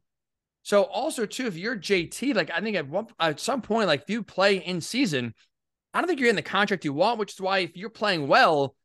So 0.67 0.84
also 0.84 1.25
too, 1.25 1.47
if 1.47 1.56
you're 1.56 1.77
JT, 1.77 2.36
like 2.36 2.51
I 2.51 2.60
think 2.60 2.75
at 2.75 2.89
one 2.89 3.08
at 3.21 3.39
some 3.39 3.62
point, 3.62 3.88
like 3.88 4.01
if 4.01 4.10
you 4.10 4.21
play 4.21 4.58
in 4.58 4.82
season, 4.82 5.34
I 5.93 6.01
don't 6.01 6.10
think 6.10 6.19
you're 6.19 6.30
in 6.30 6.36
the 6.36 6.41
contract 6.41 6.84
you 6.84 6.91
want, 6.91 7.19
which 7.19 7.32
is 7.32 7.39
why 7.39 7.60
if 7.60 7.77
you're 7.77 7.89
playing 7.89 8.27
well, 8.27 8.75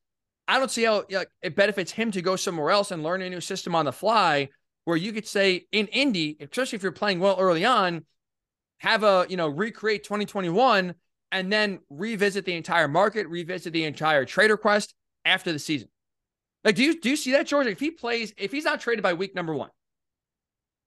I 0.47 0.61
don't 0.61 0.71
see 0.71 0.85
how 0.85 1.05
like, 1.11 1.27
it 1.43 1.57
benefits 1.57 1.91
him 1.91 2.13
to 2.13 2.23
go 2.23 2.37
somewhere 2.37 2.71
else 2.71 2.93
and 2.93 3.03
learn 3.03 3.21
a 3.21 3.29
new 3.29 3.41
system 3.41 3.75
on 3.75 3.87
the 3.87 3.93
fly. 3.93 4.51
Where 4.85 4.97
you 4.97 5.13
could 5.13 5.27
say 5.27 5.67
in 5.73 5.89
Indy, 5.89 6.37
especially 6.39 6.77
if 6.77 6.85
you're 6.85 6.93
playing 6.93 7.19
well 7.19 7.37
early 7.41 7.65
on, 7.65 8.05
have 8.79 9.03
a 9.03 9.27
you 9.29 9.37
know 9.37 9.49
recreate 9.49 10.05
2021 10.05 10.95
and 11.33 11.53
then 11.53 11.81
revisit 11.91 12.45
the 12.45 12.55
entire 12.55 12.87
market, 12.87 13.27
revisit 13.27 13.73
the 13.73 13.83
entire 13.83 14.25
trade 14.25 14.53
request 14.53 14.95
after 15.25 15.51
the 15.53 15.59
season. 15.59 15.89
Like, 16.63 16.77
do 16.77 16.85
you 16.85 17.01
do 17.01 17.11
you 17.11 17.17
see 17.17 17.33
that, 17.33 17.49
George? 17.49 17.67
If 17.67 17.81
he 17.81 17.91
plays, 17.91 18.33
if 18.37 18.53
he's 18.53 18.65
not 18.65 18.81
traded 18.81 19.03
by 19.03 19.15
week 19.15 19.35
number 19.35 19.53
one, 19.53 19.71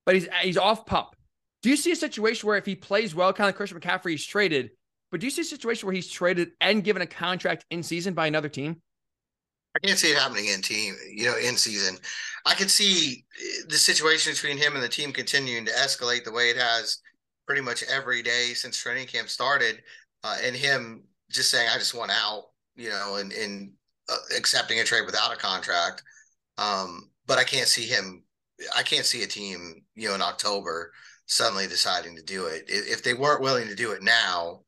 but 0.06 0.14
he's 0.14 0.28
he's 0.40 0.56
off 0.56 0.86
pup. 0.86 1.16
Do 1.62 1.68
you 1.68 1.76
see 1.76 1.90
a 1.90 1.96
situation 1.96 2.46
where 2.46 2.56
if 2.56 2.64
he 2.64 2.76
plays 2.76 3.14
well, 3.14 3.32
kind 3.32 3.50
of 3.50 3.56
Christian 3.56 3.78
McCaffrey, 3.78 4.12
he's 4.12 4.24
traded? 4.24 4.70
But 5.10 5.20
do 5.20 5.26
you 5.26 5.30
see 5.30 5.42
a 5.42 5.44
situation 5.44 5.86
where 5.86 5.94
he's 5.94 6.08
traded 6.08 6.52
and 6.60 6.82
given 6.82 7.02
a 7.02 7.06
contract 7.06 7.64
in 7.70 7.82
season 7.82 8.14
by 8.14 8.26
another 8.26 8.48
team? 8.48 8.80
I 9.74 9.86
can't 9.86 9.98
see 9.98 10.08
it 10.08 10.18
happening 10.18 10.46
in 10.46 10.62
team, 10.62 10.94
you 11.12 11.26
know, 11.26 11.36
in 11.36 11.56
season. 11.56 11.98
I 12.46 12.54
can 12.54 12.68
see 12.68 13.24
the 13.68 13.76
situation 13.76 14.32
between 14.32 14.56
him 14.56 14.74
and 14.74 14.82
the 14.82 14.88
team 14.88 15.12
continuing 15.12 15.66
to 15.66 15.72
escalate 15.72 16.24
the 16.24 16.32
way 16.32 16.50
it 16.50 16.56
has 16.56 16.98
pretty 17.46 17.60
much 17.60 17.82
every 17.84 18.22
day 18.22 18.52
since 18.54 18.78
training 18.78 19.06
camp 19.06 19.28
started, 19.28 19.82
uh, 20.24 20.36
and 20.42 20.56
him 20.56 21.04
just 21.30 21.50
saying, 21.50 21.68
"I 21.68 21.78
just 21.78 21.94
want 21.94 22.10
out," 22.10 22.50
you 22.74 22.88
know, 22.88 23.16
and, 23.16 23.32
and 23.32 23.72
uh, 24.08 24.16
accepting 24.36 24.80
a 24.80 24.84
trade 24.84 25.04
without 25.04 25.32
a 25.32 25.36
contract. 25.36 26.02
Um, 26.58 27.10
but 27.26 27.38
I 27.38 27.44
can't 27.44 27.68
see 27.68 27.86
him 27.86 28.22
I 28.74 28.82
can't 28.82 29.04
see 29.04 29.22
a 29.22 29.26
team, 29.26 29.84
you 29.94 30.08
know, 30.08 30.14
in 30.14 30.22
October 30.22 30.92
suddenly 31.26 31.66
deciding 31.66 32.16
to 32.16 32.22
do 32.22 32.46
it. 32.46 32.64
If 32.68 33.02
they 33.02 33.14
weren't 33.14 33.42
willing 33.42 33.68
to 33.68 33.74
do 33.74 33.92
it 33.92 34.02
now, 34.02 34.62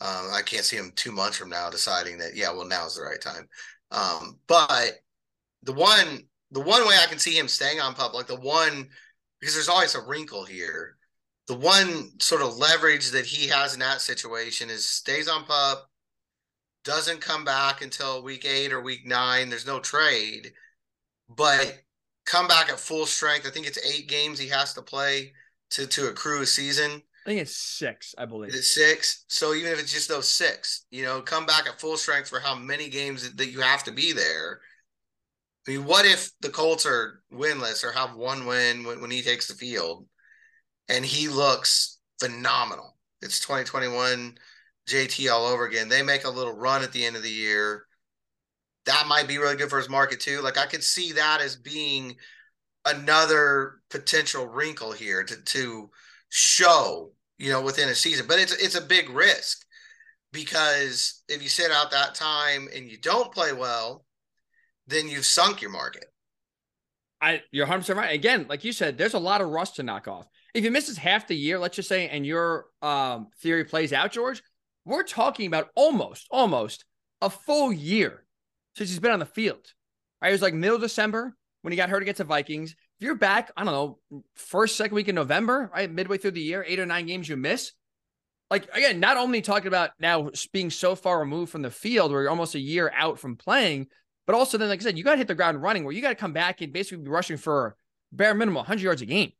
um, 0.00 0.28
I 0.32 0.42
can't 0.44 0.64
see 0.64 0.76
them 0.76 0.92
two 0.94 1.12
months 1.12 1.36
from 1.36 1.48
now 1.48 1.70
deciding 1.70 2.18
that, 2.18 2.36
yeah, 2.36 2.52
well, 2.52 2.66
now's 2.66 2.96
the 2.96 3.02
right 3.02 3.20
time. 3.20 3.48
Um, 3.90 4.38
but 4.46 4.92
the 5.62 5.72
one, 5.72 6.22
the 6.50 6.60
one 6.60 6.86
way 6.86 6.94
I 7.02 7.06
can 7.06 7.18
see 7.18 7.36
him 7.36 7.48
staying 7.48 7.80
on 7.80 7.94
public, 7.94 8.26
the 8.26 8.40
one, 8.40 8.88
because 9.40 9.54
there's 9.54 9.68
always 9.68 9.94
a 9.94 10.00
wrinkle 10.00 10.44
here. 10.44 10.96
The 11.48 11.56
one 11.56 12.10
sort 12.20 12.42
of 12.42 12.56
leverage 12.56 13.10
that 13.10 13.26
he 13.26 13.48
has 13.48 13.74
in 13.74 13.80
that 13.80 14.00
situation 14.00 14.70
is 14.70 14.88
stays 14.88 15.28
on 15.28 15.44
pup, 15.44 15.88
doesn't 16.84 17.20
come 17.20 17.44
back 17.44 17.82
until 17.82 18.22
week 18.22 18.44
eight 18.44 18.72
or 18.72 18.80
week 18.80 19.06
nine. 19.06 19.48
There's 19.48 19.66
no 19.66 19.80
trade, 19.80 20.52
but 21.28 21.78
come 22.26 22.48
back 22.48 22.68
at 22.68 22.78
full 22.78 23.06
strength. 23.06 23.46
I 23.46 23.50
think 23.50 23.66
it's 23.66 23.78
eight 23.84 24.08
games 24.08 24.38
he 24.38 24.48
has 24.48 24.74
to 24.74 24.82
play 24.82 25.32
to 25.70 25.86
to 25.86 26.08
accrue 26.08 26.42
a 26.42 26.46
season. 26.46 27.02
I 27.24 27.30
think 27.30 27.40
it's 27.40 27.56
six, 27.56 28.14
I 28.18 28.24
believe. 28.24 28.54
It's 28.54 28.72
six? 28.72 29.24
So 29.28 29.54
even 29.54 29.72
if 29.72 29.80
it's 29.80 29.92
just 29.92 30.08
those 30.08 30.28
six, 30.28 30.84
you 30.90 31.02
know, 31.02 31.20
come 31.20 31.44
back 31.44 31.66
at 31.66 31.80
full 31.80 31.96
strength 31.96 32.28
for 32.28 32.38
how 32.38 32.54
many 32.54 32.88
games 32.88 33.32
that 33.34 33.50
you 33.50 33.60
have 33.60 33.82
to 33.84 33.90
be 33.90 34.12
there. 34.12 34.60
I 35.66 35.72
mean, 35.72 35.84
what 35.84 36.06
if 36.06 36.30
the 36.40 36.50
Colts 36.50 36.86
are 36.86 37.22
winless 37.32 37.82
or 37.82 37.90
have 37.90 38.14
one 38.14 38.46
win 38.46 38.84
when, 38.84 39.00
when 39.00 39.10
he 39.10 39.22
takes 39.22 39.48
the 39.48 39.54
field 39.54 40.06
and 40.88 41.04
he 41.04 41.26
looks 41.26 41.98
phenomenal? 42.20 42.96
It's 43.22 43.40
2021 43.40 44.38
JT 44.88 45.32
all 45.32 45.46
over 45.46 45.66
again. 45.66 45.88
They 45.88 46.02
make 46.02 46.24
a 46.24 46.30
little 46.30 46.56
run 46.56 46.84
at 46.84 46.92
the 46.92 47.04
end 47.04 47.16
of 47.16 47.24
the 47.24 47.28
year 47.28 47.85
that 48.86 49.06
might 49.08 49.28
be 49.28 49.38
really 49.38 49.56
good 49.56 49.68
for 49.70 49.78
his 49.78 49.88
market 49.88 50.20
too. 50.20 50.40
Like 50.40 50.58
I 50.58 50.66
could 50.66 50.82
see 50.82 51.12
that 51.12 51.40
as 51.40 51.56
being 51.56 52.16
another 52.84 53.80
potential 53.90 54.46
wrinkle 54.46 54.92
here 54.92 55.22
to 55.24 55.36
to 55.36 55.90
show, 56.30 57.12
you 57.38 57.50
know, 57.50 57.62
within 57.62 57.88
a 57.88 57.94
season. 57.94 58.26
But 58.26 58.38
it's 58.38 58.52
it's 58.52 58.76
a 58.76 58.80
big 58.80 59.10
risk 59.10 59.64
because 60.32 61.22
if 61.28 61.42
you 61.42 61.48
sit 61.48 61.70
out 61.70 61.90
that 61.90 62.14
time 62.14 62.68
and 62.74 62.88
you 62.88 62.98
don't 62.98 63.32
play 63.32 63.52
well, 63.52 64.04
then 64.86 65.08
you've 65.08 65.26
sunk 65.26 65.60
your 65.60 65.70
market. 65.70 66.04
I 67.20 67.42
you're 67.50 67.66
100 67.66 67.80
percent 67.80 67.98
right. 67.98 68.14
Again, 68.14 68.46
like 68.48 68.64
you 68.64 68.72
said, 68.72 68.96
there's 68.96 69.14
a 69.14 69.18
lot 69.18 69.40
of 69.40 69.48
rust 69.48 69.76
to 69.76 69.82
knock 69.82 70.06
off. 70.06 70.26
If 70.54 70.64
he 70.64 70.70
misses 70.70 70.96
half 70.96 71.26
the 71.26 71.36
year, 71.36 71.58
let's 71.58 71.76
just 71.76 71.88
say, 71.88 72.08
and 72.08 72.24
your 72.24 72.66
um, 72.80 73.28
theory 73.42 73.64
plays 73.64 73.92
out, 73.92 74.12
George, 74.12 74.42
we're 74.86 75.02
talking 75.02 75.46
about 75.46 75.68
almost, 75.74 76.26
almost 76.30 76.86
a 77.20 77.28
full 77.28 77.72
year 77.72 78.25
since 78.76 78.90
he's 78.90 79.00
been 79.00 79.10
on 79.10 79.18
the 79.18 79.26
field. 79.26 79.72
Right? 80.20 80.28
It 80.28 80.32
was 80.32 80.42
like 80.42 80.54
middle 80.54 80.78
December 80.78 81.34
when 81.62 81.72
he 81.72 81.76
got 81.76 81.88
hurt 81.88 82.02
against 82.02 82.18
the 82.18 82.24
Vikings. 82.24 82.72
If 82.72 83.04
you're 83.04 83.14
back, 83.14 83.50
I 83.56 83.64
don't 83.64 83.72
know, 83.72 84.22
first, 84.34 84.76
second 84.76 84.94
week 84.94 85.08
in 85.08 85.14
November, 85.14 85.70
right? 85.74 85.90
Midway 85.90 86.18
through 86.18 86.32
the 86.32 86.40
year, 86.40 86.64
eight 86.66 86.78
or 86.78 86.86
nine 86.86 87.06
games 87.06 87.28
you 87.28 87.36
miss. 87.36 87.72
Like, 88.50 88.68
again, 88.72 89.00
not 89.00 89.16
only 89.16 89.42
talking 89.42 89.66
about 89.66 89.90
now 89.98 90.30
being 90.52 90.70
so 90.70 90.94
far 90.94 91.18
removed 91.18 91.50
from 91.50 91.62
the 91.62 91.70
field 91.70 92.12
where 92.12 92.22
you're 92.22 92.30
almost 92.30 92.54
a 92.54 92.60
year 92.60 92.92
out 92.94 93.18
from 93.18 93.36
playing, 93.36 93.88
but 94.26 94.36
also 94.36 94.56
then, 94.58 94.68
like 94.68 94.80
I 94.80 94.84
said, 94.84 94.96
you 94.96 95.04
got 95.04 95.12
to 95.12 95.18
hit 95.18 95.28
the 95.28 95.34
ground 95.34 95.60
running 95.60 95.84
where 95.84 95.92
you 95.92 96.00
got 96.00 96.10
to 96.10 96.14
come 96.14 96.32
back 96.32 96.60
and 96.60 96.72
basically 96.72 97.02
be 97.02 97.10
rushing 97.10 97.36
for 97.36 97.76
bare 98.12 98.34
minimum 98.34 98.56
100 98.56 98.82
yards 98.82 99.02
a 99.02 99.06
game. 99.06 99.32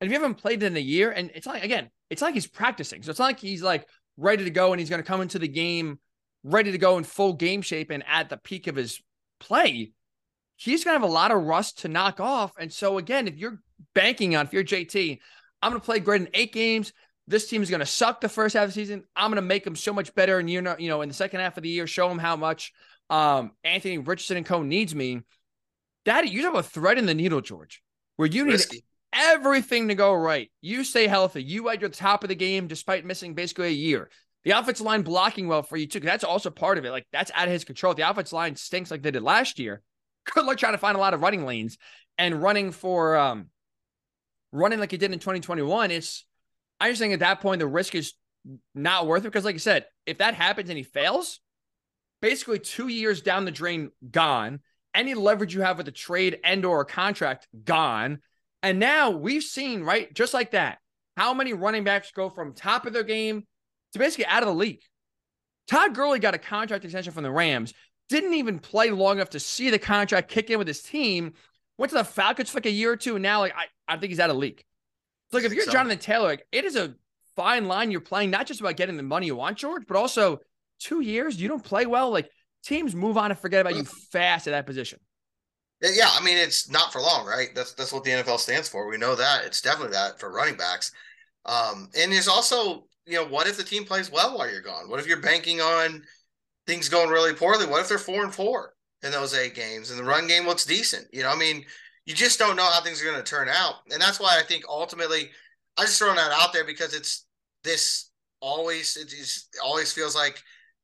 And 0.00 0.06
if 0.06 0.12
you 0.12 0.20
haven't 0.20 0.38
played 0.38 0.62
in 0.62 0.76
a 0.76 0.80
year, 0.80 1.10
and 1.10 1.30
it's 1.34 1.46
like, 1.46 1.64
again, 1.64 1.90
it's 2.10 2.22
like 2.22 2.34
he's 2.34 2.46
practicing. 2.46 3.02
So 3.02 3.10
it's 3.10 3.18
not 3.18 3.26
like 3.26 3.40
he's 3.40 3.62
like 3.62 3.88
ready 4.16 4.44
to 4.44 4.50
go 4.50 4.72
and 4.72 4.80
he's 4.80 4.90
going 4.90 5.02
to 5.02 5.06
come 5.06 5.20
into 5.20 5.38
the 5.38 5.48
game 5.48 5.98
ready 6.44 6.70
to 6.70 6.78
go 6.78 6.98
in 6.98 7.04
full 7.04 7.32
game 7.32 7.62
shape 7.62 7.90
and 7.90 8.04
at 8.06 8.28
the 8.28 8.36
peak 8.36 8.66
of 8.66 8.76
his 8.76 9.00
play. 9.40 9.92
he's 10.56 10.84
going 10.84 10.94
to 10.94 11.00
have 11.00 11.08
a 11.08 11.12
lot 11.12 11.32
of 11.32 11.42
rust 11.42 11.80
to 11.80 11.88
knock 11.88 12.20
off. 12.20 12.52
And 12.58 12.72
so, 12.72 12.98
again, 12.98 13.26
if 13.26 13.36
you're 13.36 13.60
banking 13.94 14.36
on, 14.36 14.46
if 14.46 14.52
you're 14.52 14.62
JT, 14.62 15.18
I'm 15.62 15.70
going 15.70 15.80
to 15.80 15.84
play 15.84 15.98
great 15.98 16.20
in 16.20 16.28
eight 16.34 16.52
games. 16.52 16.92
This 17.26 17.48
team 17.48 17.62
is 17.62 17.70
going 17.70 17.80
to 17.80 17.86
suck 17.86 18.20
the 18.20 18.28
first 18.28 18.54
half 18.54 18.64
of 18.64 18.68
the 18.68 18.74
season. 18.74 19.04
I'm 19.16 19.30
going 19.30 19.36
to 19.36 19.42
make 19.42 19.64
them 19.64 19.76
so 19.76 19.94
much 19.94 20.14
better. 20.14 20.38
And, 20.38 20.48
you 20.48 20.60
know, 20.60 20.76
you 20.78 20.88
know, 20.90 21.00
in 21.00 21.08
the 21.08 21.14
second 21.14 21.40
half 21.40 21.56
of 21.56 21.62
the 21.62 21.70
year, 21.70 21.86
show 21.86 22.08
them 22.08 22.18
how 22.18 22.36
much 22.36 22.72
um, 23.08 23.52
Anthony 23.64 23.98
Richardson 23.98 24.36
and 24.36 24.46
Co 24.46 24.62
needs 24.62 24.94
me. 24.94 25.22
Daddy, 26.04 26.28
you 26.28 26.42
have 26.42 26.54
a 26.54 26.62
thread 26.62 26.98
in 26.98 27.06
the 27.06 27.14
needle, 27.14 27.40
George, 27.40 27.82
where 28.16 28.28
you 28.28 28.44
need 28.44 28.52
Risky. 28.52 28.84
everything 29.14 29.88
to 29.88 29.94
go 29.94 30.12
right. 30.12 30.50
You 30.60 30.84
stay 30.84 31.06
healthy. 31.06 31.42
You 31.42 31.70
at 31.70 31.80
your 31.80 31.88
top 31.88 32.24
of 32.24 32.28
the 32.28 32.34
game 32.34 32.66
despite 32.66 33.06
missing 33.06 33.32
basically 33.32 33.68
a 33.68 33.70
year. 33.70 34.10
The 34.44 34.50
offensive 34.50 34.84
line 34.84 35.02
blocking 35.02 35.48
well 35.48 35.62
for 35.62 35.76
you 35.76 35.86
too. 35.86 36.00
That's 36.00 36.24
also 36.24 36.50
part 36.50 36.78
of 36.78 36.84
it. 36.84 36.90
Like 36.90 37.06
that's 37.12 37.30
out 37.34 37.46
of 37.46 37.52
his 37.52 37.64
control. 37.64 37.94
The 37.94 38.08
offensive 38.08 38.34
line 38.34 38.56
stinks 38.56 38.90
like 38.90 39.02
they 39.02 39.10
did 39.10 39.22
last 39.22 39.58
year. 39.58 39.82
Good 40.34 40.44
luck 40.44 40.58
trying 40.58 40.72
to 40.72 40.78
find 40.78 40.96
a 40.96 41.00
lot 41.00 41.14
of 41.14 41.22
running 41.22 41.46
lanes 41.46 41.78
and 42.18 42.42
running 42.42 42.70
for 42.70 43.16
um 43.16 43.46
running 44.52 44.78
like 44.78 44.90
he 44.90 44.96
did 44.96 45.12
in 45.12 45.18
2021. 45.18 45.90
It's 45.90 46.24
I 46.80 46.90
just 46.90 47.00
think 47.00 47.14
at 47.14 47.20
that 47.20 47.40
point 47.40 47.60
the 47.60 47.66
risk 47.66 47.94
is 47.94 48.12
not 48.74 49.06
worth 49.06 49.22
it 49.22 49.28
because, 49.28 49.44
like 49.44 49.54
I 49.54 49.58
said, 49.58 49.86
if 50.06 50.18
that 50.18 50.34
happens 50.34 50.68
and 50.68 50.76
he 50.76 50.84
fails, 50.84 51.40
basically 52.20 52.58
two 52.58 52.88
years 52.88 53.22
down 53.22 53.44
the 53.44 53.50
drain, 53.50 53.90
gone. 54.10 54.60
Any 54.94 55.14
leverage 55.14 55.54
you 55.54 55.62
have 55.62 55.78
with 55.78 55.88
a 55.88 55.92
trade 55.92 56.38
and 56.44 56.64
or 56.64 56.82
a 56.82 56.86
contract, 56.86 57.48
gone. 57.64 58.20
And 58.62 58.78
now 58.78 59.10
we've 59.10 59.42
seen, 59.42 59.82
right, 59.82 60.12
just 60.14 60.34
like 60.34 60.52
that, 60.52 60.78
how 61.16 61.34
many 61.34 61.52
running 61.52 61.84
backs 61.84 62.12
go 62.12 62.30
from 62.30 62.54
top 62.54 62.86
of 62.86 62.92
their 62.92 63.02
game 63.02 63.44
to 63.94 63.98
basically 63.98 64.26
out 64.26 64.42
of 64.42 64.48
the 64.48 64.54
league. 64.54 64.82
Todd 65.66 65.94
Gurley 65.94 66.18
got 66.18 66.34
a 66.34 66.38
contract 66.38 66.84
extension 66.84 67.12
from 67.12 67.22
the 67.22 67.30
Rams, 67.30 67.72
didn't 68.08 68.34
even 68.34 68.58
play 68.58 68.90
long 68.90 69.16
enough 69.16 69.30
to 69.30 69.40
see 69.40 69.70
the 69.70 69.78
contract 69.78 70.28
kick 70.28 70.50
in 70.50 70.58
with 70.58 70.68
his 70.68 70.82
team. 70.82 71.32
Went 71.78 71.90
to 71.90 71.96
the 71.96 72.04
Falcons 72.04 72.50
for 72.50 72.58
like 72.58 72.66
a 72.66 72.70
year 72.70 72.92
or 72.92 72.96
two, 72.96 73.16
and 73.16 73.22
now 73.22 73.40
like 73.40 73.54
I, 73.56 73.64
I 73.88 73.96
think 73.96 74.10
he's 74.10 74.20
out 74.20 74.30
of 74.30 74.36
the 74.36 74.40
league. 74.40 74.62
So 75.30 75.38
like 75.38 75.46
if 75.46 75.52
you're 75.52 75.64
so. 75.64 75.72
Jonathan 75.72 75.98
Taylor, 75.98 76.26
like 76.26 76.46
it 76.52 76.64
is 76.64 76.76
a 76.76 76.94
fine 77.34 77.66
line 77.66 77.90
you're 77.90 78.00
playing, 78.00 78.30
not 78.30 78.46
just 78.46 78.60
about 78.60 78.76
getting 78.76 78.96
the 78.96 79.02
money 79.02 79.26
you 79.26 79.36
want, 79.36 79.56
George, 79.56 79.84
but 79.88 79.96
also 79.96 80.40
two 80.78 81.00
years 81.00 81.40
you 81.40 81.48
don't 81.48 81.64
play 81.64 81.86
well. 81.86 82.10
Like 82.10 82.30
teams 82.62 82.94
move 82.94 83.16
on 83.16 83.30
and 83.30 83.40
forget 83.40 83.60
about 83.60 83.74
you 83.74 83.84
fast 83.84 84.46
at 84.46 84.52
that 84.52 84.66
position. 84.66 85.00
Yeah, 85.82 86.08
I 86.12 86.22
mean 86.22 86.36
it's 86.36 86.70
not 86.70 86.92
for 86.92 87.00
long, 87.00 87.26
right? 87.26 87.48
That's 87.54 87.74
that's 87.74 87.92
what 87.92 88.04
the 88.04 88.10
NFL 88.10 88.38
stands 88.38 88.68
for. 88.68 88.88
We 88.88 88.98
know 88.98 89.14
that 89.16 89.44
it's 89.44 89.60
definitely 89.60 89.92
that 89.92 90.20
for 90.20 90.30
running 90.30 90.56
backs. 90.56 90.92
Um, 91.46 91.90
and 91.98 92.12
there's 92.12 92.28
also 92.28 92.86
you 93.06 93.14
know, 93.14 93.26
what 93.26 93.46
if 93.46 93.56
the 93.56 93.64
team 93.64 93.84
plays 93.84 94.10
well 94.10 94.36
while 94.36 94.50
you're 94.50 94.60
gone? 94.60 94.88
What 94.88 95.00
if 95.00 95.06
you're 95.06 95.20
banking 95.20 95.60
on 95.60 96.02
things 96.66 96.88
going 96.88 97.10
really 97.10 97.34
poorly? 97.34 97.66
What 97.66 97.80
if 97.80 97.88
they're 97.88 97.98
four 97.98 98.24
and 98.24 98.34
four 98.34 98.74
in 99.02 99.12
those 99.12 99.34
eight 99.34 99.54
games 99.54 99.90
and 99.90 99.98
the 99.98 100.04
run 100.04 100.26
game 100.26 100.46
looks 100.46 100.64
decent? 100.64 101.06
You 101.12 101.22
know, 101.22 101.30
I 101.30 101.36
mean, 101.36 101.64
you 102.06 102.14
just 102.14 102.38
don't 102.38 102.56
know 102.56 102.64
how 102.64 102.82
things 102.82 103.02
are 103.02 103.10
going 103.10 103.22
to 103.22 103.22
turn 103.22 103.48
out. 103.48 103.76
And 103.90 104.00
that's 104.00 104.20
why 104.20 104.38
I 104.38 104.42
think 104.42 104.64
ultimately 104.68 105.30
I 105.76 105.82
just 105.82 105.98
throwing 105.98 106.16
that 106.16 106.32
out 106.32 106.52
there 106.52 106.64
because 106.64 106.94
it's 106.94 107.26
this 107.62 108.10
always 108.40 108.96
it 108.96 109.08
just 109.08 109.56
always 109.62 109.92
feels 109.92 110.14
like 110.14 110.42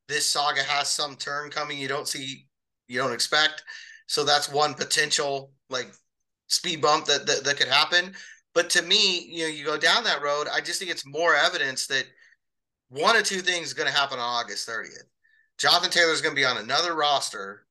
this 0.08 0.26
saga 0.26 0.62
has 0.62 0.88
some 0.88 1.14
turn 1.14 1.50
coming 1.50 1.78
you 1.78 1.88
don't 1.88 2.08
see 2.08 2.46
you 2.88 2.98
don't 2.98 3.12
expect. 3.12 3.62
So 4.06 4.24
that's 4.24 4.50
one 4.50 4.74
potential 4.74 5.52
like 5.68 5.92
speed 6.48 6.82
bump 6.82 7.06
that, 7.06 7.26
that, 7.26 7.44
that 7.44 7.56
could 7.56 7.68
happen. 7.68 8.14
But 8.54 8.70
to 8.70 8.82
me, 8.82 9.26
you 9.30 9.44
know, 9.44 9.48
you 9.48 9.64
go 9.64 9.78
down 9.78 10.04
that 10.04 10.22
road, 10.22 10.48
I 10.52 10.60
just 10.60 10.78
think 10.78 10.90
it's 10.90 11.06
more 11.06 11.34
evidence 11.34 11.86
that 11.86 12.04
one 12.88 13.16
of 13.16 13.24
two 13.24 13.40
things 13.40 13.68
is 13.68 13.74
going 13.74 13.88
to 13.88 13.96
happen 13.96 14.18
on 14.18 14.24
August 14.24 14.68
30th. 14.68 15.04
Jonathan 15.58 15.90
Taylor 15.90 16.12
is 16.12 16.20
going 16.20 16.34
to 16.34 16.40
be 16.40 16.46
on 16.46 16.56
another 16.56 16.94
roster 16.96 17.66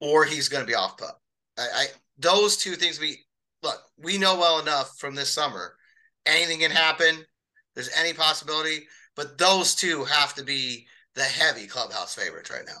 or 0.00 0.24
he's 0.24 0.48
going 0.48 0.62
to 0.62 0.66
be 0.66 0.74
off 0.74 0.98
pup. 0.98 1.20
I, 1.58 1.62
I 1.62 1.86
those 2.18 2.56
two 2.56 2.72
things 2.72 3.00
we 3.00 3.18
look, 3.62 3.80
we 3.98 4.18
know 4.18 4.36
well 4.36 4.60
enough 4.60 4.98
from 4.98 5.14
this 5.14 5.30
summer. 5.30 5.74
Anything 6.26 6.60
can 6.60 6.70
happen. 6.70 7.24
There's 7.74 7.90
any 7.98 8.12
possibility, 8.12 8.86
but 9.16 9.38
those 9.38 9.74
two 9.74 10.04
have 10.04 10.34
to 10.34 10.44
be 10.44 10.86
the 11.14 11.22
heavy 11.22 11.66
clubhouse 11.66 12.14
favorites 12.14 12.50
right 12.50 12.66
now. 12.66 12.78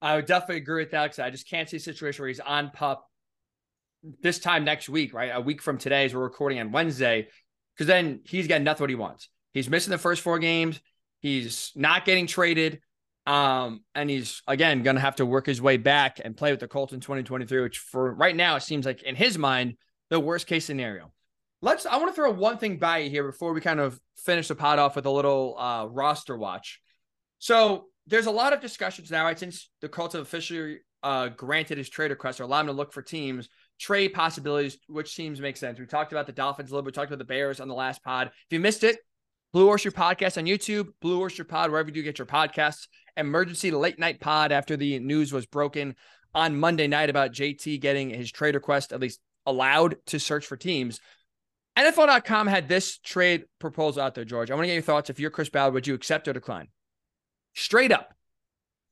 I 0.00 0.16
would 0.16 0.26
definitely 0.26 0.56
agree 0.56 0.82
with 0.82 0.90
that 0.92 1.04
because 1.04 1.18
I 1.18 1.30
just 1.30 1.48
can't 1.48 1.68
see 1.68 1.76
a 1.76 1.80
situation 1.80 2.22
where 2.22 2.28
he's 2.28 2.40
on 2.40 2.70
pup 2.70 3.08
this 4.20 4.38
time 4.38 4.64
next 4.64 4.88
week, 4.88 5.14
right? 5.14 5.30
A 5.34 5.40
week 5.40 5.62
from 5.62 5.78
today, 5.78 6.04
as 6.04 6.14
we're 6.14 6.22
recording 6.22 6.58
on 6.58 6.72
Wednesday, 6.72 7.28
because 7.74 7.86
then 7.86 8.20
he's 8.24 8.46
getting 8.46 8.64
nothing 8.64 8.82
what 8.82 8.90
he 8.90 8.96
wants. 8.96 9.28
He's 9.52 9.68
missing 9.68 9.90
the 9.90 9.98
first 9.98 10.22
four 10.22 10.38
games. 10.38 10.80
He's 11.20 11.72
not 11.74 12.04
getting 12.04 12.26
traded. 12.26 12.80
Um, 13.24 13.84
and 13.94 14.10
he's 14.10 14.42
again 14.48 14.82
gonna 14.82 15.00
have 15.00 15.16
to 15.16 15.26
work 15.26 15.46
his 15.46 15.62
way 15.62 15.76
back 15.76 16.20
and 16.22 16.36
play 16.36 16.50
with 16.50 16.60
the 16.60 16.66
Colts 16.66 16.92
in 16.92 17.00
2023, 17.00 17.60
which 17.60 17.78
for 17.78 18.12
right 18.12 18.34
now 18.34 18.56
it 18.56 18.62
seems 18.62 18.84
like 18.84 19.02
in 19.02 19.14
his 19.14 19.38
mind, 19.38 19.76
the 20.10 20.18
worst 20.18 20.48
case 20.48 20.64
scenario. 20.64 21.12
Let's 21.60 21.86
I 21.86 21.96
want 21.98 22.08
to 22.08 22.14
throw 22.14 22.32
one 22.32 22.58
thing 22.58 22.78
by 22.78 22.98
you 22.98 23.10
here 23.10 23.24
before 23.24 23.52
we 23.52 23.60
kind 23.60 23.78
of 23.78 24.00
finish 24.16 24.48
the 24.48 24.56
pot 24.56 24.80
off 24.80 24.96
with 24.96 25.06
a 25.06 25.10
little 25.10 25.56
uh 25.56 25.86
roster 25.86 26.36
watch. 26.36 26.80
So 27.38 27.86
there's 28.08 28.26
a 28.26 28.32
lot 28.32 28.52
of 28.52 28.60
discussions 28.60 29.12
now, 29.12 29.24
right? 29.24 29.38
Since 29.38 29.70
the 29.80 29.88
Colts 29.88 30.14
have 30.14 30.22
officially 30.22 30.80
uh 31.04 31.28
granted 31.28 31.78
his 31.78 31.88
trade 31.88 32.10
request 32.10 32.40
or 32.40 32.44
allowed 32.44 32.62
him 32.62 32.66
to 32.66 32.72
look 32.72 32.92
for 32.92 33.02
teams 33.02 33.48
trade 33.82 34.14
possibilities, 34.14 34.78
which 34.86 35.16
teams 35.16 35.40
make 35.40 35.56
sense. 35.56 35.78
We 35.78 35.86
talked 35.86 36.12
about 36.12 36.26
the 36.26 36.32
Dolphins 36.32 36.70
a 36.70 36.74
little 36.74 36.84
bit. 36.84 36.94
We 36.94 37.00
talked 37.00 37.10
about 37.10 37.18
the 37.18 37.24
Bears 37.24 37.58
on 37.58 37.66
the 37.66 37.74
last 37.74 38.02
pod. 38.04 38.28
If 38.28 38.52
you 38.52 38.60
missed 38.60 38.84
it, 38.84 38.98
Blue 39.52 39.66
Horseshoe 39.66 39.90
Podcast 39.90 40.38
on 40.38 40.44
YouTube, 40.44 40.92
Blue 41.00 41.16
Horseshoe 41.16 41.44
Pod, 41.44 41.70
wherever 41.70 41.88
you 41.88 41.94
do 41.94 42.02
get 42.02 42.18
your 42.18 42.26
podcasts. 42.26 42.86
Emergency 43.16 43.72
late 43.72 43.98
night 43.98 44.20
pod 44.20 44.52
after 44.52 44.76
the 44.76 45.00
news 45.00 45.32
was 45.32 45.46
broken 45.46 45.96
on 46.32 46.58
Monday 46.58 46.86
night 46.86 47.10
about 47.10 47.32
JT 47.32 47.80
getting 47.80 48.08
his 48.08 48.30
trade 48.30 48.54
request 48.54 48.92
at 48.92 49.00
least 49.00 49.20
allowed 49.44 49.96
to 50.06 50.20
search 50.20 50.46
for 50.46 50.56
teams. 50.56 51.00
NFL.com 51.76 52.46
had 52.46 52.68
this 52.68 52.98
trade 52.98 53.44
proposal 53.58 54.02
out 54.02 54.14
there, 54.14 54.24
George. 54.24 54.50
I 54.50 54.54
want 54.54 54.64
to 54.64 54.68
get 54.68 54.74
your 54.74 54.82
thoughts. 54.82 55.10
If 55.10 55.18
you're 55.18 55.30
Chris 55.30 55.50
Ballard, 55.50 55.74
would 55.74 55.86
you 55.86 55.94
accept 55.94 56.28
or 56.28 56.32
decline? 56.32 56.68
Straight 57.54 57.90
up, 57.90 58.14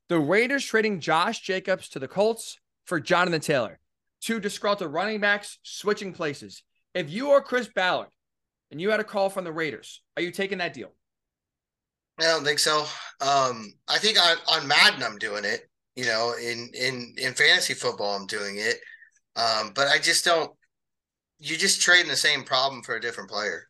the 0.09 0.19
Raiders 0.19 0.65
trading 0.65 0.99
Josh 0.99 1.39
Jacobs 1.39 1.87
to 1.89 1.99
the 1.99 2.07
Colts 2.07 2.59
for 2.85 2.99
Jonathan 2.99 3.41
Taylor 3.41 3.80
two 4.21 4.39
disgruntled 4.39 4.93
running 4.93 5.19
backs 5.19 5.59
switching 5.63 6.13
places. 6.13 6.63
If 6.93 7.09
you 7.09 7.31
are 7.31 7.41
Chris 7.41 7.67
Ballard 7.67 8.09
and 8.69 8.79
you 8.79 8.89
had 8.89 8.99
a 8.99 9.05
call 9.05 9.29
from 9.29 9.43
the 9.43 9.51
Raiders, 9.51 10.01
are 10.15 10.23
you 10.23 10.31
taking 10.31 10.59
that 10.59 10.73
deal? 10.73 10.91
I 12.19 12.23
don't 12.23 12.43
think 12.43 12.59
so. 12.59 12.81
Um, 13.19 13.73
I 13.87 13.97
think 13.97 14.17
on, 14.19 14.37
on 14.47 14.67
Madden 14.67 15.03
I'm 15.03 15.17
doing 15.17 15.45
it. 15.45 15.67
You 15.95 16.05
know, 16.05 16.35
in 16.41 16.69
in 16.73 17.15
in 17.17 17.33
fantasy 17.33 17.73
football 17.73 18.15
I'm 18.15 18.27
doing 18.27 18.57
it. 18.57 18.77
Um, 19.35 19.71
but 19.75 19.87
I 19.87 19.97
just 19.97 20.23
don't. 20.23 20.51
You're 21.39 21.57
just 21.57 21.81
trading 21.81 22.09
the 22.09 22.15
same 22.15 22.43
problem 22.43 22.83
for 22.83 22.95
a 22.95 23.01
different 23.01 23.29
player, 23.29 23.67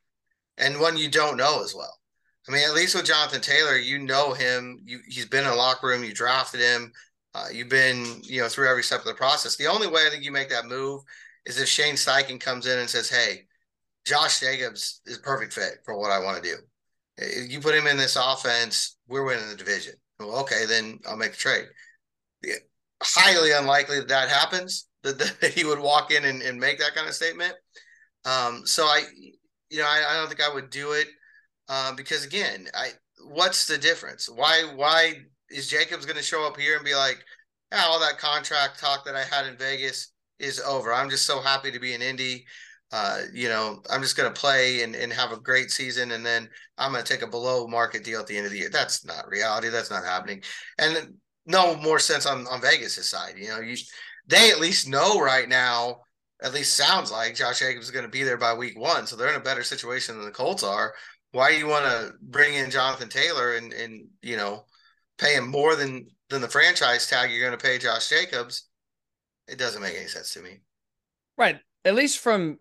and 0.58 0.80
one 0.80 0.98
you 0.98 1.10
don't 1.10 1.38
know 1.38 1.64
as 1.64 1.74
well. 1.74 1.98
I 2.48 2.52
mean, 2.52 2.68
at 2.68 2.76
least 2.76 2.96
with 2.96 3.06
Jonathan 3.06 3.42
Taylor, 3.42 3.78
you 3.78 4.00
know 4.00 4.34
him. 4.34 4.80
You 4.84 5.00
he's 5.08 5.28
been 5.28 5.46
in 5.46 5.52
a 5.52 5.56
locker 5.56 5.88
room. 5.88 6.04
You 6.04 6.14
drafted 6.14 6.62
him. 6.62 6.92
Uh, 7.34 7.48
you've 7.52 7.70
been, 7.70 8.22
you 8.24 8.42
know, 8.42 8.50
through 8.50 8.70
every 8.70 8.84
step 8.84 9.00
of 9.00 9.06
the 9.06 9.14
process. 9.14 9.56
The 9.56 9.68
only 9.68 9.88
way 9.88 10.06
I 10.06 10.10
think 10.10 10.24
you 10.24 10.32
make 10.32 10.50
that 10.50 10.66
move 10.66 11.02
is 11.46 11.60
if 11.60 11.68
Shane 11.68 11.96
Steichen 11.96 12.40
comes 12.40 12.68
in 12.68 12.78
and 12.78 12.90
says, 12.90 13.10
"Hey, 13.10 13.48
Josh 14.06 14.40
Jacobs 14.40 15.02
is 15.06 15.18
perfect 15.18 15.54
fit 15.54 15.80
for 15.86 15.98
what 15.98 16.12
I 16.12 16.20
want 16.20 16.44
to 16.44 16.50
do. 16.50 16.58
If 17.18 17.52
you 17.52 17.60
put 17.60 17.76
him 17.76 17.88
in 17.88 17.98
this 17.98 18.18
offense, 18.18 18.98
we're 19.08 19.24
winning 19.24 19.50
the 19.50 19.56
division." 19.56 19.96
Well, 20.20 20.42
okay, 20.42 20.66
then 20.66 21.00
I'll 21.08 21.18
make 21.18 21.32
the 21.32 21.38
trade. 21.38 21.68
Highly 23.02 23.52
unlikely 23.52 24.00
that 24.00 24.10
that 24.10 24.30
happens. 24.30 24.88
That, 25.04 25.18
that 25.18 25.54
he 25.56 25.64
would 25.64 25.80
walk 25.80 26.12
in 26.12 26.26
and, 26.26 26.44
and 26.44 26.60
make 26.60 26.78
that 26.78 26.94
kind 26.94 27.08
of 27.08 27.16
statement. 27.16 27.56
Um, 28.24 28.68
so 28.68 28.84
I, 28.84 29.02
you 29.72 29.80
know, 29.80 29.88
I, 29.88 30.04
I, 30.12 30.16
don't 30.16 30.28
think 30.28 30.48
I 30.48 30.54
would 30.54 30.70
do 30.70 30.92
it 30.92 31.08
uh, 31.70 31.96
because 31.96 32.24
again, 32.24 32.68
I 32.76 32.90
what's 33.26 33.66
the 33.66 33.80
difference? 33.80 34.30
Why 34.30 34.72
why 34.76 35.24
is 35.54 35.68
Jacobs 35.68 36.06
going 36.06 36.18
to 36.18 36.24
show 36.24 36.46
up 36.46 36.58
here 36.58 36.76
and 36.76 36.86
be 36.86 36.96
like, 36.96 37.24
yeah, 37.72 37.84
all 37.86 38.00
that 38.00 38.18
contract 38.18 38.80
talk 38.80 39.06
that 39.06 39.16
I 39.16 39.24
had 39.24 39.46
in 39.46 39.58
Vegas 39.58 40.12
is 40.40 40.60
over. 40.60 40.94
I'm 40.94 41.10
just 41.10 41.26
so 41.26 41.42
happy 41.42 41.72
to 41.72 41.80
be 41.80 41.94
in 41.94 42.02
Indy. 42.02 42.46
Uh, 42.92 43.22
you 43.34 43.48
know, 43.48 43.82
I'm 43.90 44.02
just 44.02 44.18
going 44.18 44.32
to 44.32 44.40
play 44.40 44.84
and, 44.84 44.96
and 44.96 45.14
have 45.14 45.32
a 45.32 45.40
great 45.40 45.72
season, 45.72 46.12
and 46.12 46.26
then 46.26 46.50
I'm 46.78 46.92
going 46.92 47.04
to 47.04 47.14
take 47.14 47.22
a 47.22 47.28
below 47.28 47.66
market 47.68 48.04
deal 48.04 48.20
at 48.20 48.28
the 48.28 48.36
end 48.36 48.46
of 48.46 48.52
the 48.52 48.58
year. 48.58 48.70
That's 48.70 49.06
not 49.06 49.30
reality. 49.30 49.70
That's 49.70 49.92
not 49.92 50.04
happening. 50.04 50.44
And 50.78 51.14
no 51.46 51.76
more 51.78 52.00
sense 52.00 52.26
on 52.26 52.48
on 52.48 52.62
Vegas' 52.62 53.10
side. 53.10 53.36
You 53.38 53.50
know, 53.50 53.60
you 53.60 53.78
they 54.28 54.52
at 54.52 54.60
least 54.60 54.90
know 54.90 55.20
right 55.20 55.48
now. 55.48 56.02
At 56.44 56.54
least 56.54 56.76
sounds 56.76 57.12
like 57.12 57.36
Josh 57.36 57.60
Jacobs 57.60 57.86
is 57.86 57.92
going 57.92 58.06
to 58.06 58.12
be 58.12 58.24
there 58.24 58.38
by 58.38 58.54
week 58.56 58.78
one, 58.78 59.06
so 59.06 59.16
they're 59.16 59.30
in 59.30 59.40
a 59.40 59.44
better 59.44 59.64
situation 59.64 60.18
than 60.18 60.26
the 60.26 60.32
Colts 60.32 60.64
are. 60.64 60.94
Why 61.34 61.52
do 61.52 61.58
you 61.58 61.68
want 61.68 61.86
to 61.86 62.14
bring 62.20 62.56
in 62.56 62.72
Jonathan 62.72 63.10
Taylor 63.10 63.56
and 63.56 63.72
and 63.72 64.08
you 64.22 64.38
know 64.38 64.66
paying 65.22 65.48
more 65.48 65.76
than 65.76 66.08
than 66.30 66.42
the 66.42 66.50
franchise 66.50 67.08
tag 67.08 67.30
you're 67.30 67.46
going 67.46 67.58
to 67.58 67.64
pay 67.64 67.78
Josh 67.78 68.10
Jacobs, 68.10 68.68
it 69.48 69.58
doesn't 69.58 69.82
make 69.82 69.96
any 69.96 70.08
sense 70.08 70.34
to 70.34 70.42
me. 70.42 70.62
Right. 71.38 71.60
At 71.86 71.96
least 71.96 72.20
from 72.20 72.58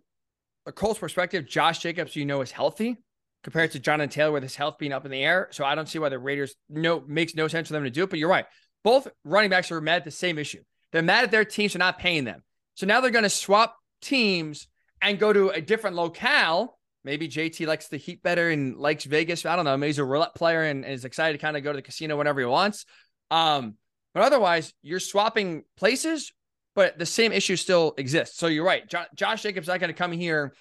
a 0.66 0.72
Colts 0.72 0.98
perspective, 0.98 1.46
Josh 1.46 1.78
Jacobs, 1.78 2.16
you 2.16 2.24
know, 2.24 2.40
is 2.40 2.50
healthy 2.50 2.96
compared 3.42 3.70
to 3.72 3.78
Jonathan 3.78 4.10
Taylor 4.10 4.32
with 4.32 4.42
his 4.42 4.56
health 4.56 4.76
being 4.78 4.92
up 4.92 5.04
in 5.04 5.10
the 5.10 5.22
air. 5.22 5.48
So 5.52 5.64
I 5.64 5.74
don't 5.74 5.88
see 5.88 5.98
why 5.98 6.08
the 6.08 6.18
Raiders 6.18 6.54
no 6.68 7.02
makes 7.06 7.34
no 7.34 7.48
sense 7.48 7.68
for 7.68 7.74
them 7.74 7.84
to 7.84 7.90
do 7.90 8.04
it. 8.04 8.10
But 8.10 8.18
you're 8.18 8.28
right. 8.28 8.46
Both 8.82 9.08
running 9.24 9.50
backs 9.50 9.70
are 9.70 9.80
mad 9.80 9.96
at 9.96 10.04
the 10.04 10.10
same 10.10 10.38
issue. 10.38 10.62
They're 10.92 11.02
mad 11.02 11.24
at 11.24 11.30
their 11.30 11.44
teams 11.44 11.72
for 11.72 11.78
not 11.78 11.98
paying 11.98 12.24
them. 12.24 12.42
So 12.74 12.86
now 12.86 13.00
they're 13.00 13.10
going 13.10 13.22
to 13.22 13.30
swap 13.30 13.76
teams 14.02 14.66
and 15.00 15.18
go 15.18 15.32
to 15.32 15.50
a 15.50 15.60
different 15.60 15.96
locale. 15.96 16.78
Maybe 17.04 17.28
JT 17.28 17.66
likes 17.66 17.88
the 17.88 17.96
heat 17.96 18.22
better 18.22 18.50
and 18.50 18.76
likes 18.76 19.04
Vegas. 19.04 19.46
I 19.46 19.56
don't 19.56 19.64
know. 19.64 19.76
Maybe 19.76 19.88
he's 19.88 19.98
a 19.98 20.04
roulette 20.04 20.34
player 20.34 20.62
and 20.62 20.84
is 20.84 21.04
excited 21.04 21.38
to 21.38 21.44
kind 21.44 21.56
of 21.56 21.62
go 21.62 21.72
to 21.72 21.76
the 21.76 21.82
casino 21.82 22.16
whenever 22.16 22.40
he 22.40 22.46
wants. 22.46 22.84
Um, 23.30 23.74
but 24.12 24.22
otherwise, 24.22 24.74
you're 24.82 25.00
swapping 25.00 25.64
places, 25.76 26.32
but 26.74 26.98
the 26.98 27.06
same 27.06 27.32
issue 27.32 27.56
still 27.56 27.94
exists. 27.96 28.38
So 28.38 28.48
you're 28.48 28.64
right. 28.64 28.88
Jo- 28.88 29.04
Josh 29.14 29.42
Jacobs 29.42 29.68
not 29.68 29.80
going 29.80 29.88
to 29.88 29.94
come 29.94 30.12
here 30.12 30.54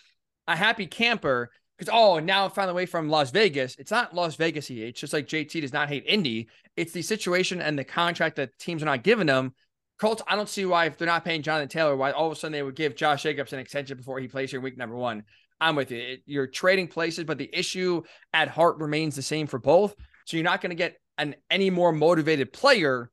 a 0.48 0.56
happy 0.56 0.88
camper 0.88 1.52
because 1.78 1.94
oh 1.94 2.20
now 2.20 2.46
I'm 2.46 2.52
finally 2.52 2.72
away 2.72 2.86
from 2.86 3.10
Las 3.10 3.32
Vegas. 3.32 3.76
It's 3.78 3.92
not 3.92 4.14
Las 4.14 4.36
Vegas 4.36 4.68
he 4.68 4.82
hates, 4.82 5.00
just 5.00 5.14
like 5.14 5.28
JT 5.28 5.62
does 5.62 5.74
not 5.74 5.90
hate 5.90 6.04
Indy. 6.06 6.50
It's 6.76 6.92
the 6.92 7.02
situation 7.02 7.62
and 7.62 7.78
the 7.78 7.84
contract 7.84 8.36
that 8.36 8.58
teams 8.60 8.82
are 8.82 8.88
not 8.88 9.04
giving 9.04 9.28
them. 9.28 9.54
Colts, 10.00 10.22
I 10.28 10.36
don't 10.36 10.48
see 10.48 10.66
why 10.66 10.86
if 10.86 10.98
they're 10.98 11.06
not 11.06 11.26
paying 11.26 11.42
Jonathan 11.42 11.68
Taylor, 11.68 11.96
why 11.96 12.12
all 12.12 12.28
of 12.28 12.32
a 12.32 12.36
sudden 12.36 12.54
they 12.54 12.64
would 12.64 12.76
give 12.76 12.96
Josh 12.96 13.24
Jacobs 13.24 13.52
an 13.54 13.60
extension 13.60 13.98
before 13.98 14.20
he 14.20 14.28
plays 14.28 14.52
here 14.52 14.62
week 14.62 14.78
number 14.78 14.96
one. 14.96 15.24
I'm 15.62 15.76
with 15.76 15.92
you. 15.92 16.18
You're 16.26 16.48
trading 16.48 16.88
places, 16.88 17.26
but 17.26 17.38
the 17.38 17.50
issue 17.52 18.04
at 18.34 18.48
heart 18.48 18.78
remains 18.78 19.16
the 19.16 19.22
same 19.22 19.48
for 19.48 19.60
both. 19.60 19.96
So 20.26 20.38
you're 20.38 20.44
not 20.44 20.62
going 20.62 20.72
to 20.72 20.76
get 20.76 20.98
an 21.18 21.36
any 21.50 21.70
more 21.70 21.92
motivated 21.92 22.54
player 22.54 23.12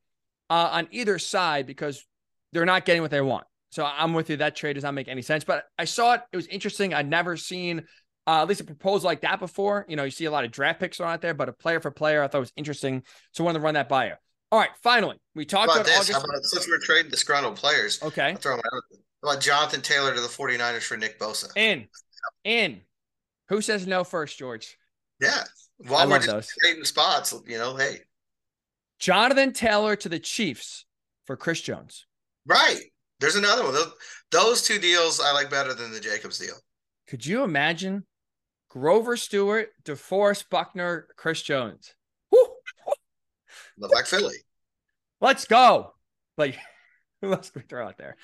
uh, 0.49 0.71
on 0.73 0.89
either 0.91 1.19
side 1.19 1.67
because 1.67 2.05
they're 2.53 2.65
not 2.65 2.85
getting 2.85 3.03
what 3.03 3.11
they 3.11 3.21
want. 3.21 3.47
So 3.71 3.85
I'm 3.85 4.15
with 4.15 4.31
you. 4.31 4.37
That 4.37 4.57
trade 4.57 4.75
does 4.75 4.85
not 4.85 4.95
make 4.95 5.09
any 5.09 5.23
sense. 5.23 5.45
But 5.45 5.65
I 5.79 5.85
saw 5.85 6.15
it. 6.15 6.23
It 6.33 6.37
was 6.37 6.47
interesting. 6.47 6.95
I'd 6.95 7.09
never 7.09 7.37
seen 7.37 7.85
uh, 8.27 8.43
at 8.43 8.49
least 8.49 8.61
a 8.61 8.65
proposal 8.65 9.07
like 9.07 9.23
that 9.23 9.39
before. 9.39 9.85
You 9.89 9.97
know, 9.97 10.05
you 10.05 10.11
see 10.11 10.25
a 10.25 10.31
lot 10.31 10.45
of 10.45 10.51
draft 10.51 10.81
picks 10.81 11.01
on 11.01 11.09
out 11.09 11.21
there, 11.21 11.35
but 11.35 11.49
a 11.49 11.53
player 11.53 11.81
for 11.81 11.91
player, 11.91 12.23
I 12.23 12.29
thought 12.29 12.41
was 12.41 12.53
interesting. 12.57 13.03
So 13.33 13.45
I 13.45 13.47
wanted 13.47 13.59
to 13.59 13.65
run 13.65 13.75
that 13.75 13.89
by 13.89 14.07
you. 14.07 14.15
All 14.53 14.61
right, 14.61 14.71
finally, 14.83 15.17
we 15.35 15.45
talked 15.45 15.65
about, 15.65 15.77
about 15.79 15.87
this. 15.87 16.11
August. 16.11 16.25
About 16.25 16.45
since 16.45 16.69
we're 16.69 16.79
trading 16.79 17.11
disgruntled 17.11 17.57
players? 17.57 18.01
Okay. 18.03 18.31
I'll 18.31 18.37
throw 18.37 18.57
my 18.57 18.63
How 19.23 19.31
about 19.31 19.43
Jonathan 19.43 19.83
Taylor 19.83 20.15
to 20.15 20.21
the 20.21 20.29
49ers 20.29 20.83
for 20.83 20.97
Nick 20.97 21.19
Bosa? 21.19 21.51
In. 21.57 21.89
In. 22.45 22.81
Who 23.49 23.61
says 23.61 23.87
no 23.87 24.05
first, 24.05 24.39
George? 24.39 24.77
Yeah. 25.20 25.45
I 25.85 25.91
While 25.91 26.09
we're 26.09 26.16
just 26.18 26.29
those. 26.29 26.49
trading 26.62 26.85
spots, 26.85 27.35
you 27.47 27.59
know, 27.59 27.77
hey. 27.77 27.99
Jonathan 28.99 29.53
Taylor 29.53 29.95
to 29.97 30.09
the 30.09 30.18
Chiefs 30.18 30.85
for 31.27 31.37
Chris 31.37 31.61
Jones. 31.61 32.07
Right. 32.47 32.81
There's 33.20 33.37
another 33.37 33.62
one. 33.62 33.74
Those, 33.74 33.93
those 34.31 34.62
two 34.62 34.79
deals 34.79 35.20
I 35.20 35.33
like 35.33 35.51
better 35.51 35.74
than 35.74 35.93
the 35.93 36.01
Jacobs 36.01 36.39
deal. 36.39 36.55
Could 37.09 37.24
you 37.24 37.45
imagine 37.45 38.05
Grover 38.68 39.16
Stewart, 39.16 39.68
DeForest 39.85 40.51
Buckner, 40.51 41.09
Chris 41.16 41.43
Jones? 41.43 41.95
Woo! 42.33 42.47
Look 43.79 43.95
like 43.95 44.07
Philly. 44.07 44.37
Let's 45.20 45.45
go. 45.45 45.95
Like, 46.37 46.59
who 47.20 47.33
else 47.33 47.51
can 47.51 47.62
we 47.62 47.66
throw 47.68 47.87
out 47.87 47.99
there? 47.99 48.16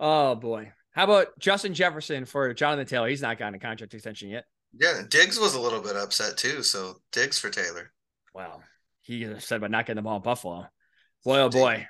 Oh 0.00 0.34
boy. 0.34 0.72
How 0.94 1.04
about 1.04 1.38
Justin 1.38 1.74
Jefferson 1.74 2.24
for 2.24 2.54
Jonathan 2.54 2.86
Taylor? 2.86 3.08
He's 3.08 3.22
not 3.22 3.38
gotten 3.38 3.54
a 3.54 3.58
contract 3.58 3.94
extension 3.94 4.30
yet. 4.30 4.44
Yeah. 4.78 5.02
Diggs 5.08 5.38
was 5.38 5.54
a 5.54 5.60
little 5.60 5.80
bit 5.80 5.96
upset 5.96 6.36
too. 6.36 6.62
So 6.62 6.96
Diggs 7.12 7.38
for 7.38 7.50
Taylor. 7.50 7.92
Wow. 8.34 8.60
He 9.02 9.28
said 9.38 9.56
about 9.56 9.70
not 9.70 9.86
getting 9.86 9.96
the 9.96 10.02
ball 10.02 10.16
in 10.16 10.22
Buffalo. 10.22 10.66
Boy, 11.24 11.40
oh 11.40 11.50
boy. 11.50 11.86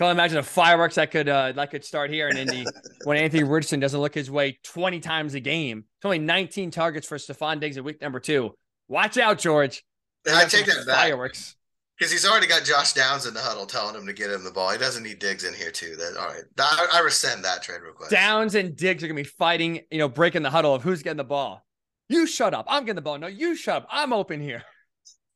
Can't 0.00 0.10
imagine 0.10 0.36
the 0.36 0.42
fireworks 0.42 0.96
that 0.96 1.12
could 1.12 1.28
uh, 1.28 1.52
that 1.52 1.70
could 1.70 1.84
start 1.84 2.10
here 2.10 2.28
in 2.28 2.36
Indy 2.36 2.66
when 3.04 3.16
Anthony 3.16 3.44
Richardson 3.44 3.78
doesn't 3.78 4.00
look 4.00 4.14
his 4.14 4.30
way 4.30 4.58
20 4.64 4.98
times 5.00 5.34
a 5.34 5.40
game. 5.40 5.84
It's 5.98 6.04
only 6.04 6.18
19 6.18 6.72
targets 6.72 7.06
for 7.06 7.16
Stefon 7.16 7.60
Diggs 7.60 7.76
in 7.76 7.84
week 7.84 8.00
number 8.00 8.18
two. 8.18 8.54
Watch 8.88 9.18
out, 9.18 9.38
George. 9.38 9.84
I 10.26 10.46
take 10.46 10.66
that 10.66 10.86
back 10.86 10.96
Fireworks. 10.96 11.54
Because 11.98 12.12
he's 12.12 12.26
already 12.26 12.46
got 12.46 12.64
Josh 12.64 12.92
Downs 12.92 13.26
in 13.26 13.34
the 13.34 13.40
huddle 13.40 13.66
telling 13.66 13.94
him 13.94 14.06
to 14.06 14.12
get 14.12 14.30
him 14.30 14.42
the 14.42 14.50
ball. 14.50 14.70
He 14.70 14.78
doesn't 14.78 15.02
need 15.02 15.18
Diggs 15.18 15.44
in 15.44 15.54
here 15.54 15.70
too. 15.70 15.94
That 15.96 16.16
all 16.18 16.28
right. 16.28 16.42
I, 16.58 16.88
I 16.94 17.00
rescind 17.00 17.44
that 17.44 17.62
trade 17.62 17.82
request. 17.82 18.10
Downs 18.10 18.54
and 18.54 18.76
Diggs 18.76 19.04
are 19.04 19.06
gonna 19.06 19.20
be 19.20 19.24
fighting, 19.24 19.80
you 19.90 19.98
know, 19.98 20.08
breaking 20.08 20.42
the 20.42 20.50
huddle 20.50 20.74
of 20.74 20.82
who's 20.82 21.02
getting 21.02 21.18
the 21.18 21.24
ball. 21.24 21.64
You 22.08 22.26
shut 22.26 22.54
up. 22.54 22.66
I'm 22.68 22.84
getting 22.84 22.96
the 22.96 23.02
ball. 23.02 23.18
No, 23.18 23.28
you 23.28 23.54
shut 23.54 23.82
up. 23.82 23.88
I'm 23.90 24.12
open 24.12 24.40
here. 24.40 24.62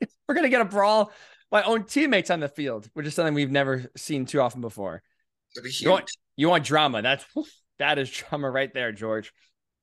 We're 0.29 0.35
gonna 0.35 0.49
get 0.49 0.61
a 0.61 0.67
brawl. 0.67 1.13
My 1.51 1.63
own 1.63 1.85
teammates 1.85 2.31
on 2.31 2.41
the 2.41 2.49
field, 2.49 2.91
which 2.93 3.07
is 3.07 3.15
something 3.15 3.35
we've 3.35 3.51
never 3.51 3.91
seen 3.97 4.27
too 4.27 4.41
often 4.41 4.61
before. 4.61 5.03
You 5.81 5.91
want, 5.91 6.11
you 6.37 6.49
want 6.49 6.65
drama? 6.65 7.01
That's 7.03 7.25
that 7.79 7.99
is 7.99 8.11
drama 8.11 8.51
right 8.51 8.73
there, 8.75 8.93
George. 8.93 9.33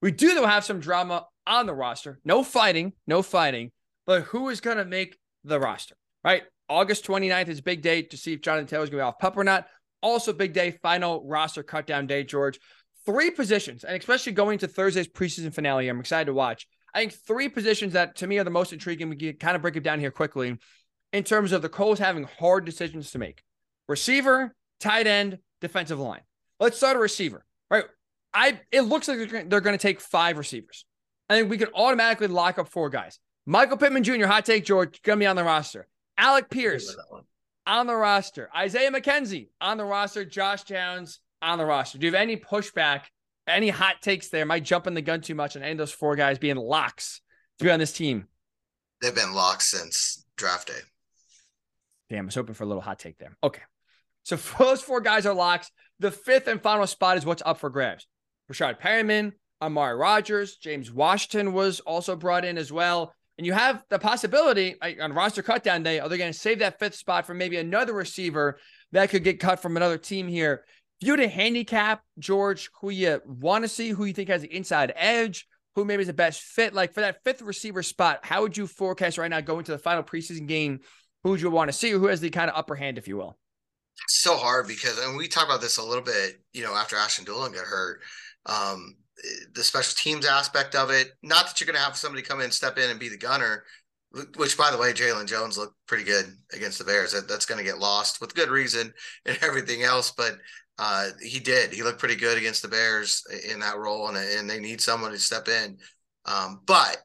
We 0.01 0.11
do 0.11 0.36
though 0.36 0.45
have 0.45 0.65
some 0.65 0.80
drama 0.80 1.26
on 1.47 1.65
the 1.65 1.73
roster. 1.73 2.19
No 2.23 2.43
fighting, 2.43 2.93
no 3.07 3.21
fighting. 3.21 3.71
But 4.05 4.23
who 4.23 4.49
is 4.49 4.61
gonna 4.61 4.86
make 4.86 5.17
the 5.43 5.59
roster? 5.59 5.95
Right? 6.23 6.43
August 6.70 7.05
29th 7.05 7.47
is 7.47 7.61
big 7.61 7.82
day 7.82 8.01
to 8.01 8.18
see 8.18 8.34
if 8.34 8.41
Jonathan 8.41 8.68
Taylor's 8.68 8.89
gonna 8.89 9.01
be 9.01 9.05
off 9.05 9.20
pup 9.20 9.38
or 9.38 9.43
not. 9.43 9.68
Also, 10.01 10.34
big 10.34 10.53
day, 10.53 10.72
final 10.72 11.26
roster 11.26 11.63
cut 11.63 11.88
down 11.88 12.07
day, 12.07 12.24
George. 12.24 12.59
Three 13.05 13.32
positions, 13.32 13.84
and 13.84 13.95
especially 13.95 14.34
going 14.34 14.59
to 14.59 14.68
Thursday's 14.68 15.07
preseason 15.07 15.53
finale, 15.53 15.88
I'm 15.88 15.99
excited 15.99 16.26
to 16.26 16.34
watch. 16.34 16.68
I 16.93 16.99
think 16.99 17.13
three 17.13 17.49
positions 17.49 17.93
that 17.93 18.16
to 18.18 18.28
me 18.28 18.38
are 18.38 18.43
the 18.43 18.49
most 18.49 18.74
intriguing. 18.74 19.09
We 19.09 19.16
can 19.16 19.34
kind 19.34 19.55
of 19.55 19.61
break 19.61 19.76
it 19.76 19.84
down 19.84 19.99
here 19.99 20.11
quickly 20.11 20.57
in 21.11 21.24
terms 21.24 21.51
of 21.51 21.61
the 21.61 21.70
Colts 21.70 21.99
having 21.99 22.24
hard 22.39 22.66
decisions 22.66 23.11
to 23.11 23.20
make. 23.20 23.43
Receiver, 23.88 24.55
tight 24.80 25.05
end, 25.05 25.39
defensive 25.61 25.99
line. 25.99 26.22
Let's 26.59 26.78
start 26.78 26.95
a 26.95 26.99
receiver, 26.99 27.45
right? 27.70 27.86
I 28.34 28.59
it 28.72 28.82
looks 28.82 29.07
like 29.07 29.30
they're 29.30 29.61
going 29.61 29.78
to 29.78 29.82
take 29.82 29.99
five 29.99 30.38
receivers. 30.38 30.86
I 31.30 31.36
think 31.38 31.49
we 31.49 31.57
can 31.57 31.70
automatically 31.74 32.28
lock 32.28 32.59
up 32.59 32.70
four 32.70 32.89
guys. 32.89 33.20
Michael 33.45 33.78
Pittman 33.78 34.03
Jr., 34.03 34.26
hot 34.26 34.45
take, 34.45 34.66
George, 34.66 35.01
going 35.01 35.20
to 35.20 35.24
be 35.24 35.28
on 35.28 35.36
the 35.36 35.43
roster. 35.43 35.88
Alec 36.18 36.49
Pierce 36.49 36.95
on 37.68 37.88
the 37.88 37.95
roster. 37.95 38.49
Isaiah 38.55 38.91
McKenzie 38.91 39.49
on 39.59 39.78
the 39.78 39.86
roster. 39.86 40.26
Josh 40.26 40.63
Downs 40.63 41.20
on 41.41 41.57
the 41.57 41.66
roster. 41.66 41.97
Do 41.97 42.05
you 42.05 42.13
have 42.13 42.22
any 42.22 42.38
pushback, 42.38 43.01
any 43.47 43.70
hot 43.70 44.01
takes 44.01 44.30
there? 44.30 44.41
Am 44.41 44.51
I 44.51 44.59
jumping 44.59 44.93
the 44.93 45.01
gun 45.01 45.22
too 45.22 45.36
much 45.36 45.55
on 45.55 45.63
any 45.63 45.74
of 45.74 45.78
those 45.78 45.91
four 45.91 46.16
guys 46.16 46.39
being 46.39 46.57
locks 46.57 47.22
to 47.59 47.66
be 47.66 47.72
on 47.72 47.80
this 47.80 47.93
team. 47.93 48.28
They've 49.01 49.16
been 49.16 49.34
locked 49.34 49.63
since 49.63 50.26
draft 50.36 50.68
day. 50.68 50.80
Damn, 52.09 52.26
I 52.26 52.28
was 52.28 52.36
hoping 52.36 52.55
for 52.55 52.63
a 52.63 52.68
little 52.68 52.82
hot 52.82 52.99
take 52.99 53.18
there. 53.18 53.36
Okay. 53.43 53.61
So 54.24 54.36
those 54.59 54.82
four 54.82 55.01
guys 55.01 55.26
are 55.26 55.34
locks. 55.34 55.72
The 55.99 56.11
fifth 56.11 56.47
and 56.47 56.61
final 56.61 56.88
spot 56.88 57.18
is 57.18 57.26
what's 57.26 57.43
up 57.45 57.59
for 57.59 57.70
grabs. 57.70 58.07
Breshad 58.51 58.80
Perriman, 58.80 59.34
Amari 59.61 59.95
Rogers, 59.95 60.57
James 60.57 60.91
Washington 60.91 61.53
was 61.53 61.80
also 61.80 62.16
brought 62.16 62.45
in 62.45 62.57
as 62.57 62.72
well. 62.72 63.13
And 63.38 63.46
you 63.46 63.54
have 63.54 63.84
the 63.90 64.00
possibility 64.00 64.76
on 64.82 65.14
roster 65.14 65.44
cutdown 65.44 65.84
day, 65.84 66.00
are 66.00 66.08
they 66.08 66.18
going 66.18 66.32
to 66.32 66.38
save 66.38 66.60
that 66.60 66.80
fifth 66.80 66.96
spot 66.96 67.26
for 67.26 67.34
maybe 67.34 67.58
another 67.58 67.94
receiver 67.94 68.60
that 68.94 69.10
could 69.10 69.24
get 69.24 69.40
cut 69.40 69.62
from 69.62 69.76
another 69.76 69.98
team 69.98 70.28
here? 70.28 70.64
If 71.02 71.08
you 71.08 71.16
a 71.16 71.28
handicap, 71.28 72.02
George, 72.18 72.70
who 72.80 72.90
you 72.90 73.22
want 73.26 73.66
to 73.66 73.68
see, 73.68 73.90
who 73.90 74.06
you 74.06 74.14
think 74.14 74.30
has 74.30 74.42
the 74.42 74.56
inside 74.56 74.94
edge, 74.96 75.48
who 75.76 75.84
maybe 75.84 76.02
is 76.02 76.08
the 76.08 76.14
best 76.14 76.42
fit, 76.42 76.74
like 76.74 76.94
for 76.94 77.02
that 77.02 77.22
fifth 77.26 77.42
receiver 77.42 77.84
spot, 77.84 78.20
how 78.24 78.42
would 78.42 78.56
you 78.56 78.66
forecast 78.66 79.18
right 79.18 79.30
now 79.30 79.42
going 79.42 79.66
to 79.66 79.74
the 79.74 79.78
final 79.78 80.04
preseason 80.04 80.48
game? 80.48 80.80
Who 81.24 81.32
would 81.32 81.42
you 81.42 81.50
want 81.50 81.68
to 81.68 81.74
see, 81.74 81.92
who 81.92 82.08
has 82.08 82.22
the 82.22 82.30
kind 82.30 82.50
of 82.50 82.56
upper 82.56 82.76
hand, 82.76 82.98
if 82.98 83.08
you 83.08 83.18
will? 83.18 83.38
So 84.08 84.38
hard 84.38 84.68
because, 84.68 84.98
and 85.00 85.18
we 85.18 85.28
talked 85.28 85.50
about 85.50 85.62
this 85.62 85.78
a 85.78 85.84
little 85.84 86.04
bit, 86.04 86.40
you 86.54 86.64
know, 86.64 86.74
after 86.74 86.96
Ashton 86.96 87.26
Dulin 87.26 87.54
got 87.54 87.66
hurt. 87.66 88.02
Um, 88.46 88.96
the 89.53 89.63
special 89.63 89.93
teams 89.95 90.26
aspect 90.26 90.76
of 90.76 90.89
it. 90.89 91.11
Not 91.24 91.47
that 91.47 91.59
you're 91.59 91.66
going 91.66 91.78
to 91.78 91.84
have 91.84 91.95
somebody 91.95 92.22
come 92.22 92.41
in, 92.41 92.51
step 92.51 92.78
in, 92.78 92.89
and 92.89 92.99
be 92.99 93.09
the 93.09 93.18
gunner. 93.18 93.63
Which, 94.38 94.57
by 94.57 94.72
the 94.72 94.78
way, 94.78 94.93
Jalen 94.93 95.28
Jones 95.28 95.57
looked 95.57 95.76
pretty 95.88 96.05
good 96.05 96.26
against 96.53 96.80
the 96.80 96.86
Bears. 96.86 97.11
That, 97.11 97.28
that's 97.28 97.45
going 97.45 97.57
to 97.57 97.70
get 97.70 97.80
lost 97.80 98.22
with 98.22 98.36
good 98.36 98.49
reason 98.49 98.93
and 99.26 99.38
everything 99.41 99.84
else. 99.84 100.11
But 100.11 100.38
uh, 100.78 101.09
he 101.22 101.39
did. 101.39 101.74
He 101.74 101.84
looked 101.84 101.99
pretty 101.99 102.16
good 102.16 102.38
against 102.38 102.61
the 102.61 102.68
Bears 102.68 103.24
in 103.49 103.59
that 103.59 103.78
role, 103.78 104.07
and 104.07 104.18
and 104.18 104.49
they 104.49 104.59
need 104.59 104.82
someone 104.82 105.11
to 105.11 105.20
step 105.20 105.47
in. 105.47 105.78
Um, 106.26 106.61
but 106.66 106.97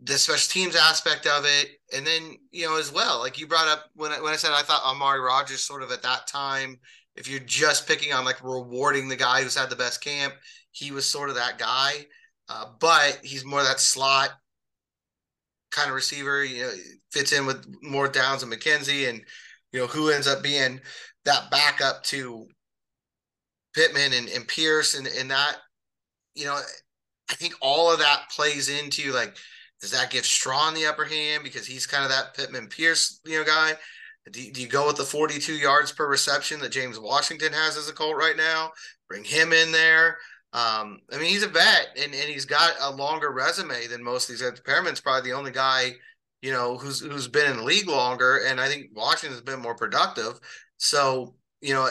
the 0.00 0.16
special 0.16 0.50
teams 0.50 0.76
aspect 0.76 1.26
of 1.26 1.44
it, 1.44 1.70
and 1.94 2.06
then 2.06 2.36
you 2.50 2.66
know 2.66 2.78
as 2.78 2.92
well, 2.92 3.18
like 3.18 3.38
you 3.38 3.46
brought 3.46 3.68
up 3.68 3.86
when 3.94 4.12
I, 4.12 4.20
when 4.20 4.32
I 4.32 4.36
said 4.36 4.52
I 4.52 4.62
thought 4.62 4.84
Amari 4.84 5.20
Rogers 5.20 5.62
sort 5.62 5.82
of 5.82 5.90
at 5.90 6.02
that 6.02 6.26
time 6.26 6.78
if 7.18 7.28
you're 7.28 7.40
just 7.40 7.88
picking 7.88 8.12
on 8.12 8.24
like 8.24 8.42
rewarding 8.42 9.08
the 9.08 9.16
guy 9.16 9.42
who's 9.42 9.56
had 9.56 9.70
the 9.70 9.76
best 9.76 10.02
camp, 10.02 10.34
he 10.70 10.92
was 10.92 11.04
sort 11.04 11.28
of 11.28 11.34
that 11.34 11.58
guy. 11.58 12.06
Uh, 12.48 12.66
but 12.80 13.18
he's 13.22 13.44
more 13.44 13.62
that 13.62 13.80
slot 13.80 14.30
kind 15.70 15.88
of 15.88 15.94
receiver. 15.94 16.44
You 16.44 16.62
know, 16.62 16.72
fits 17.10 17.32
in 17.32 17.44
with 17.44 17.66
more 17.82 18.08
Downs 18.08 18.42
and 18.42 18.52
McKenzie, 18.52 19.08
and 19.08 19.20
you 19.72 19.80
know 19.80 19.86
who 19.86 20.10
ends 20.10 20.28
up 20.28 20.42
being 20.42 20.80
that 21.24 21.50
backup 21.50 22.04
to 22.04 22.46
Pittman 23.74 24.12
and, 24.12 24.28
and 24.28 24.46
Pierce, 24.46 24.94
and 24.96 25.06
and 25.06 25.30
that 25.30 25.56
you 26.34 26.44
know, 26.44 26.58
I 27.30 27.34
think 27.34 27.54
all 27.60 27.92
of 27.92 27.98
that 27.98 28.30
plays 28.34 28.68
into 28.68 29.12
like, 29.12 29.36
does 29.80 29.90
that 29.90 30.10
give 30.10 30.24
Strachan 30.24 30.74
the 30.74 30.86
upper 30.86 31.04
hand 31.04 31.42
because 31.42 31.66
he's 31.66 31.86
kind 31.86 32.04
of 32.04 32.10
that 32.10 32.34
Pittman 32.34 32.68
Pierce 32.68 33.20
you 33.26 33.38
know 33.38 33.44
guy? 33.44 33.72
Do, 34.30 34.52
do 34.52 34.60
you 34.60 34.68
go 34.68 34.86
with 34.86 34.96
the 34.96 35.04
42 35.04 35.54
yards 35.54 35.92
per 35.92 36.08
reception 36.08 36.60
that 36.60 36.72
James 36.72 36.98
Washington 36.98 37.52
has 37.52 37.76
as 37.76 37.88
a 37.88 37.92
Colt 37.92 38.16
right 38.16 38.36
now? 38.36 38.70
Bring 39.08 39.24
him 39.24 39.52
in 39.52 39.72
there. 39.72 40.18
Um, 40.52 41.00
I 41.12 41.18
mean, 41.18 41.28
he's 41.28 41.42
a 41.42 41.48
vet 41.48 41.88
and, 41.96 42.14
and 42.14 42.28
he's 42.28 42.46
got 42.46 42.72
a 42.80 42.90
longer 42.90 43.32
resume 43.32 43.86
than 43.86 44.02
most 44.02 44.28
of 44.28 44.34
these 44.34 44.42
guys. 44.42 44.60
Perriman's 44.60 45.00
probably 45.00 45.30
the 45.30 45.36
only 45.36 45.52
guy, 45.52 45.92
you 46.40 46.52
know, 46.52 46.78
who's 46.78 47.00
who's 47.00 47.28
been 47.28 47.50
in 47.50 47.58
the 47.58 47.64
league 47.64 47.88
longer. 47.88 48.40
And 48.46 48.60
I 48.60 48.68
think 48.68 48.90
Washington's 48.94 49.42
been 49.42 49.60
more 49.60 49.74
productive. 49.74 50.40
So, 50.78 51.34
you 51.60 51.74
know, 51.74 51.88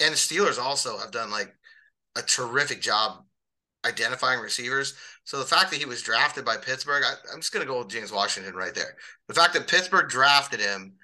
and 0.00 0.12
the 0.12 0.16
Steelers 0.16 0.58
also 0.58 0.98
have 0.98 1.10
done 1.10 1.30
like 1.30 1.54
a 2.16 2.22
terrific 2.22 2.82
job 2.82 3.24
identifying 3.84 4.40
receivers. 4.40 4.94
So 5.24 5.38
the 5.38 5.44
fact 5.44 5.70
that 5.70 5.78
he 5.78 5.86
was 5.86 6.02
drafted 6.02 6.44
by 6.44 6.56
Pittsburgh, 6.56 7.02
I, 7.04 7.32
am 7.32 7.40
just 7.40 7.52
going 7.52 7.64
to 7.64 7.70
go 7.70 7.78
with 7.78 7.88
James 7.88 8.12
Washington 8.12 8.54
right 8.54 8.74
there. 8.74 8.96
The 9.28 9.34
fact 9.34 9.54
that 9.54 9.68
Pittsburgh 9.68 10.08
drafted 10.08 10.60
him 10.60 10.94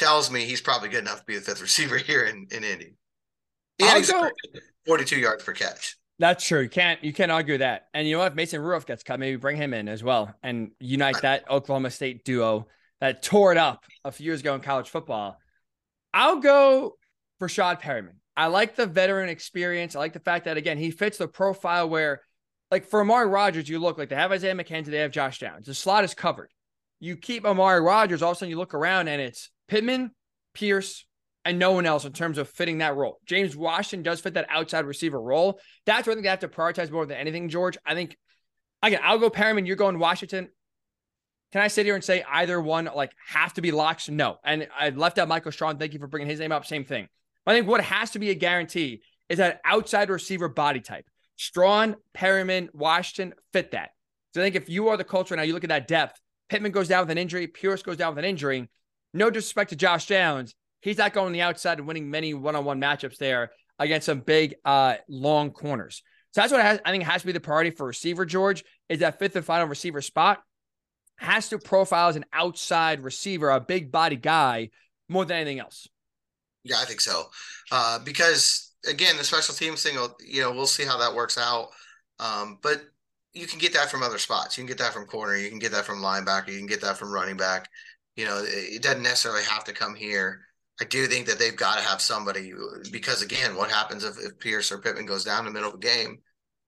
tells 0.00 0.30
me 0.30 0.46
he's 0.46 0.62
probably 0.62 0.88
good 0.88 1.00
enough 1.00 1.20
to 1.20 1.26
be 1.26 1.36
the 1.36 1.42
fifth 1.42 1.60
receiver 1.60 1.98
here 1.98 2.24
in, 2.24 2.48
in 2.50 2.64
Indy. 2.64 2.94
And 3.78 4.06
go, 4.06 4.30
42 4.86 5.16
yards 5.16 5.44
per 5.44 5.52
catch. 5.52 5.96
That's 6.18 6.46
true. 6.46 6.60
You 6.60 6.68
can't 6.68 7.02
you 7.02 7.14
can't 7.14 7.30
argue 7.30 7.58
that. 7.58 7.88
And 7.94 8.06
you 8.06 8.14
know 8.14 8.18
what? 8.18 8.32
If 8.32 8.34
Mason 8.34 8.60
Rudolph 8.60 8.84
gets 8.84 9.02
cut, 9.02 9.18
maybe 9.18 9.36
bring 9.36 9.56
him 9.56 9.72
in 9.72 9.88
as 9.88 10.02
well 10.04 10.34
and 10.42 10.72
unite 10.78 11.22
that 11.22 11.50
Oklahoma 11.50 11.90
State 11.90 12.24
duo 12.24 12.66
that 13.00 13.22
tore 13.22 13.52
it 13.52 13.58
up 13.58 13.84
a 14.04 14.12
few 14.12 14.26
years 14.26 14.40
ago 14.40 14.54
in 14.54 14.60
college 14.60 14.90
football. 14.90 15.38
I'll 16.12 16.40
go 16.40 16.96
for 17.38 17.48
Breshad 17.48 17.80
Perriman. 17.80 18.16
I 18.36 18.48
like 18.48 18.76
the 18.76 18.86
veteran 18.86 19.30
experience. 19.30 19.96
I 19.96 19.98
like 19.98 20.12
the 20.12 20.20
fact 20.20 20.44
that 20.44 20.58
again 20.58 20.76
he 20.76 20.90
fits 20.90 21.16
the 21.16 21.26
profile 21.26 21.88
where, 21.88 22.20
like 22.70 22.84
for 22.84 23.00
Amari 23.00 23.26
Rogers, 23.28 23.68
you 23.68 23.78
look 23.78 23.96
like 23.96 24.10
they 24.10 24.16
have 24.16 24.32
Isaiah 24.32 24.54
McKenzie, 24.54 24.86
they 24.86 24.98
have 24.98 25.12
Josh 25.12 25.38
Downs. 25.38 25.66
The 25.66 25.74
slot 25.74 26.04
is 26.04 26.12
covered. 26.12 26.50
You 26.98 27.16
keep 27.16 27.46
Amari 27.46 27.80
Rogers, 27.80 28.20
all 28.20 28.32
of 28.32 28.36
a 28.36 28.40
sudden 28.40 28.50
you 28.50 28.58
look 28.58 28.74
around 28.74 29.08
and 29.08 29.22
it's 29.22 29.48
Pittman, 29.70 30.10
Pierce, 30.52 31.06
and 31.44 31.58
no 31.58 31.72
one 31.72 31.86
else 31.86 32.04
in 32.04 32.12
terms 32.12 32.38
of 32.38 32.48
fitting 32.48 32.78
that 32.78 32.96
role. 32.96 33.18
James 33.24 33.56
Washington 33.56 34.02
does 34.02 34.20
fit 34.20 34.34
that 34.34 34.48
outside 34.50 34.84
receiver 34.84 35.20
role. 35.20 35.60
That's 35.86 36.06
what 36.06 36.12
I 36.12 36.14
think 36.16 36.24
they 36.24 36.30
have 36.30 36.40
to 36.40 36.48
prioritize 36.48 36.90
more 36.90 37.06
than 37.06 37.16
anything, 37.16 37.48
George. 37.48 37.78
I 37.86 37.94
think 37.94 38.16
again, 38.82 39.00
I'll 39.02 39.18
go 39.18 39.30
Perriman, 39.30 39.66
you're 39.66 39.76
going 39.76 39.98
Washington. 39.98 40.48
Can 41.52 41.62
I 41.62 41.68
sit 41.68 41.86
here 41.86 41.94
and 41.94 42.04
say 42.04 42.22
either 42.30 42.60
one 42.60 42.90
like 42.94 43.12
have 43.28 43.54
to 43.54 43.62
be 43.62 43.70
locks? 43.70 44.08
No. 44.08 44.38
And 44.44 44.68
I 44.78 44.90
left 44.90 45.18
out 45.18 45.28
Michael 45.28 45.52
Strachan. 45.52 45.78
Thank 45.78 45.94
you 45.94 45.98
for 46.00 46.06
bringing 46.08 46.28
his 46.28 46.40
name 46.40 46.52
up. 46.52 46.66
Same 46.66 46.84
thing. 46.84 47.08
I 47.46 47.54
think 47.54 47.66
what 47.66 47.80
has 47.80 48.10
to 48.12 48.18
be 48.18 48.30
a 48.30 48.34
guarantee 48.34 49.02
is 49.28 49.38
that 49.38 49.60
outside 49.64 50.10
receiver 50.10 50.48
body 50.48 50.80
type. 50.80 51.06
Strachan, 51.36 51.96
Perriman, 52.16 52.68
Washington 52.74 53.34
fit 53.52 53.70
that. 53.70 53.90
So 54.34 54.40
I 54.40 54.44
think 54.44 54.56
if 54.56 54.68
you 54.68 54.88
are 54.88 54.96
the 54.96 55.04
culture 55.04 55.34
now, 55.34 55.42
you 55.42 55.54
look 55.54 55.64
at 55.64 55.70
that 55.70 55.88
depth. 55.88 56.20
Pittman 56.48 56.72
goes 56.72 56.88
down 56.88 57.02
with 57.02 57.10
an 57.10 57.18
injury. 57.18 57.46
Pierce 57.46 57.82
goes 57.82 57.96
down 57.96 58.14
with 58.14 58.24
an 58.24 58.28
injury. 58.28 58.68
No 59.12 59.30
disrespect 59.30 59.70
to 59.70 59.76
Josh 59.76 60.06
Downs. 60.06 60.54
He's 60.80 60.98
not 60.98 61.12
going 61.12 61.32
the 61.32 61.42
outside 61.42 61.78
and 61.78 61.86
winning 61.86 62.10
many 62.10 62.32
one-on-one 62.32 62.80
matchups 62.80 63.18
there 63.18 63.50
against 63.78 64.06
some 64.06 64.20
big, 64.20 64.54
uh, 64.64 64.96
long 65.08 65.50
corners. 65.50 66.02
So 66.32 66.40
that's 66.40 66.52
what 66.52 66.60
I, 66.60 66.78
I 66.84 66.90
think 66.92 67.04
has 67.04 67.22
to 67.22 67.26
be 67.26 67.32
the 67.32 67.40
priority 67.40 67.70
for 67.70 67.86
receiver, 67.86 68.24
George, 68.24 68.64
is 68.88 69.00
that 69.00 69.18
fifth 69.18 69.36
and 69.36 69.44
final 69.44 69.66
receiver 69.66 70.00
spot 70.00 70.42
has 71.16 71.48
to 71.50 71.58
profile 71.58 72.08
as 72.08 72.16
an 72.16 72.24
outside 72.32 73.02
receiver, 73.02 73.50
a 73.50 73.60
big 73.60 73.92
body 73.92 74.16
guy, 74.16 74.70
more 75.08 75.24
than 75.24 75.36
anything 75.38 75.58
else. 75.58 75.88
Yeah, 76.64 76.76
I 76.78 76.84
think 76.84 77.00
so. 77.00 77.24
Uh, 77.70 77.98
because 77.98 78.72
again, 78.88 79.16
the 79.16 79.24
special 79.24 79.54
teams 79.54 79.82
thing, 79.82 79.96
you 80.20 80.40
know, 80.40 80.52
we'll 80.52 80.66
see 80.66 80.84
how 80.84 80.98
that 80.98 81.14
works 81.14 81.36
out. 81.36 81.68
Um, 82.18 82.58
but 82.62 82.82
you 83.32 83.46
can 83.46 83.58
get 83.58 83.72
that 83.74 83.90
from 83.90 84.02
other 84.02 84.18
spots. 84.18 84.56
You 84.56 84.62
can 84.62 84.68
get 84.68 84.78
that 84.78 84.92
from 84.92 85.06
corner. 85.06 85.36
You 85.36 85.48
can 85.48 85.58
get 85.58 85.72
that 85.72 85.84
from 85.84 86.00
linebacker. 86.00 86.48
You 86.48 86.58
can 86.58 86.66
get 86.66 86.80
that 86.82 86.96
from 86.96 87.12
running 87.12 87.36
back. 87.36 87.68
You 88.20 88.26
know, 88.26 88.42
it 88.44 88.82
doesn't 88.82 89.02
necessarily 89.02 89.42
have 89.44 89.64
to 89.64 89.72
come 89.72 89.94
here. 89.94 90.42
I 90.78 90.84
do 90.84 91.06
think 91.06 91.26
that 91.26 91.38
they've 91.38 91.56
got 91.56 91.78
to 91.78 91.82
have 91.82 92.02
somebody 92.02 92.52
because 92.92 93.22
again, 93.22 93.56
what 93.56 93.70
happens 93.70 94.04
if, 94.04 94.18
if 94.18 94.38
Pierce 94.38 94.70
or 94.70 94.76
Pittman 94.76 95.06
goes 95.06 95.24
down 95.24 95.38
in 95.38 95.44
the 95.46 95.50
middle 95.52 95.70
of 95.70 95.76
a 95.76 95.78
game? 95.78 96.18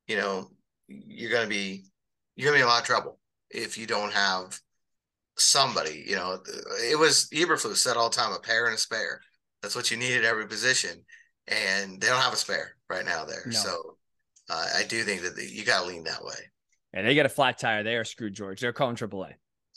You 0.06 0.16
know, 0.16 0.50
you're 0.88 1.30
going 1.30 1.42
to 1.42 1.50
be 1.50 1.84
you're 2.36 2.46
going 2.46 2.58
to 2.58 2.62
be 2.62 2.62
in 2.62 2.68
a 2.68 2.70
lot 2.70 2.80
of 2.80 2.86
trouble 2.86 3.18
if 3.50 3.76
you 3.76 3.86
don't 3.86 4.14
have 4.14 4.58
somebody. 5.36 6.04
You 6.06 6.16
know, 6.16 6.38
it 6.90 6.98
was 6.98 7.28
Eberflus 7.34 7.76
said 7.76 7.98
all 7.98 8.08
the 8.08 8.16
time, 8.16 8.32
a 8.32 8.40
pair 8.40 8.64
and 8.64 8.74
a 8.74 8.78
spare. 8.78 9.20
That's 9.60 9.76
what 9.76 9.90
you 9.90 9.98
need 9.98 10.16
at 10.16 10.24
every 10.24 10.48
position, 10.48 11.04
and 11.48 12.00
they 12.00 12.06
don't 12.06 12.22
have 12.22 12.32
a 12.32 12.36
spare 12.36 12.76
right 12.88 13.04
now 13.04 13.26
there. 13.26 13.42
No. 13.44 13.52
So 13.52 13.96
uh, 14.48 14.68
I 14.74 14.84
do 14.84 15.02
think 15.02 15.20
that 15.20 15.36
the, 15.36 15.44
you 15.44 15.66
got 15.66 15.82
to 15.82 15.88
lean 15.88 16.04
that 16.04 16.24
way. 16.24 16.48
And 16.94 17.06
they 17.06 17.14
get 17.14 17.26
a 17.26 17.30
flat 17.30 17.58
tire. 17.58 17.82
They 17.82 17.96
are 17.96 18.04
screwed, 18.04 18.32
George. 18.32 18.62
They're 18.62 18.72
calling 18.72 18.96
AAA. 18.96 19.34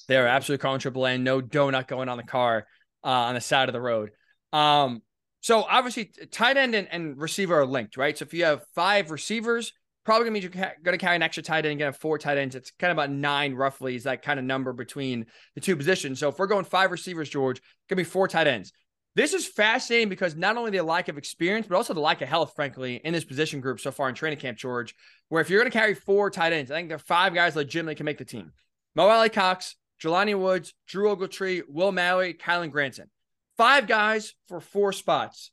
They 0.07 0.17
are 0.17 0.27
absolutely 0.27 0.61
calling 0.61 0.79
AAA. 0.79 1.21
No 1.21 1.41
donut 1.41 1.87
going 1.87 2.09
on 2.09 2.17
the 2.17 2.23
car 2.23 2.67
uh, 3.03 3.07
on 3.07 3.35
the 3.35 3.41
side 3.41 3.69
of 3.69 3.73
the 3.73 3.81
road. 3.81 4.11
Um, 4.53 5.01
so 5.41 5.63
obviously, 5.63 6.11
tight 6.31 6.57
end 6.57 6.73
and, 6.75 6.87
and 6.91 7.17
receiver 7.17 7.59
are 7.59 7.65
linked, 7.65 7.97
right? 7.97 8.17
So 8.17 8.23
if 8.23 8.33
you 8.33 8.45
have 8.45 8.63
five 8.73 9.11
receivers, 9.11 9.73
probably 10.05 10.27
gonna 10.27 10.39
you're 10.39 10.49
going 10.49 10.97
to 10.97 10.97
carry 10.97 11.15
an 11.15 11.23
extra 11.23 11.43
tight 11.43 11.65
end 11.65 11.79
get 11.79 11.99
four 11.99 12.17
tight 12.17 12.37
ends. 12.37 12.55
It's 12.55 12.71
kind 12.79 12.91
of 12.91 12.95
about 12.95 13.11
nine 13.11 13.53
roughly 13.53 13.95
is 13.95 14.03
that 14.03 14.21
kind 14.21 14.39
of 14.39 14.45
number 14.45 14.71
between 14.71 15.25
the 15.55 15.61
two 15.61 15.75
positions. 15.75 16.19
So 16.19 16.29
if 16.29 16.39
we're 16.39 16.47
going 16.47 16.65
five 16.65 16.91
receivers, 16.91 17.29
George, 17.29 17.61
gonna 17.89 17.99
be 17.99 18.03
four 18.03 18.27
tight 18.27 18.47
ends. 18.47 18.71
This 19.15 19.33
is 19.33 19.47
fascinating 19.47 20.09
because 20.09 20.35
not 20.35 20.57
only 20.57 20.71
the 20.71 20.83
lack 20.83 21.07
of 21.07 21.17
experience, 21.17 21.67
but 21.67 21.75
also 21.75 21.93
the 21.93 22.01
lack 22.01 22.21
of 22.21 22.27
health, 22.27 22.53
frankly, 22.55 22.99
in 23.03 23.13
this 23.13 23.23
position 23.23 23.61
group 23.61 23.79
so 23.79 23.89
far 23.89 24.09
in 24.09 24.15
training 24.15 24.39
camp, 24.39 24.57
George, 24.57 24.93
where 25.29 25.41
if 25.41 25.49
you're 25.49 25.61
going 25.61 25.71
to 25.71 25.77
carry 25.77 25.95
four 25.95 26.29
tight 26.29 26.51
ends, 26.51 26.69
I 26.69 26.75
think 26.75 26.89
there 26.89 26.97
are 26.97 26.99
five 26.99 27.33
guys 27.33 27.55
legitimately 27.55 27.95
can 27.95 28.03
make 28.03 28.17
the 28.17 28.25
team. 28.25 28.51
Mo 28.93 29.07
Alie-Cox, 29.07 29.75
Jelani 30.01 30.37
Woods, 30.37 30.73
Drew 30.87 31.15
Ogletree, 31.15 31.63
Will 31.67 31.91
Mallory, 31.91 32.33
Kylen 32.33 32.71
Granson. 32.71 33.09
Five 33.57 33.87
guys 33.87 34.33
for 34.47 34.59
four 34.59 34.91
spots. 34.91 35.51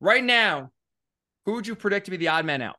Right 0.00 0.24
now, 0.24 0.70
who 1.44 1.52
would 1.54 1.66
you 1.66 1.74
predict 1.74 2.06
to 2.06 2.10
be 2.10 2.16
the 2.16 2.28
odd 2.28 2.44
man 2.44 2.62
out? 2.62 2.76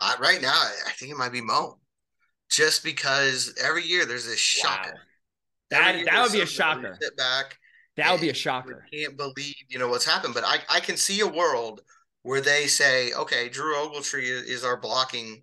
Uh, 0.00 0.14
right 0.20 0.40
now, 0.40 0.48
I 0.48 0.92
think 0.92 1.12
it 1.12 1.18
might 1.18 1.32
be 1.32 1.42
Mo, 1.42 1.78
just 2.50 2.82
because 2.82 3.54
every 3.62 3.84
year 3.84 4.06
there's 4.06 4.26
this 4.26 4.38
shocker. 4.38 4.92
Wow. 4.94 5.00
That 5.70 6.04
that 6.06 6.22
would 6.22 6.32
be 6.32 6.40
a 6.40 6.46
shocker. 6.46 6.96
Sit 7.00 7.16
back. 7.16 7.58
That 7.96 8.10
would 8.10 8.20
be 8.20 8.30
a 8.30 8.34
shocker. 8.34 8.86
I 8.86 8.96
can't 8.96 9.16
believe 9.16 9.54
you 9.68 9.78
know 9.78 9.88
what's 9.88 10.06
happened, 10.06 10.34
but 10.34 10.44
I 10.44 10.58
I 10.68 10.80
can 10.80 10.96
see 10.96 11.20
a 11.20 11.26
world 11.26 11.82
where 12.22 12.40
they 12.40 12.66
say, 12.66 13.12
okay, 13.12 13.48
Drew 13.48 13.74
Ogletree 13.74 14.22
is, 14.22 14.42
is 14.42 14.64
our 14.64 14.76
blocking 14.76 15.42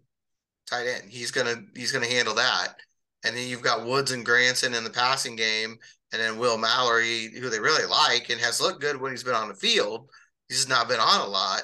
tight 0.69 0.87
end. 0.87 1.09
He's 1.09 1.31
gonna 1.31 1.63
he's 1.75 1.91
gonna 1.91 2.07
handle 2.07 2.35
that, 2.35 2.75
and 3.23 3.35
then 3.35 3.47
you've 3.47 3.61
got 3.61 3.85
Woods 3.85 4.11
and 4.11 4.25
Granson 4.25 4.73
in 4.73 4.83
the 4.83 4.89
passing 4.89 5.35
game, 5.35 5.77
and 6.11 6.21
then 6.21 6.37
Will 6.37 6.57
Mallory, 6.57 7.29
who 7.39 7.49
they 7.49 7.59
really 7.59 7.85
like 7.85 8.29
and 8.29 8.39
has 8.39 8.61
looked 8.61 8.81
good 8.81 8.99
when 8.99 9.11
he's 9.11 9.23
been 9.23 9.33
on 9.33 9.49
the 9.49 9.55
field. 9.55 10.09
He's 10.47 10.59
just 10.59 10.69
not 10.69 10.87
been 10.87 10.99
on 10.99 11.21
a 11.21 11.29
lot. 11.29 11.61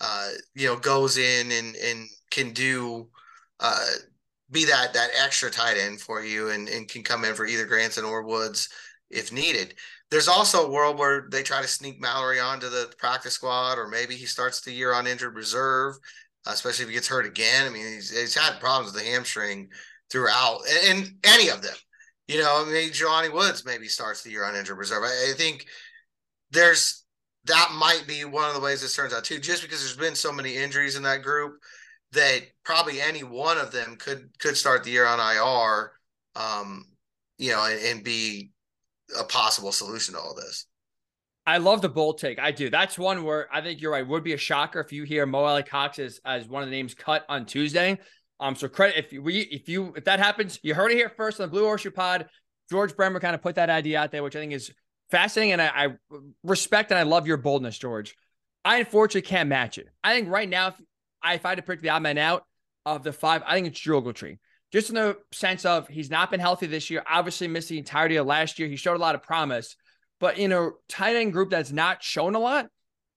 Uh, 0.00 0.30
you 0.54 0.66
know, 0.66 0.76
goes 0.76 1.16
in 1.16 1.50
and 1.50 1.74
and 1.76 2.06
can 2.30 2.52
do 2.52 3.08
uh, 3.60 3.86
be 4.50 4.64
that 4.66 4.92
that 4.94 5.10
extra 5.22 5.50
tight 5.50 5.78
end 5.78 6.00
for 6.00 6.22
you 6.22 6.50
and, 6.50 6.68
and 6.68 6.88
can 6.88 7.02
come 7.02 7.24
in 7.24 7.34
for 7.34 7.46
either 7.46 7.64
Granson 7.64 8.04
or 8.04 8.22
Woods 8.22 8.68
if 9.10 9.32
needed. 9.32 9.74
There's 10.10 10.28
also 10.28 10.66
a 10.66 10.70
world 10.70 10.98
where 10.98 11.28
they 11.30 11.42
try 11.42 11.62
to 11.62 11.68
sneak 11.68 12.00
Mallory 12.00 12.38
onto 12.38 12.68
the 12.68 12.92
practice 12.98 13.34
squad, 13.34 13.78
or 13.78 13.88
maybe 13.88 14.14
he 14.14 14.26
starts 14.26 14.60
the 14.60 14.72
year 14.72 14.92
on 14.92 15.06
injured 15.06 15.34
reserve, 15.34 15.96
uh, 16.46 16.52
especially 16.52 16.84
if 16.84 16.88
he 16.90 16.94
gets 16.94 17.08
hurt 17.08 17.26
again. 17.26 17.66
I 17.66 17.70
mean, 17.70 17.86
he's, 17.94 18.16
he's 18.16 18.36
had 18.36 18.60
problems 18.60 18.92
with 18.92 19.02
the 19.02 19.10
hamstring 19.10 19.68
throughout, 20.10 20.60
and, 20.84 21.12
any 21.24 21.48
of 21.48 21.62
them. 21.62 21.74
You 22.28 22.40
know, 22.40 22.64
I 22.66 22.70
mean, 22.70 22.90
Jelani 22.90 23.32
Woods 23.32 23.64
maybe 23.64 23.86
starts 23.86 24.22
the 24.22 24.30
year 24.30 24.44
on 24.44 24.56
injured 24.56 24.78
reserve. 24.78 25.04
I, 25.04 25.30
I 25.30 25.34
think 25.36 25.66
there's 26.50 27.04
that 27.44 27.70
might 27.76 28.04
be 28.08 28.24
one 28.24 28.48
of 28.48 28.54
the 28.54 28.60
ways 28.60 28.82
this 28.82 28.96
turns 28.96 29.14
out 29.14 29.24
too, 29.24 29.38
just 29.38 29.62
because 29.62 29.78
there's 29.78 29.96
been 29.96 30.16
so 30.16 30.32
many 30.32 30.56
injuries 30.56 30.96
in 30.96 31.04
that 31.04 31.22
group 31.22 31.60
that 32.12 32.40
probably 32.64 33.00
any 33.00 33.22
one 33.22 33.58
of 33.58 33.70
them 33.70 33.96
could 33.96 34.30
could 34.38 34.56
start 34.56 34.82
the 34.82 34.90
year 34.90 35.06
on 35.06 35.20
IR, 35.20 35.92
um, 36.34 36.84
you 37.38 37.52
know, 37.52 37.64
and, 37.64 37.80
and 37.84 38.04
be 38.04 38.50
a 39.18 39.24
possible 39.24 39.70
solution 39.72 40.14
to 40.14 40.20
all 40.20 40.34
this. 40.34 40.66
I 41.46 41.58
love 41.58 41.80
the 41.80 41.88
bold 41.88 42.18
take. 42.18 42.40
I 42.40 42.50
do. 42.50 42.70
That's 42.70 42.98
one 42.98 43.22
where 43.22 43.46
I 43.54 43.60
think 43.60 43.80
you're 43.80 43.92
right. 43.92 44.06
Would 44.06 44.24
be 44.24 44.32
a 44.32 44.38
shocker 44.38 44.80
if 44.80 44.92
you 44.92 45.04
hear 45.04 45.26
Mo 45.26 45.44
Alie-Cox 45.44 46.00
as, 46.00 46.20
as 46.24 46.48
one 46.48 46.64
of 46.64 46.68
the 46.68 46.74
names 46.74 46.92
cut 46.92 47.24
on 47.28 47.46
Tuesday. 47.46 47.98
Um, 48.38 48.54
so 48.54 48.68
credit 48.68 48.98
if 48.98 49.22
we 49.22 49.40
if 49.40 49.68
you 49.68 49.94
if 49.96 50.04
that 50.04 50.18
happens, 50.18 50.58
you 50.62 50.74
heard 50.74 50.90
it 50.90 50.96
here 50.96 51.08
first 51.08 51.40
on 51.40 51.46
the 51.46 51.50
Blue 51.50 51.64
Horseshoe 51.64 51.90
Pod. 51.90 52.28
George 52.68 52.96
Bremer 52.96 53.20
kind 53.20 53.34
of 53.34 53.42
put 53.42 53.54
that 53.54 53.70
idea 53.70 53.98
out 53.98 54.10
there, 54.10 54.22
which 54.22 54.36
I 54.36 54.40
think 54.40 54.52
is 54.52 54.72
fascinating, 55.10 55.52
and 55.52 55.62
I, 55.62 55.66
I 55.74 55.88
respect 56.42 56.90
and 56.90 56.98
I 56.98 57.04
love 57.04 57.26
your 57.26 57.36
boldness, 57.36 57.78
George. 57.78 58.14
I 58.64 58.78
unfortunately 58.78 59.22
can't 59.22 59.48
match 59.48 59.78
it. 59.78 59.88
I 60.02 60.14
think 60.14 60.28
right 60.28 60.48
now, 60.48 60.68
if 60.68 60.74
I, 61.22 61.34
if 61.34 61.46
I 61.46 61.50
had 61.50 61.56
to 61.56 61.62
pick 61.62 61.80
the 61.80 61.90
odd 61.90 62.02
man 62.02 62.18
out 62.18 62.44
of 62.84 63.04
the 63.04 63.12
five, 63.12 63.42
I 63.46 63.54
think 63.54 63.68
it's 63.68 63.80
Drew 63.80 64.00
Ogletree. 64.00 64.38
Just 64.72 64.88
in 64.88 64.96
the 64.96 65.16
sense 65.32 65.64
of 65.64 65.86
he's 65.86 66.10
not 66.10 66.30
been 66.30 66.40
healthy 66.40 66.66
this 66.66 66.90
year, 66.90 67.04
obviously 67.08 67.46
missed 67.46 67.68
the 67.68 67.78
entirety 67.78 68.16
of 68.16 68.26
last 68.26 68.58
year. 68.58 68.68
He 68.68 68.76
showed 68.76 68.96
a 68.96 69.00
lot 69.00 69.14
of 69.14 69.22
promise, 69.22 69.76
but 70.18 70.38
in 70.38 70.50
a 70.50 70.70
tight 70.88 71.14
end 71.14 71.32
group 71.32 71.50
that's 71.50 71.70
not 71.70 72.02
shown 72.02 72.34
a 72.34 72.40
lot, 72.40 72.66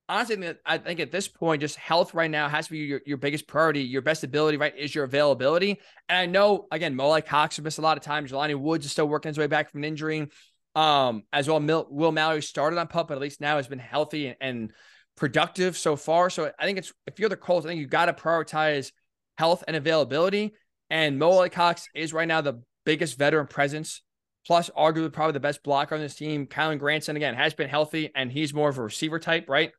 honestly, 0.10 0.54
I 0.66 0.80
think 0.80 1.00
at 1.00 1.12
this 1.12 1.28
point, 1.28 1.62
just 1.62 1.78
health 1.78 2.14
right 2.14 2.30
now 2.30 2.50
has 2.50 2.66
to 2.66 2.72
be 2.72 2.80
your, 2.80 3.02
your 3.06 3.18
biggest 3.18 3.48
priority. 3.48 3.82
Your 3.82 4.02
best 4.02 4.24
ability, 4.24 4.58
right, 4.58 4.76
is 4.76 4.94
your 4.94 5.06
availability. 5.06 5.80
And 6.10 6.18
I 6.18 6.26
know, 6.26 6.68
again, 6.72 6.96
Mo 6.96 7.06
Alie-Cox 7.06 7.56
has 7.56 7.64
missed 7.64 7.78
a 7.78 7.82
lot 7.82 7.96
of 7.96 8.04
time. 8.04 8.28
Jelani 8.28 8.60
Woods 8.60 8.86
is 8.86 8.92
still 8.92 9.08
working 9.08 9.30
his 9.30 9.38
way 9.38 9.48
back 9.48 9.72
from 9.72 9.82
an 9.82 9.86
injury. 9.86 10.28
Um, 10.76 11.24
as 11.32 11.48
well, 11.48 11.60
Mil- 11.60 11.88
Will 11.90 12.12
Mallory 12.12 12.42
started 12.42 12.80
on 12.80 12.88
pup, 12.88 13.08
but 13.08 13.16
at 13.16 13.22
least 13.22 13.40
now 13.40 13.58
has 13.58 13.68
been 13.68 13.80
healthy 13.80 14.28
and, 14.28 14.38
and 14.42 14.74
productive 15.16 15.78
so 15.78 15.96
far. 15.96 16.30
So 16.30 16.52
I 16.60 16.66
think 16.66 16.78
it's 16.78 16.92
if 17.06 17.20
you're 17.20 17.30
the 17.30 17.38
Colts, 17.38 17.66
I 17.66 17.70
think 17.70 17.80
you 17.80 17.88
got 17.88 18.06
to 18.06 18.14
prioritize 18.14 18.92
health 19.38 19.64
and 19.68 19.76
availability. 19.76 20.54
And 20.90 21.20
Mo 21.20 21.30
Alie-Cox 21.30 21.88
is 21.94 22.14
right 22.14 22.28
now 22.28 22.42
the 22.42 22.62
biggest 22.86 23.18
veteran 23.18 23.48
presence, 23.48 24.02
plus 24.48 24.70
arguably 24.76 25.12
probably 25.12 25.34
the 25.34 25.40
best 25.40 25.62
blocker 25.64 25.96
on 25.96 26.02
this 26.02 26.16
team. 26.16 26.48
Kylen 26.48 26.80
Granson 26.80 27.16
again 27.16 27.36
has 27.36 27.54
been 27.54 27.70
healthy, 27.70 28.12
and 28.16 28.32
he's 28.32 28.54
more 28.54 28.70
of 28.70 28.78
a 28.78 28.84
receiver 28.84 29.20
type, 29.20 29.48
right? 29.48 29.72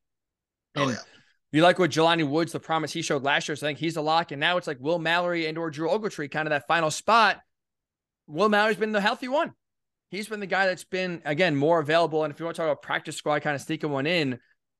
Oh, 0.77 0.83
and 0.83 0.91
oh, 0.91 0.95
yeah. 0.95 0.99
You 1.53 1.63
like 1.63 1.79
what 1.79 1.91
Jelani 1.91 2.29
Woods, 2.29 2.53
the 2.53 2.61
promise 2.61 2.93
he 2.93 3.03
showed 3.03 3.25
last 3.25 3.49
year. 3.49 3.57
So 3.57 3.67
I 3.67 3.71
think 3.71 3.79
he's 3.79 3.97
a 3.97 4.01
lock. 4.01 4.31
And 4.31 4.41
now 4.41 4.57
it's 4.57 4.67
like 4.67 4.79
Will 4.81 4.99
Mallory 4.99 5.47
and 5.47 5.59
or 5.59 5.71
Drew 5.71 5.89
Ogletree, 5.89 6.31
kind 6.31 6.47
of 6.47 6.51
that 6.51 6.69
final 6.69 6.91
spot. 6.91 7.41
Will 8.29 8.49
Mallory's 8.49 8.77
been 8.77 8.93
the 8.93 9.01
healthy 9.01 9.27
one. 9.27 9.53
He's 10.11 10.29
been 10.29 10.41
the 10.41 10.47
guy 10.47 10.67
that's 10.67 10.85
been, 10.85 11.23
again, 11.25 11.57
more 11.57 11.81
available. 11.81 12.25
And 12.25 12.33
if 12.33 12.39
you 12.39 12.45
want 12.45 12.57
to 12.57 12.63
talk 12.63 12.71
about 12.71 12.83
practice 12.83 13.17
squad 13.17 13.43
kind 13.43 13.55
of 13.55 13.63
sneaking 13.63 13.91
one 13.91 14.07
in, 14.07 14.39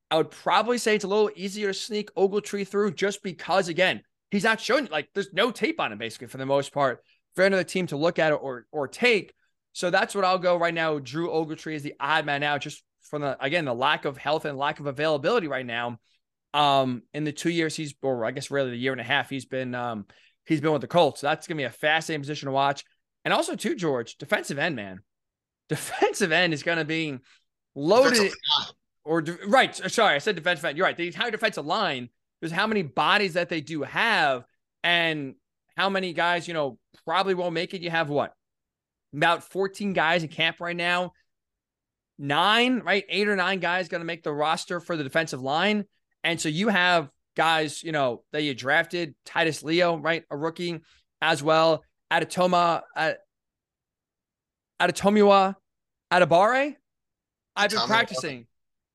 I 0.09 0.17
would 0.17 0.31
probably 0.31 0.77
say 0.77 0.95
it's 0.95 1.05
a 1.05 1.09
little 1.09 1.31
easier 1.35 1.67
to 1.67 1.73
sneak 1.73 2.13
Ogletree 2.15 2.67
through 2.67 2.93
just 2.93 3.23
because, 3.23 3.69
again, 3.69 4.01
he's 4.29 4.43
not 4.43 4.59
showing 4.59 4.87
like 4.91 5.09
there's 5.13 5.31
no 5.33 5.51
tape 5.51 5.79
on 5.79 5.91
him 5.91 5.97
basically 5.97 6.27
for 6.27 6.37
the 6.37 6.45
most 6.45 6.73
part 6.73 7.03
for 7.35 7.45
another 7.45 7.63
team 7.63 7.87
to 7.87 7.97
look 7.97 8.19
at 8.19 8.33
or 8.33 8.65
or 8.71 8.87
take. 8.87 9.33
So 9.73 9.89
that's 9.89 10.13
what 10.13 10.25
I'll 10.25 10.37
go 10.37 10.57
right 10.57 10.73
now. 10.73 10.99
Drew 10.99 11.29
Ogletree 11.29 11.75
is 11.75 11.83
the 11.83 11.95
odd 11.99 12.25
man 12.25 12.43
out, 12.43 12.61
just 12.61 12.83
from 13.11 13.21
the 13.21 13.37
again 13.43 13.65
the 13.65 13.75
lack 13.75 14.05
of 14.05 14.17
health 14.17 14.45
and 14.45 14.57
lack 14.57 14.79
of 14.79 14.87
availability 14.87 15.47
right 15.47 15.65
now. 15.65 15.99
Um, 16.53 17.03
in 17.13 17.23
the 17.23 17.31
two 17.31 17.51
years 17.51 17.75
he's, 17.75 17.93
or 18.01 18.25
I 18.25 18.31
guess 18.31 18.49
really 18.49 18.71
the 18.71 18.77
year 18.77 18.91
and 18.91 18.99
a 18.99 19.05
half 19.05 19.29
he's 19.29 19.45
been, 19.45 19.73
um, 19.75 20.05
he's 20.45 20.59
been 20.59 20.73
with 20.73 20.81
the 20.81 20.87
Colts. 20.87 21.21
So 21.21 21.27
that's 21.27 21.47
gonna 21.47 21.57
be 21.57 21.65
a 21.65 21.69
fascinating 21.69 22.23
position 22.23 22.47
to 22.47 22.51
watch. 22.51 22.83
And 23.23 23.33
also 23.33 23.55
too, 23.55 23.75
George, 23.75 24.17
defensive 24.17 24.57
end 24.57 24.75
man, 24.75 25.01
defensive 25.69 26.31
end 26.31 26.53
is 26.53 26.63
gonna 26.63 26.85
be 26.85 27.19
loaded. 27.75 28.31
Or 29.03 29.23
right, 29.47 29.75
sorry, 29.91 30.15
I 30.15 30.19
said 30.19 30.35
defensive 30.35 30.65
end. 30.65 30.77
You're 30.77 30.85
right. 30.85 30.97
The 30.97 31.07
entire 31.07 31.31
defensive 31.31 31.65
line. 31.65 32.09
There's 32.39 32.51
how 32.51 32.67
many 32.67 32.81
bodies 32.81 33.33
that 33.33 33.49
they 33.49 33.61
do 33.61 33.83
have, 33.83 34.45
and 34.83 35.35
how 35.75 35.89
many 35.89 36.13
guys 36.13 36.47
you 36.47 36.53
know 36.53 36.79
probably 37.05 37.33
won't 37.33 37.53
make 37.53 37.73
it. 37.73 37.81
You 37.81 37.89
have 37.89 38.09
what 38.09 38.33
about 39.13 39.43
14 39.43 39.93
guys 39.93 40.23
in 40.23 40.29
camp 40.29 40.59
right 40.59 40.75
now. 40.75 41.13
Nine, 42.23 42.81
right? 42.85 43.03
Eight 43.09 43.27
or 43.27 43.35
nine 43.35 43.59
guys 43.59 43.87
going 43.87 44.01
to 44.01 44.05
make 44.05 44.21
the 44.21 44.31
roster 44.31 44.79
for 44.79 44.95
the 44.95 45.03
defensive 45.03 45.41
line. 45.41 45.85
And 46.23 46.39
so 46.39 46.49
you 46.49 46.67
have 46.67 47.09
guys, 47.35 47.81
you 47.81 47.91
know, 47.91 48.21
that 48.31 48.43
you 48.43 48.53
drafted, 48.53 49.15
Titus 49.25 49.63
Leo, 49.63 49.97
right? 49.97 50.23
A 50.29 50.37
rookie 50.37 50.81
as 51.19 51.41
well. 51.41 51.83
Adatoma, 52.13 52.83
uh, 52.95 53.13
Adetomiwa, 54.79 55.55
Adebawore. 56.13 56.75
I've 57.55 57.71
been 57.71 57.79
practicing. 57.87 58.45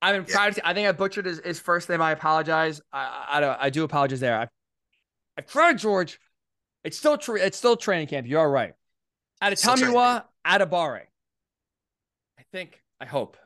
I've 0.01 0.15
been 0.15 0.25
yeah. 0.29 0.33
practicing. 0.33 0.63
I 0.63 0.73
think 0.73 0.87
I 0.87 0.93
butchered 0.93 1.25
his, 1.25 1.39
his 1.43 1.59
first 1.59 1.89
name. 1.89 2.01
I 2.01 2.11
apologize. 2.11 2.79
I, 2.93 3.25
I, 3.29 3.65
I 3.65 3.69
do 3.69 3.83
apologize 3.83 4.21
there. 4.21 4.39
I, 4.39 4.47
I 5.37 5.41
tried 5.41 5.79
George. 5.79 6.17
It's 6.85 6.97
still 6.97 7.17
true. 7.17 7.35
It's 7.35 7.57
still 7.57 7.75
training 7.75 8.07
camp. 8.07 8.25
You're 8.25 8.49
right. 8.49 8.73
Adetomiwa, 9.43 10.23
Adebawore. 10.45 11.01
I 12.39 12.43
think. 12.53 12.81
I 12.99 13.05
hope. 13.05 13.37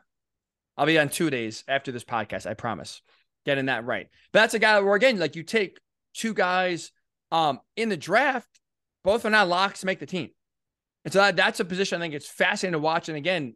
I'll 0.78 0.86
be 0.86 1.00
on 1.00 1.10
two 1.10 1.30
days 1.30 1.64
after 1.68 1.92
this 1.92 2.04
podcast. 2.04 2.46
I 2.46 2.54
promise. 2.54 3.02
Getting 3.46 3.66
that 3.66 3.86
right. 3.86 4.08
But 4.32 4.42
that's 4.42 4.54
a 4.54 4.60
guy 4.60 4.80
where 4.80 4.96
again, 4.96 5.20
like 5.20 5.36
you 5.36 5.44
take 5.44 5.80
two 6.14 6.34
guys 6.34 6.92
um 7.32 7.60
in 7.76 7.90
the 7.90 7.98
draft, 7.98 8.60
both 9.04 9.26
are 9.26 9.30
not 9.30 9.48
locks 9.48 9.82
to 9.82 9.86
make 9.86 10.00
the 10.00 10.06
team. 10.06 10.30
And 11.04 11.14
so 11.14 11.20
that, 11.20 11.36
that's 11.36 11.60
a 11.60 11.66
position 11.66 12.00
I 12.00 12.06
think 12.06 12.14
it's 12.14 12.30
fascinating 12.30 12.74
to 12.74 12.80
watch. 12.80 13.10
And 13.10 13.18
again, 13.18 13.56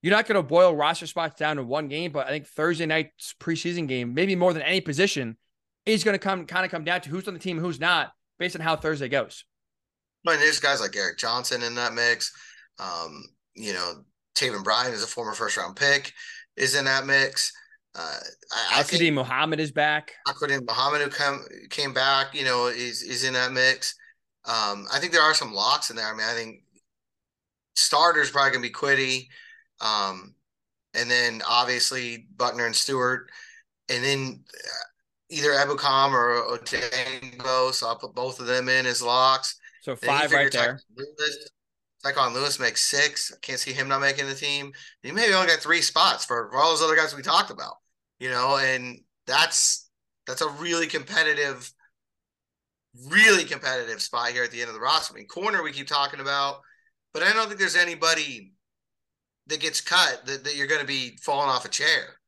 you're 0.00 0.14
not 0.14 0.26
going 0.26 0.36
to 0.36 0.42
boil 0.42 0.74
roster 0.74 1.06
spots 1.06 1.38
down 1.38 1.56
to 1.56 1.62
one 1.62 1.88
game, 1.88 2.12
but 2.12 2.26
I 2.26 2.30
think 2.30 2.46
Thursday 2.46 2.86
night's 2.86 3.34
preseason 3.38 3.88
game, 3.88 4.14
maybe 4.14 4.36
more 4.36 4.52
than 4.52 4.62
any 4.62 4.80
position, 4.80 5.36
is 5.84 6.04
going 6.04 6.14
to 6.14 6.18
come 6.18 6.46
kind 6.46 6.64
of 6.64 6.70
come 6.70 6.84
down 6.84 7.00
to 7.02 7.10
who's 7.10 7.26
on 7.28 7.34
the 7.34 7.40
team, 7.40 7.58
who's 7.58 7.80
not, 7.80 8.12
based 8.38 8.54
on 8.54 8.62
how 8.62 8.76
Thursday 8.76 9.08
goes. 9.08 9.44
I 10.26 10.32
mean, 10.32 10.40
there's 10.40 10.60
guys 10.60 10.80
like 10.80 10.96
Eric 10.96 11.18
Johnson 11.18 11.62
in 11.62 11.74
that 11.74 11.94
mix. 11.94 12.32
Um, 12.78 13.24
you 13.54 13.72
know, 13.72 14.04
Taven 14.38 14.62
Bryan 14.62 14.92
is 14.92 15.02
a 15.02 15.06
former 15.06 15.34
first 15.34 15.56
round 15.56 15.76
pick, 15.76 16.12
is 16.56 16.74
in 16.74 16.84
that 16.84 17.06
mix. 17.06 17.52
Uh, 17.94 18.18
I, 18.52 18.80
I 18.80 19.10
Muhammad 19.10 19.58
is 19.58 19.72
back. 19.72 20.12
Al-Quadin 20.28 20.66
Muhammad 20.66 21.02
who 21.02 21.08
come 21.08 21.44
came 21.70 21.92
back, 21.92 22.34
you 22.34 22.44
know, 22.44 22.66
is 22.66 23.02
is 23.02 23.24
in 23.24 23.32
that 23.34 23.52
mix. 23.52 23.94
Um, 24.44 24.86
I 24.92 24.98
think 24.98 25.12
there 25.12 25.22
are 25.22 25.34
some 25.34 25.52
locks 25.52 25.90
in 25.90 25.96
there. 25.96 26.06
I 26.06 26.12
mean, 26.12 26.26
I 26.28 26.34
think 26.34 26.62
starters 27.74 28.30
probably 28.30 28.52
gonna 28.52 28.62
be 28.62 28.70
Kwity, 28.70 29.26
um, 29.80 30.34
and 30.94 31.10
then 31.10 31.42
obviously 31.48 32.26
Buckner 32.36 32.66
and 32.66 32.76
Stewart, 32.76 33.30
and 33.88 34.04
then 34.04 34.44
uh, 34.54 34.86
either 35.30 35.50
Ebukam 35.50 36.12
or 36.12 36.56
Odenigbo. 36.56 37.72
So 37.72 37.88
I'll 37.88 37.98
put 37.98 38.14
both 38.14 38.38
of 38.38 38.46
them 38.46 38.68
in 38.68 38.86
as 38.86 39.02
locks. 39.02 39.58
So 39.80 39.96
five 39.96 40.32
right 40.32 40.52
there. 40.52 40.80
Lewis, 40.96 41.50
Tyquan 42.04 42.32
Lewis 42.32 42.60
makes 42.60 42.82
six. 42.82 43.32
I 43.34 43.38
can't 43.40 43.58
see 43.58 43.72
him 43.72 43.88
not 43.88 44.00
making 44.00 44.26
the 44.26 44.34
team. 44.34 44.72
He 45.02 45.10
maybe 45.10 45.34
only 45.34 45.48
got 45.48 45.58
three 45.58 45.82
spots 45.82 46.24
for, 46.24 46.48
for 46.50 46.58
all 46.58 46.70
those 46.70 46.82
other 46.82 46.96
guys 46.96 47.14
we 47.14 47.22
talked 47.22 47.50
about, 47.50 47.74
you 48.20 48.30
know, 48.30 48.56
and 48.56 49.00
that's 49.26 49.90
that's 50.26 50.42
a 50.42 50.48
really 50.48 50.86
competitive, 50.86 51.72
really 53.08 53.44
competitive 53.44 54.00
spot 54.00 54.30
here 54.30 54.44
at 54.44 54.50
the 54.50 54.60
end 54.60 54.68
of 54.68 54.74
the 54.74 54.80
roster. 54.80 55.14
I 55.14 55.18
mean, 55.18 55.26
corner 55.26 55.62
we 55.62 55.72
keep 55.72 55.88
talking 55.88 56.20
about, 56.20 56.60
but 57.12 57.22
I 57.22 57.32
don't 57.32 57.48
think 57.48 57.58
there's 57.58 57.76
anybody 57.76 58.52
that 59.48 59.60
gets 59.60 59.80
cut 59.80 60.24
that, 60.26 60.44
that 60.44 60.56
you're 60.56 60.66
going 60.66 60.82
to 60.82 60.86
be 60.86 61.18
falling 61.22 61.48
off 61.48 61.64
a 61.64 61.68
chair 61.68 62.20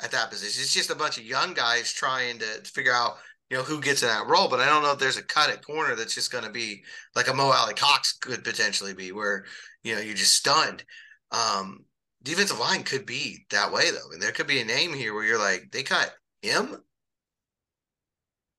at 0.00 0.12
that 0.12 0.30
position. 0.30 0.62
It's 0.62 0.72
just 0.72 0.90
a 0.90 0.94
bunch 0.94 1.18
of 1.18 1.24
young 1.24 1.52
guys 1.52 1.92
trying 1.92 2.38
to, 2.38 2.62
to 2.62 2.70
figure 2.70 2.92
out 2.92 3.18
you 3.50 3.56
know, 3.56 3.62
who 3.62 3.80
gets 3.80 4.02
in 4.02 4.08
that 4.08 4.26
role. 4.26 4.48
But 4.48 4.60
I 4.60 4.66
don't 4.66 4.82
know 4.82 4.92
if 4.92 4.98
there's 4.98 5.16
a 5.16 5.22
cut 5.22 5.50
at 5.50 5.64
corner 5.64 5.94
that's 5.94 6.14
just 6.14 6.32
going 6.32 6.44
to 6.44 6.50
be 6.50 6.84
like 7.14 7.28
a 7.28 7.34
Mo 7.34 7.50
Alie-Cox 7.50 8.14
could 8.18 8.44
potentially 8.44 8.94
be, 8.94 9.12
where 9.12 9.44
you 9.82 9.94
know 9.94 10.00
you're 10.00 10.14
just 10.14 10.34
stunned. 10.34 10.84
Um, 11.30 11.84
defensive 12.22 12.58
line 12.58 12.82
could 12.82 13.06
be 13.06 13.44
that 13.50 13.72
way 13.72 13.90
though, 13.90 14.12
and 14.12 14.22
there 14.22 14.32
could 14.32 14.46
be 14.46 14.60
a 14.60 14.64
name 14.64 14.92
here 14.92 15.14
where 15.14 15.24
you're 15.24 15.38
like, 15.38 15.68
they 15.72 15.82
cut 15.82 16.12
him. 16.42 16.76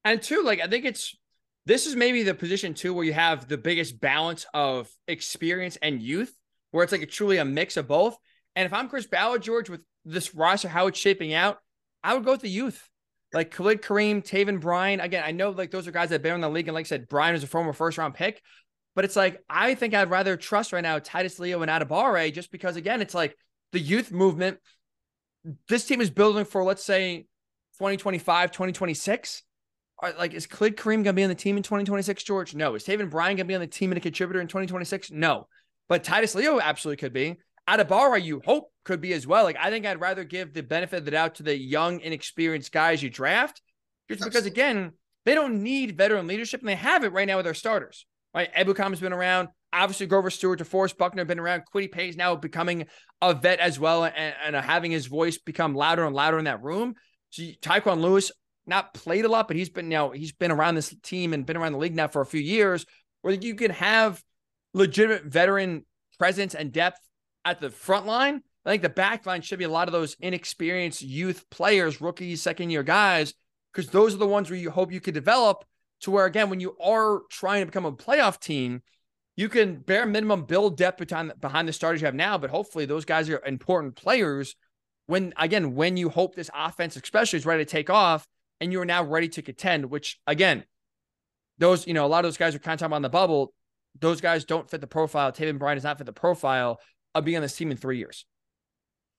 And 0.04 0.22
two, 0.22 0.44
like 0.44 0.62
I 0.62 0.68
think 0.68 0.86
it's 0.86 1.16
this 1.66 1.86
is 1.86 1.96
maybe 1.96 2.24
the 2.24 2.34
position 2.34 2.74
too 2.74 2.94
where 2.94 3.06
you 3.06 3.14
have 3.14 3.48
the 3.48 3.58
biggest 3.58 4.00
balance 4.00 4.46
of 4.54 4.90
experience 5.08 5.78
and 5.82 6.02
youth, 6.02 6.34
where 6.72 6.84
it's 6.84 6.92
like 6.92 7.02
a, 7.02 7.06
truly 7.06 7.38
a 7.38 7.46
mix 7.46 7.78
of 7.78 7.88
both. 7.88 8.18
And 8.56 8.66
if 8.66 8.74
I'm 8.74 8.90
Chris 8.90 9.06
Ballard, 9.06 9.44
George, 9.44 9.70
with 9.70 9.82
this 10.04 10.34
roster, 10.34 10.68
how 10.68 10.88
it's 10.88 10.98
shaping 11.00 11.34
out, 11.34 11.60
I 12.04 12.16
would 12.16 12.26
go 12.26 12.32
with 12.32 12.42
the 12.42 12.50
youth 12.50 12.90
like 13.34 13.52
Khalid 13.52 13.82
Kareem, 13.82 14.24
Taven 14.24 14.60
Bryan. 14.60 15.00
Again, 15.00 15.24
I 15.26 15.32
know 15.32 15.52
like 15.52 15.72
those 15.72 15.88
are 15.88 15.92
guys 15.92 16.10
that 16.10 16.16
have 16.16 16.22
been 16.24 16.36
in 16.36 16.42
the 16.42 16.50
league. 16.50 16.68
And 16.68 16.76
like 16.76 16.86
I 16.86 16.90
said, 16.90 17.08
Bryan 17.08 17.36
is 17.36 17.44
a 17.44 17.48
former 17.48 17.74
first 17.74 17.98
round 17.98 18.14
pick. 18.14 18.42
But 18.96 19.06
it's 19.06 19.16
like, 19.16 19.42
I 19.50 19.76
think 19.76 19.94
I'd 19.94 20.10
rather 20.10 20.36
trust 20.36 20.74
right 20.74 20.82
now 20.82 21.00
Titus 21.00 21.40
Leo 21.40 21.62
and 21.62 21.72
Adebawore 21.72 22.34
just 22.34 22.52
because, 22.52 22.76
again, 22.76 23.02
it's 23.02 23.14
like 23.14 23.38
the 23.72 23.80
youth 23.80 24.12
movement. 24.12 24.58
This 25.68 25.86
team 25.86 26.02
is 26.02 26.10
building 26.10 26.44
for, 26.44 26.64
let's 26.64 26.84
say, 26.84 27.28
2025, 27.78 28.52
2026. 28.52 29.44
Like, 30.02 30.34
is 30.34 30.48
Khalid 30.48 30.76
Kareem 30.76 31.04
going 31.04 31.04
to 31.06 31.14
be 31.14 31.24
on 31.24 31.30
the 31.30 31.36
team 31.36 31.56
in 31.56 31.64
2026, 31.64 32.24
George? 32.24 32.56
No. 32.56 32.76
Is 32.76 32.84
Taven 32.84 33.10
Bryan 33.10 33.36
going 33.36 33.38
to 33.38 33.44
be 33.46 33.56
on 33.56 33.62
the 33.62 33.68
team 33.68 33.92
and 33.92 33.98
a 33.98 34.02
contributor 34.02 34.42
in 34.42 34.48
2026? 34.48 35.12
No. 35.12 35.48
But 35.88 36.04
Titus 36.04 36.36
Leo 36.36 36.60
absolutely 36.60 36.98
could 36.98 37.14
be. 37.14 37.38
Adebawore, 37.70 38.22
you 38.22 38.42
hope 38.44 38.72
could 38.84 39.02
be 39.02 39.14
as 39.14 39.28
well. 39.28 39.44
Like 39.44 39.58
I 39.60 39.70
think 39.70 39.86
I'd 39.86 40.02
rather 40.02 40.24
give 40.24 40.54
the 40.54 40.64
benefit 40.64 40.98
of 40.98 41.06
the 41.06 41.12
doubt 41.12 41.36
to 41.36 41.44
the 41.44 41.58
young, 41.58 42.00
inexperienced 42.00 42.72
guys 42.72 43.04
you 43.04 43.10
draft, 43.10 43.62
just 44.10 44.24
because 44.24 44.46
again 44.46 44.94
they 45.26 45.36
don't 45.36 45.62
need 45.62 45.98
veteran 45.98 46.28
leadership 46.28 46.62
and 46.62 46.70
they 46.70 46.76
have 46.76 47.04
it 47.04 47.12
right 47.12 47.28
now 47.28 47.38
with 47.38 47.46
their 47.46 47.54
starters. 47.54 48.06
Right, 48.34 48.54
Ebukam's 48.54 49.00
been 49.00 49.14
around. 49.14 49.50
Obviously, 49.74 50.06
Grover 50.06 50.30
Stewart, 50.30 50.60
DeForest 50.60 50.98
Buckner 50.98 51.22
have 51.22 51.28
been 51.28 51.40
around. 51.40 51.64
Kwity 51.74 51.92
Paye's 51.92 52.16
now 52.16 52.36
becoming 52.36 52.86
a 53.22 53.34
vet 53.34 53.60
as 53.60 53.80
well, 53.80 54.06
and, 54.06 54.36
and 54.44 54.56
having 54.56 54.92
his 54.92 55.08
voice 55.08 55.38
become 55.40 55.76
louder 55.76 56.06
and 56.06 56.16
louder 56.16 56.38
in 56.38 56.46
that 56.46 56.62
room. 56.62 56.96
So 57.32 57.44
Tyquan 57.62 58.02
Lewis 58.02 58.32
not 58.68 58.94
played 58.94 59.26
a 59.26 59.30
lot, 59.30 59.48
but 59.48 59.58
he's 59.58 59.70
been 59.70 59.90
now 59.90 60.12
he's 60.12 60.32
been 60.32 60.52
around 60.52 60.76
this 60.76 60.96
team 61.02 61.34
and 61.34 61.46
been 61.46 61.58
around 61.58 61.74
the 61.74 61.80
league 61.80 61.96
now 61.96 62.08
for 62.08 62.22
a 62.22 62.26
few 62.26 62.42
years, 62.42 62.86
where 63.22 63.34
you 63.34 63.56
can 63.56 63.72
have 63.72 64.24
legitimate 64.74 65.26
veteran 65.26 65.86
presence 66.20 66.54
and 66.54 66.72
depth 66.72 67.00
at 67.46 67.60
the 67.60 67.70
front 67.70 68.06
line. 68.06 68.42
I 68.66 68.70
think 68.70 68.82
the 68.82 68.90
back 68.90 69.26
line 69.26 69.42
should 69.42 69.60
be 69.60 69.66
a 69.66 69.70
lot 69.70 69.88
of 69.88 69.94
those 69.94 70.16
inexperienced 70.20 71.02
youth 71.02 71.50
players, 71.50 72.02
rookies, 72.02 72.42
second 72.42 72.70
year 72.70 72.84
guys, 72.84 73.34
because 73.74 73.90
those 73.90 74.14
are 74.14 74.18
the 74.18 74.28
ones 74.28 74.50
where 74.50 74.60
you 74.60 74.70
hope 74.70 74.92
you 74.92 75.02
could 75.02 75.14
develop 75.14 75.66
to 76.02 76.12
where, 76.12 76.26
again, 76.26 76.50
when 76.50 76.60
you 76.60 76.78
are 76.80 77.22
trying 77.30 77.62
to 77.62 77.66
become 77.66 77.86
a 77.86 77.92
playoff 77.92 78.40
team, 78.40 78.82
you 79.36 79.50
can 79.50 79.78
bare 79.78 80.06
minimum 80.06 80.44
build 80.44 80.78
depth 80.78 81.06
behind, 81.06 81.34
behind 81.40 81.68
the 81.68 81.74
starters 81.74 82.02
you 82.02 82.06
have 82.06 82.16
now. 82.16 82.38
But 82.38 82.50
hopefully, 82.50 82.86
those 82.86 83.06
guys 83.06 83.30
are 83.30 83.42
important 83.46 83.96
players 83.96 84.56
when, 85.08 85.34
again, 85.38 85.76
when 85.76 85.98
you 85.98 86.10
hope 86.10 86.36
this 86.36 86.50
offense, 86.54 86.96
especially, 86.96 87.38
is 87.38 87.46
ready 87.46 87.64
to 87.64 87.70
take 87.70 87.90
off 87.90 88.28
and 88.60 88.72
you're 88.72 88.86
now 88.86 89.04
ready 89.04 89.30
to 89.30 89.42
contend, 89.42 89.86
which, 89.86 90.20
again, 90.28 90.66
those, 91.58 91.88
you 91.88 91.94
know, 91.94 92.06
a 92.06 92.08
lot 92.08 92.20
of 92.20 92.28
those 92.28 92.38
guys 92.38 92.54
are 92.54 92.60
kind 92.60 92.74
of 92.74 92.80
talking 92.80 92.94
on 92.94 93.02
the 93.02 93.10
bubble. 93.10 93.54
Those 94.00 94.22
guys 94.22 94.46
don't 94.46 94.70
fit 94.70 94.82
the 94.82 94.88
profile. 94.88 95.32
Taven 95.32 95.58
Bryan 95.58 95.78
does 95.78 95.84
not 95.84 95.98
fit 95.98 96.06
the 96.06 96.14
profile 96.14 96.80
of 97.16 97.26
being 97.26 97.38
on 97.38 97.44
this 97.44 97.56
team 97.56 97.72
in 97.72 97.78
three 97.78 97.98
years. 97.98 98.26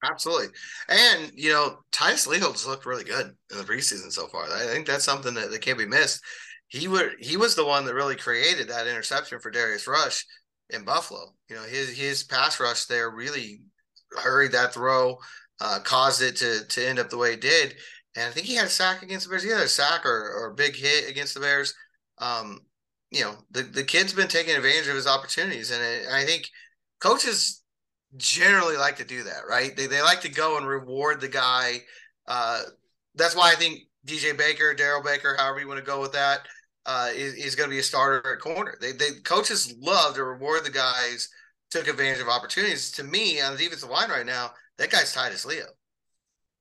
Absolutely. 0.02 0.48
And, 0.88 1.30
you 1.34 1.52
know, 1.52 1.78
Titus 1.92 2.26
Leo's 2.26 2.66
looked 2.66 2.86
really 2.86 3.04
good 3.04 3.36
in 3.50 3.58
the 3.58 3.64
preseason 3.64 4.10
so 4.10 4.28
far. 4.28 4.44
I 4.44 4.64
think 4.66 4.86
that's 4.86 5.04
something 5.04 5.34
that, 5.34 5.50
that 5.50 5.60
can't 5.60 5.76
be 5.76 5.86
missed. 5.86 6.22
He 6.68 6.88
would 6.88 7.16
he 7.18 7.36
was 7.36 7.54
the 7.54 7.66
one 7.66 7.84
that 7.84 7.94
really 7.94 8.16
created 8.16 8.68
that 8.68 8.86
interception 8.86 9.40
for 9.40 9.50
Darius 9.50 9.86
Rush 9.88 10.24
in 10.70 10.84
Buffalo. 10.84 11.34
You 11.48 11.56
know, 11.56 11.62
his 11.64 11.98
his 11.98 12.22
pass 12.22 12.60
rush 12.60 12.84
there 12.86 13.10
really 13.10 13.60
hurried 14.16 14.52
that 14.52 14.72
throw, 14.72 15.18
uh, 15.60 15.80
caused 15.82 16.22
it 16.22 16.36
to 16.36 16.64
to 16.66 16.88
end 16.88 16.98
up 16.98 17.10
the 17.10 17.18
way 17.18 17.32
it 17.34 17.40
did. 17.40 17.74
and 18.16 18.26
I 18.26 18.30
think 18.30 18.46
he 18.46 18.54
had 18.54 18.66
a 18.66 18.70
sack 18.70 19.02
against 19.02 19.26
the 19.26 19.30
Bears. 19.30 19.42
He 19.42 19.50
had 19.50 19.60
a 19.60 19.68
sack 19.68 20.04
or, 20.04 20.10
or 20.10 20.50
a 20.50 20.54
big 20.54 20.76
hit 20.76 21.08
against 21.08 21.34
the 21.34 21.40
Bears. 21.40 21.74
Um, 22.18 22.60
you 23.10 23.22
know, 23.22 23.36
the, 23.50 23.62
the 23.62 23.84
kid's 23.84 24.12
been 24.12 24.28
taking 24.28 24.54
advantage 24.54 24.88
of 24.88 24.94
his 24.94 25.06
opportunities. 25.06 25.70
And 25.70 25.82
it, 25.82 26.08
I 26.10 26.24
think 26.24 26.48
coaches 27.00 27.59
generally 28.16 28.76
like 28.76 28.96
to 28.96 29.04
do 29.04 29.22
that, 29.24 29.42
right? 29.48 29.76
They, 29.76 29.86
they 29.86 30.02
like 30.02 30.20
to 30.22 30.28
go 30.28 30.56
and 30.56 30.66
reward 30.66 31.20
the 31.20 31.28
guy. 31.28 31.82
Uh, 32.26 32.62
that's 33.14 33.36
why 33.36 33.52
I 33.52 33.54
think 33.54 33.80
DJ 34.06 34.36
Baker, 34.36 34.74
Darrell 34.74 35.02
Baker, 35.02 35.36
however 35.38 35.60
you 35.60 35.68
want 35.68 35.78
to 35.80 35.86
go 35.86 36.00
with 36.00 36.12
that, 36.12 36.40
uh, 36.86 37.10
is, 37.14 37.34
is 37.34 37.54
going 37.54 37.68
to 37.68 37.74
be 37.74 37.80
a 37.80 37.82
starter 37.82 38.32
at 38.32 38.40
corner. 38.40 38.76
They, 38.80 38.92
they 38.92 39.20
coaches 39.24 39.74
love 39.80 40.14
to 40.14 40.24
reward 40.24 40.64
the 40.64 40.70
guys 40.70 41.28
took 41.70 41.86
advantage 41.86 42.20
of 42.20 42.28
opportunities. 42.28 42.90
To 42.92 43.04
me, 43.04 43.40
on 43.40 43.52
the 43.52 43.58
defensive 43.58 43.90
line 43.90 44.10
right 44.10 44.26
now, 44.26 44.50
that 44.78 44.90
guy's 44.90 45.12
Titus 45.12 45.44
Leo. 45.44 45.66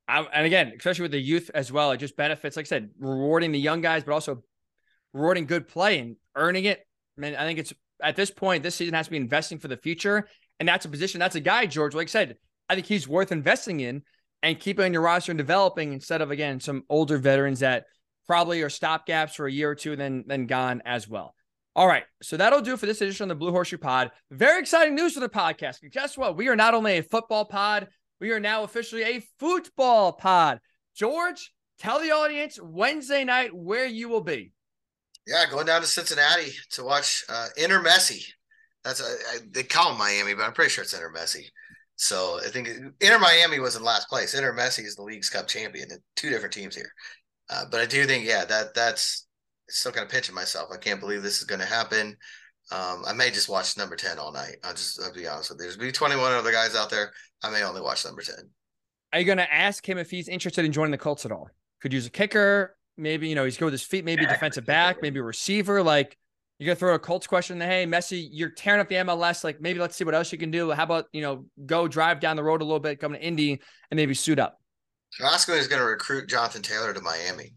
I, 0.06 0.20
and 0.32 0.46
again, 0.46 0.72
especially 0.76 1.02
with 1.02 1.12
the 1.12 1.20
youth 1.20 1.50
as 1.54 1.72
well, 1.72 1.92
it 1.92 1.98
just 1.98 2.16
benefits, 2.16 2.56
like 2.56 2.66
I 2.66 2.68
said, 2.68 2.90
rewarding 2.98 3.52
the 3.52 3.58
young 3.58 3.80
guys, 3.80 4.04
but 4.04 4.12
also 4.12 4.42
rewarding 5.12 5.46
good 5.46 5.68
play 5.68 5.98
and 5.98 6.16
earning 6.36 6.64
it. 6.64 6.86
I 7.16 7.20
mean, 7.20 7.34
I 7.34 7.44
think 7.44 7.58
it's 7.58 7.72
at 8.02 8.16
this 8.16 8.30
point, 8.30 8.62
this 8.62 8.74
season 8.74 8.94
has 8.94 9.06
to 9.06 9.10
be 9.10 9.16
investing 9.16 9.58
for 9.58 9.68
the 9.68 9.76
future. 9.76 10.28
And 10.60 10.68
that's 10.68 10.84
a 10.84 10.90
position, 10.90 11.18
that's 11.18 11.34
a 11.34 11.40
guy, 11.40 11.66
George, 11.66 11.94
like 11.94 12.08
I 12.08 12.10
said, 12.10 12.36
I 12.68 12.74
think 12.74 12.86
he's 12.86 13.08
worth 13.08 13.32
investing 13.32 13.80
in 13.80 14.02
and 14.42 14.60
keeping 14.60 14.84
on 14.84 14.92
your 14.92 15.02
roster 15.02 15.32
and 15.32 15.38
developing 15.38 15.92
instead 15.92 16.20
of, 16.20 16.30
again, 16.30 16.60
some 16.60 16.84
older 16.88 17.18
veterans 17.18 17.60
that 17.60 17.86
probably 18.26 18.62
are 18.62 18.68
stopgaps 18.68 19.34
for 19.34 19.46
a 19.46 19.52
year 19.52 19.70
or 19.70 19.74
two, 19.74 19.96
then, 19.96 20.24
then 20.26 20.46
gone 20.46 20.82
as 20.84 21.08
well. 21.08 21.34
All 21.74 21.86
right. 21.86 22.04
So 22.22 22.36
that'll 22.36 22.60
do 22.60 22.76
for 22.76 22.86
this 22.86 23.00
edition 23.00 23.24
of 23.24 23.28
the 23.30 23.34
Blue 23.36 23.52
Horseshoe 23.52 23.78
Pod. 23.78 24.10
Very 24.30 24.60
exciting 24.60 24.94
news 24.94 25.14
for 25.14 25.20
the 25.20 25.28
podcast. 25.28 25.78
Guess 25.90 26.18
what? 26.18 26.36
We 26.36 26.48
are 26.48 26.56
not 26.56 26.74
only 26.74 26.98
a 26.98 27.02
football 27.02 27.44
pod, 27.44 27.88
we 28.20 28.32
are 28.32 28.40
now 28.40 28.62
officially 28.62 29.02
a 29.02 29.24
football 29.38 30.12
pod. 30.12 30.60
George, 30.94 31.52
tell 31.78 32.00
the 32.00 32.10
audience 32.10 32.58
Wednesday 32.62 33.24
night 33.24 33.54
where 33.54 33.86
you 33.86 34.08
will 34.08 34.20
be. 34.20 34.52
Yeah, 35.26 35.44
going 35.50 35.66
down 35.66 35.80
to 35.80 35.86
Cincinnati 35.86 36.52
to 36.72 36.84
watch 36.84 37.24
uh, 37.28 37.48
Inter 37.56 37.82
Messi. 37.82 38.26
That's 38.84 39.00
a, 39.00 39.04
I, 39.04 39.38
they 39.50 39.62
call 39.62 39.92
him 39.92 39.98
Miami, 39.98 40.34
but 40.34 40.42
I'm 40.42 40.52
pretty 40.52 40.70
sure 40.70 40.82
it's 40.82 40.94
Inter 40.94 41.12
Messi. 41.14 41.44
So 41.96 42.40
I 42.44 42.48
think 42.48 42.68
Inter 43.00 43.18
Miami 43.18 43.58
was 43.58 43.76
in 43.76 43.82
last 43.82 44.08
place. 44.08 44.34
Inter 44.34 44.54
Messi 44.54 44.84
is 44.84 44.96
the 44.96 45.02
League's 45.02 45.28
Cup 45.28 45.46
champion. 45.46 45.88
Two 46.16 46.30
different 46.30 46.54
teams 46.54 46.74
here, 46.74 46.90
uh, 47.50 47.64
but 47.70 47.80
I 47.80 47.86
do 47.86 48.06
think 48.06 48.24
yeah 48.24 48.44
that 48.46 48.74
that's 48.74 49.26
still 49.68 49.92
kind 49.92 50.04
of 50.04 50.10
pinching 50.10 50.34
myself. 50.34 50.70
I 50.72 50.78
can't 50.78 51.00
believe 51.00 51.22
this 51.22 51.38
is 51.38 51.44
going 51.44 51.60
to 51.60 51.66
happen. 51.66 52.16
Um, 52.72 53.02
I 53.06 53.12
may 53.12 53.30
just 53.30 53.48
watch 53.48 53.76
number 53.76 53.96
10 53.96 54.18
all 54.18 54.32
night. 54.32 54.56
I'll 54.64 54.72
just 54.72 55.00
I'll 55.02 55.12
be 55.12 55.26
honest 55.26 55.50
with 55.50 55.58
you. 55.58 55.64
There's 55.64 55.76
be 55.76 55.92
21 55.92 56.32
other 56.32 56.52
guys 56.52 56.76
out 56.76 56.88
there. 56.88 57.12
I 57.42 57.50
may 57.50 57.62
only 57.64 57.80
watch 57.80 58.04
number 58.04 58.22
10. 58.22 58.34
Are 59.12 59.18
you 59.18 59.26
going 59.26 59.38
to 59.38 59.52
ask 59.52 59.86
him 59.88 59.98
if 59.98 60.10
he's 60.10 60.28
interested 60.28 60.64
in 60.64 60.72
joining 60.72 60.92
the 60.92 60.98
Colts 60.98 61.26
at 61.26 61.32
all? 61.32 61.50
Could 61.82 61.92
use 61.92 62.06
a 62.06 62.10
kicker, 62.10 62.76
maybe, 62.96 63.28
you 63.28 63.34
know, 63.34 63.44
he's 63.44 63.56
good 63.56 63.64
with 63.64 63.74
his 63.74 63.82
feet, 63.82 64.04
maybe 64.04 64.24
defensive 64.24 64.66
back, 64.66 64.98
maybe 65.02 65.18
a 65.18 65.22
receiver. 65.22 65.82
Like, 65.82 66.16
you're 66.60 66.74
to 66.74 66.78
throw 66.78 66.94
a 66.94 66.98
Colts 66.98 67.26
question. 67.26 67.58
Hey, 67.58 67.86
Messi, 67.86 68.28
you're 68.30 68.50
tearing 68.50 68.80
up 68.80 68.88
the 68.88 68.96
MLS. 68.96 69.42
Like, 69.42 69.62
maybe 69.62 69.80
let's 69.80 69.96
see 69.96 70.04
what 70.04 70.14
else 70.14 70.30
you 70.30 70.36
can 70.36 70.50
do. 70.50 70.70
How 70.70 70.82
about, 70.84 71.06
you 71.10 71.22
know, 71.22 71.46
go 71.64 71.88
drive 71.88 72.20
down 72.20 72.36
the 72.36 72.44
road 72.44 72.60
a 72.60 72.64
little 72.64 72.80
bit, 72.80 73.00
come 73.00 73.14
to 73.14 73.20
Indy, 73.20 73.52
and 73.90 73.96
maybe 73.96 74.12
suit 74.12 74.38
up? 74.38 74.60
Oscar 75.24 75.54
is 75.54 75.68
going 75.68 75.80
to 75.80 75.86
recruit 75.86 76.28
Jonathan 76.28 76.60
Taylor 76.60 76.92
to 76.92 77.00
Miami. 77.00 77.54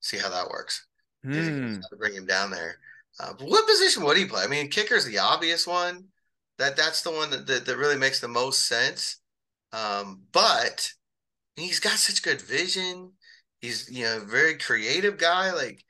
See 0.00 0.16
how 0.16 0.30
that 0.30 0.48
works. 0.48 0.86
Mm. 1.26 1.80
To 1.80 1.96
bring 1.96 2.14
him 2.14 2.24
down 2.24 2.52
there. 2.52 2.78
Uh, 3.18 3.32
what 3.40 3.66
position 3.66 4.04
would 4.04 4.16
he 4.16 4.26
play? 4.26 4.44
I 4.44 4.46
mean, 4.46 4.70
kicker's 4.70 5.04
the 5.04 5.18
obvious 5.18 5.66
one. 5.66 6.04
That 6.58 6.76
that's 6.76 7.02
the 7.02 7.10
one 7.10 7.30
that, 7.30 7.46
that, 7.46 7.66
that 7.66 7.76
really 7.76 7.98
makes 7.98 8.20
the 8.20 8.28
most 8.28 8.66
sense. 8.68 9.18
Um, 9.72 10.22
but 10.32 10.90
he's 11.56 11.80
got 11.80 11.98
such 11.98 12.22
good 12.22 12.40
vision. 12.40 13.12
He's 13.60 13.90
you 13.90 14.04
know 14.04 14.20
very 14.24 14.56
creative 14.56 15.18
guy. 15.18 15.52
Like 15.52 15.84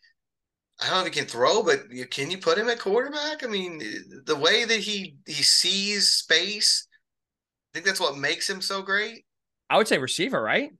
I 0.81 0.87
don't 0.89 0.95
know 0.95 1.07
if 1.07 1.15
he 1.15 1.21
can 1.21 1.29
throw, 1.29 1.63
but 1.63 1.91
you, 1.91 2.07
can 2.07 2.31
you 2.31 2.39
put 2.39 2.59
him 2.59 2.69
at 2.69 2.79
quarterback? 2.79 3.43
I 3.43 3.47
mean, 3.47 3.81
the 4.27 4.37
way 4.37 4.65
that 4.65 4.79
he 4.79 5.17
he 5.27 5.43
sees 5.43 6.09
space, 6.09 6.87
I 7.73 7.79
think 7.79 7.87
that's 7.87 8.01
what 8.01 8.19
makes 8.19 8.49
him 8.49 8.61
so 8.61 8.83
great. 8.83 9.25
I 9.71 9.79
would 9.79 9.89
say 9.89 9.99
receiver, 9.99 10.41
right? 10.43 10.71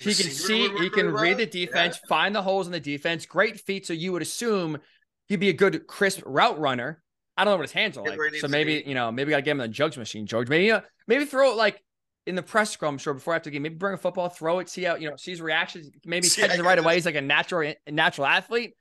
He 0.00 0.14
can 0.14 0.30
see, 0.30 0.68
he 0.78 0.90
can 0.90 1.10
read 1.10 1.38
the 1.38 1.46
defense, 1.46 1.98
yeah. 2.00 2.08
find 2.08 2.34
the 2.34 2.42
holes 2.42 2.66
in 2.66 2.72
the 2.72 2.78
defense. 2.78 3.26
Great 3.26 3.58
feet. 3.60 3.84
So 3.84 3.92
you 3.92 4.12
would 4.12 4.22
assume 4.22 4.78
he'd 5.26 5.40
be 5.40 5.48
a 5.48 5.52
good, 5.52 5.88
crisp 5.88 6.22
route 6.24 6.58
runner. 6.60 7.02
I 7.36 7.44
don't 7.44 7.52
know 7.52 7.56
what 7.56 7.64
his 7.64 7.72
hands 7.72 7.98
are 7.98 8.04
like. 8.04 8.16
So 8.36 8.46
maybe, 8.46 8.84
you 8.86 8.94
know, 8.94 9.10
maybe 9.10 9.34
I 9.34 9.40
get 9.40 9.52
him 9.52 9.60
in 9.60 9.70
the 9.70 9.74
jugs 9.74 9.96
machine, 9.96 10.26
George. 10.26 10.48
Maybe, 10.48 10.70
uh, 10.70 10.82
maybe 11.08 11.24
throw 11.24 11.50
it 11.50 11.56
like 11.56 11.82
in 12.26 12.36
the 12.36 12.44
press 12.44 12.70
scrum, 12.70 12.98
sure, 12.98 13.14
before 13.14 13.34
after 13.34 13.50
the 13.50 13.54
game. 13.54 13.62
Maybe 13.62 13.74
bring 13.74 13.94
a 13.94 13.98
football, 13.98 14.28
throw 14.28 14.60
it, 14.60 14.68
see 14.68 14.84
how, 14.84 14.94
you 14.94 15.10
know, 15.10 15.16
see 15.16 15.32
his 15.32 15.40
reactions. 15.40 15.90
Maybe 16.04 16.28
catch 16.28 16.56
it 16.56 16.62
right 16.62 16.78
away. 16.78 16.94
He's 16.94 17.06
like 17.06 17.16
a 17.16 17.20
natural, 17.20 17.74
a 17.86 17.90
natural 17.90 18.26
athlete. 18.28 18.74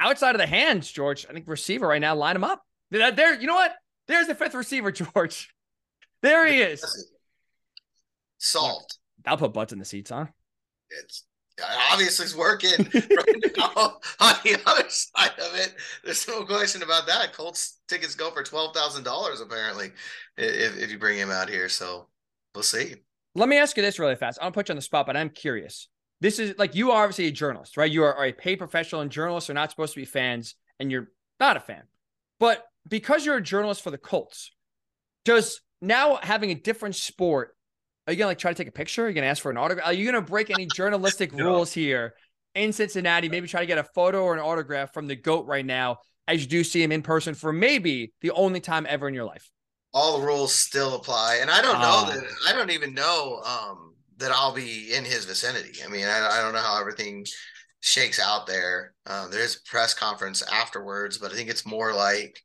Outside 0.00 0.34
of 0.34 0.40
the 0.40 0.46
hands, 0.46 0.90
George, 0.90 1.26
I 1.28 1.32
think 1.32 1.46
receiver 1.46 1.86
right 1.86 2.00
now, 2.00 2.16
line 2.16 2.34
him 2.34 2.44
up. 2.44 2.62
There, 2.90 3.38
you 3.38 3.46
know 3.46 3.54
what? 3.54 3.74
There's 4.08 4.26
the 4.26 4.34
fifth 4.34 4.54
receiver, 4.54 4.90
George. 4.92 5.54
There 6.22 6.46
he 6.46 6.60
is. 6.60 6.82
Solved. 8.38 8.96
I'll 9.26 9.36
put 9.36 9.52
butts 9.52 9.72
in 9.72 9.78
the 9.78 9.84
seats, 9.84 10.10
huh? 10.10 10.26
it's 10.90 11.24
obviously 11.92 12.24
it's 12.24 12.34
working 12.34 12.70
right 12.94 13.52
now 13.56 13.98
on 14.20 14.34
the 14.44 14.60
other 14.66 14.88
side 14.88 15.38
of 15.38 15.54
it. 15.56 15.74
There's 16.04 16.26
no 16.26 16.44
question 16.44 16.82
about 16.82 17.06
that. 17.06 17.32
Colts 17.32 17.80
tickets 17.88 18.14
go 18.14 18.30
for 18.30 18.42
twelve 18.42 18.74
thousand 18.74 19.04
dollars 19.04 19.40
apparently 19.40 19.92
if 20.36 20.78
if 20.78 20.90
you 20.90 20.98
bring 20.98 21.18
him 21.18 21.30
out 21.30 21.48
here. 21.48 21.68
So 21.68 22.08
we'll 22.54 22.62
see. 22.62 22.96
Let 23.34 23.48
me 23.48 23.58
ask 23.58 23.76
you 23.76 23.82
this 23.82 23.98
really 23.98 24.16
fast. 24.16 24.38
I'll 24.42 24.50
put 24.50 24.68
you 24.68 24.72
on 24.72 24.76
the 24.76 24.82
spot, 24.82 25.06
but 25.06 25.16
I'm 25.16 25.30
curious. 25.30 25.88
This 26.20 26.38
is 26.38 26.54
like 26.58 26.74
you 26.74 26.90
are 26.90 27.02
obviously 27.02 27.26
a 27.26 27.32
journalist, 27.32 27.76
right? 27.76 27.90
You 27.90 28.04
are, 28.04 28.24
a 28.24 28.32
paid 28.32 28.56
professional, 28.56 29.00
and 29.00 29.10
journalists 29.10 29.48
are 29.48 29.54
not 29.54 29.70
supposed 29.70 29.94
to 29.94 30.00
be 30.00 30.04
fans, 30.04 30.54
and 30.78 30.90
you're 30.90 31.08
not 31.38 31.56
a 31.56 31.60
fan. 31.60 31.84
But 32.38 32.64
because 32.88 33.24
you're 33.24 33.36
a 33.36 33.42
journalist 33.42 33.82
for 33.82 33.90
the 33.90 33.98
Colts, 33.98 34.50
does 35.24 35.60
now 35.80 36.18
having 36.22 36.50
a 36.50 36.54
different 36.54 36.96
sport 36.96 37.54
are 38.06 38.12
you 38.12 38.18
gonna 38.18 38.28
like 38.28 38.38
try 38.38 38.50
to 38.50 38.56
take 38.56 38.66
a 38.66 38.72
picture? 38.72 39.04
Are 39.04 39.08
you 39.08 39.14
gonna 39.14 39.28
ask 39.28 39.40
for 39.40 39.50
an 39.50 39.56
autograph? 39.56 39.86
Are 39.86 39.92
you 39.92 40.04
gonna 40.04 40.20
break 40.20 40.50
any 40.50 40.66
journalistic 40.74 41.32
no. 41.32 41.44
rules 41.44 41.72
here 41.72 42.14
in 42.56 42.72
Cincinnati? 42.72 43.28
Maybe 43.28 43.46
try 43.46 43.60
to 43.60 43.66
get 43.66 43.78
a 43.78 43.84
photo 43.84 44.24
or 44.24 44.34
an 44.34 44.40
autograph 44.40 44.92
from 44.92 45.06
the 45.06 45.14
goat 45.14 45.46
right 45.46 45.64
now 45.64 45.98
as 46.26 46.42
you 46.42 46.48
do 46.48 46.64
see 46.64 46.82
him 46.82 46.90
in 46.90 47.02
person 47.02 47.34
for 47.34 47.52
maybe 47.52 48.12
the 48.20 48.32
only 48.32 48.58
time 48.58 48.84
ever 48.88 49.06
in 49.06 49.14
your 49.14 49.24
life. 49.24 49.48
All 49.92 50.18
the 50.18 50.26
rules 50.26 50.54
still 50.54 50.96
apply, 50.96 51.38
and 51.40 51.50
I 51.50 51.62
don't 51.62 51.80
know 51.80 52.04
uh, 52.04 52.10
that 52.10 52.24
I 52.48 52.52
don't 52.52 52.70
even 52.70 52.94
know 52.94 53.40
um, 53.44 53.89
that 54.20 54.32
I'll 54.32 54.54
be 54.54 54.94
in 54.94 55.04
his 55.04 55.24
vicinity. 55.24 55.82
I 55.84 55.88
mean, 55.88 56.06
I, 56.06 56.28
I 56.38 56.40
don't 56.40 56.52
know 56.52 56.60
how 56.60 56.80
everything 56.80 57.26
shakes 57.80 58.20
out 58.20 58.46
there. 58.46 58.94
Um, 59.06 59.30
there's 59.30 59.56
a 59.56 59.68
press 59.68 59.94
conference 59.94 60.42
afterwards, 60.42 61.18
but 61.18 61.32
I 61.32 61.34
think 61.34 61.50
it's 61.50 61.66
more 61.66 61.92
like 61.92 62.40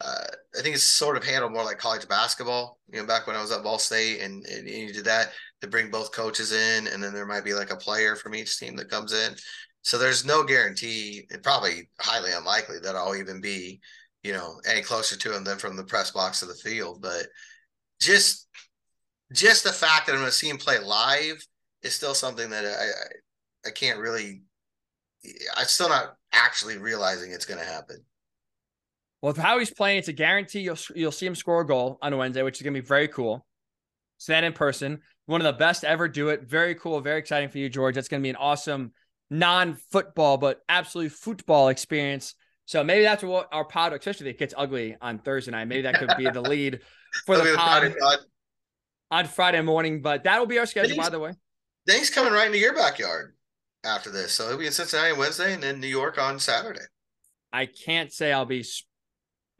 uh, 0.00 0.26
I 0.58 0.62
think 0.62 0.74
it's 0.74 0.84
sort 0.84 1.16
of 1.16 1.24
handled 1.24 1.52
more 1.52 1.64
like 1.64 1.78
college 1.78 2.06
basketball. 2.08 2.78
You 2.92 3.00
know, 3.00 3.06
back 3.06 3.26
when 3.26 3.36
I 3.36 3.40
was 3.40 3.52
at 3.52 3.62
Ball 3.62 3.78
State, 3.78 4.20
and, 4.20 4.44
and 4.44 4.68
you 4.68 4.92
did 4.92 5.04
that 5.04 5.32
to 5.60 5.68
bring 5.68 5.90
both 5.90 6.12
coaches 6.12 6.52
in, 6.52 6.88
and 6.88 7.02
then 7.02 7.14
there 7.14 7.26
might 7.26 7.44
be 7.44 7.54
like 7.54 7.70
a 7.70 7.76
player 7.76 8.16
from 8.16 8.34
each 8.34 8.58
team 8.58 8.76
that 8.76 8.90
comes 8.90 9.12
in. 9.12 9.34
So 9.82 9.96
there's 9.98 10.24
no 10.24 10.42
guarantee, 10.42 11.28
probably 11.42 11.88
highly 12.00 12.32
unlikely 12.32 12.78
that 12.82 12.96
I'll 12.96 13.14
even 13.14 13.40
be, 13.40 13.80
you 14.22 14.32
know, 14.32 14.60
any 14.68 14.82
closer 14.82 15.16
to 15.16 15.36
him 15.36 15.44
than 15.44 15.58
from 15.58 15.76
the 15.76 15.84
press 15.84 16.10
box 16.10 16.40
to 16.40 16.46
the 16.46 16.54
field. 16.54 17.00
But 17.00 17.26
just 18.00 18.48
just 19.32 19.64
the 19.64 19.72
fact 19.72 20.06
that 20.06 20.12
I'm 20.12 20.18
going 20.18 20.30
to 20.30 20.36
see 20.36 20.48
him 20.48 20.58
play 20.58 20.78
live 20.78 21.44
is 21.82 21.94
still 21.94 22.14
something 22.14 22.50
that 22.50 22.64
I 22.64 22.68
I, 22.68 23.68
I 23.68 23.70
can't 23.70 23.98
really. 23.98 24.42
I'm 25.56 25.64
still 25.64 25.88
not 25.88 26.16
actually 26.32 26.76
realizing 26.76 27.32
it's 27.32 27.46
going 27.46 27.60
to 27.60 27.66
happen. 27.66 28.04
Well, 29.24 29.32
how 29.32 29.58
he's 29.58 29.70
playing, 29.70 30.00
it's 30.00 30.08
a 30.08 30.12
guarantee 30.12 30.60
you'll 30.60 30.76
you'll 30.94 31.10
see 31.10 31.24
him 31.24 31.34
score 31.34 31.62
a 31.62 31.66
goal 31.66 31.96
on 32.02 32.14
Wednesday, 32.14 32.42
which 32.42 32.58
is 32.58 32.62
gonna 32.62 32.74
be 32.74 32.80
very 32.80 33.08
cool. 33.08 33.46
See 34.18 34.34
that 34.34 34.44
in 34.44 34.52
person. 34.52 35.00
One 35.24 35.40
of 35.40 35.46
the 35.46 35.58
best 35.58 35.82
ever 35.82 36.08
do 36.08 36.28
it. 36.28 36.42
Very 36.42 36.74
cool, 36.74 37.00
very 37.00 37.20
exciting 37.20 37.48
for 37.48 37.56
you, 37.56 37.70
George. 37.70 37.94
That's 37.94 38.08
gonna 38.08 38.22
be 38.22 38.28
an 38.28 38.36
awesome 38.36 38.92
non-football, 39.30 40.36
but 40.36 40.60
absolutely 40.68 41.08
football 41.08 41.68
experience. 41.68 42.34
So 42.66 42.84
maybe 42.84 43.02
that's 43.02 43.22
what 43.22 43.48
our 43.50 43.64
pod, 43.64 43.94
especially 43.94 44.28
if 44.28 44.34
it 44.34 44.38
gets 44.38 44.52
ugly 44.58 44.94
on 45.00 45.18
Thursday 45.20 45.52
night. 45.52 45.68
Maybe 45.68 45.80
that 45.82 45.98
could 45.98 46.12
be 46.18 46.28
the 46.28 46.42
lead 46.42 46.80
for 47.24 47.38
the 47.38 47.54
pod 47.56 47.94
on 49.14 49.26
Friday 49.26 49.60
morning. 49.60 50.02
But 50.02 50.24
that'll 50.24 50.46
be 50.46 50.58
our 50.58 50.66
schedule, 50.66 50.96
by 50.96 51.08
the 51.08 51.20
way. 51.20 51.32
Then 51.86 51.98
he's 51.98 52.10
coming 52.10 52.32
right 52.32 52.46
into 52.46 52.58
your 52.58 52.74
backyard 52.74 53.34
after 53.84 54.10
this. 54.10 54.32
So 54.32 54.48
he'll 54.48 54.58
be 54.58 54.66
in 54.66 54.72
Cincinnati 54.72 55.12
on 55.12 55.18
Wednesday 55.18 55.54
and 55.54 55.62
then 55.62 55.80
New 55.80 55.88
York 55.88 56.18
on 56.18 56.38
Saturday. 56.38 56.80
I 57.52 57.66
can't 57.66 58.12
say 58.12 58.32
I'll 58.32 58.46
be 58.46 58.64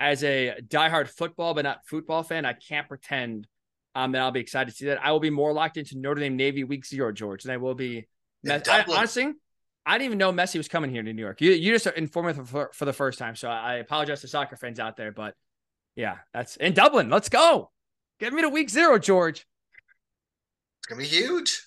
as 0.00 0.24
a 0.24 0.56
diehard 0.66 1.08
football 1.08 1.54
but 1.54 1.64
not 1.64 1.86
football 1.86 2.22
fan, 2.22 2.44
I 2.44 2.54
can't 2.54 2.88
pretend 2.88 3.46
um, 3.94 4.12
that 4.12 4.22
I'll 4.22 4.32
be 4.32 4.40
excited 4.40 4.70
to 4.70 4.76
see 4.76 4.86
that. 4.86 5.04
I 5.04 5.12
will 5.12 5.20
be 5.20 5.30
more 5.30 5.52
locked 5.52 5.76
into 5.76 5.96
Notre 5.96 6.20
Dame 6.20 6.36
Navy 6.36 6.64
week 6.64 6.84
zero, 6.84 7.12
George, 7.12 7.44
and 7.44 7.52
I 7.52 7.58
will 7.58 7.76
be. 7.76 8.08
I, 8.46 8.84
honestly, 8.88 9.32
I 9.86 9.92
didn't 9.96 10.06
even 10.06 10.18
know 10.18 10.32
Messi 10.32 10.56
was 10.56 10.68
coming 10.68 10.90
here 10.90 11.02
to 11.02 11.12
New 11.12 11.22
York. 11.22 11.40
You 11.40 11.52
you 11.52 11.72
just 11.72 11.86
informed 11.86 12.36
me 12.36 12.44
for, 12.44 12.70
for 12.74 12.84
the 12.84 12.92
first 12.92 13.18
time, 13.18 13.36
so 13.36 13.48
I 13.48 13.74
apologize 13.74 14.20
to 14.22 14.28
soccer 14.28 14.56
fans 14.56 14.80
out 14.80 14.96
there, 14.96 15.12
but 15.12 15.34
yeah, 15.94 16.16
that's 16.32 16.56
in 16.56 16.74
Dublin. 16.74 17.08
Let's 17.08 17.28
go. 17.28 17.70
Get 18.20 18.32
me 18.32 18.42
to 18.42 18.48
week 18.48 18.70
zero, 18.70 18.98
George. 18.98 19.46
It's 20.78 20.88
gonna 20.88 21.00
be 21.00 21.06
huge. 21.06 21.66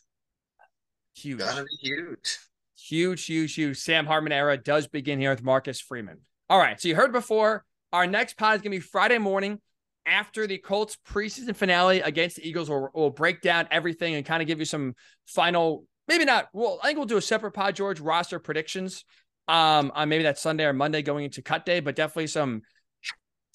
Huge. 1.16 1.40
Gotta 1.40 1.64
be 1.64 1.88
huge. 1.88 2.38
Huge, 2.78 3.26
huge, 3.26 3.56
huge. 3.56 3.78
Sam 3.78 4.06
Hartman 4.06 4.32
era 4.32 4.58
does 4.58 4.88
begin 4.88 5.20
here 5.20 5.32
with 5.32 5.44
Marcus 5.44 5.82
Freeman. 5.82 6.20
All 6.50 6.60
right. 6.60 6.80
So 6.80 6.88
you 6.88 6.96
heard 6.96 7.12
before. 7.12 7.66
Our 7.92 8.08
next 8.08 8.38
pod 8.38 8.56
is 8.56 8.62
going 8.62 8.72
to 8.72 8.78
be 8.78 8.82
Friday 8.82 9.18
morning 9.18 9.60
after 10.06 10.48
the 10.48 10.58
Colts 10.58 10.98
preseason 11.08 11.56
finale 11.56 12.02
against 12.02 12.38
the 12.38 12.48
Eagles. 12.48 12.70
We'll, 12.70 12.90
we'll 12.94 13.10
break 13.10 13.42
down 13.42 13.68
everything 13.72 14.16
and 14.16 14.26
kind 14.26 14.42
of 14.42 14.48
give 14.48 14.60
you 14.60 14.66
some 14.66 14.94
final, 15.26 15.86
maybe 16.08 16.26
not. 16.26 16.48
Well, 16.54 16.80
I 16.82 16.88
think 16.88 16.98
we'll 16.98 17.08
do 17.08 17.18
a 17.18 17.22
separate 17.22 17.52
pod, 17.52 17.76
George, 17.76 18.00
roster 18.00 18.40
predictions 18.40 19.04
um, 19.48 19.92
on 19.96 20.10
maybe 20.10 20.24
that 20.24 20.38
Sunday 20.38 20.66
or 20.66 20.74
Monday 20.74 21.02
going 21.02 21.26
into 21.26 21.42
cut 21.42 21.66
day, 21.66 21.80
but 21.80 21.96
definitely 21.96 22.28
some 22.28 22.62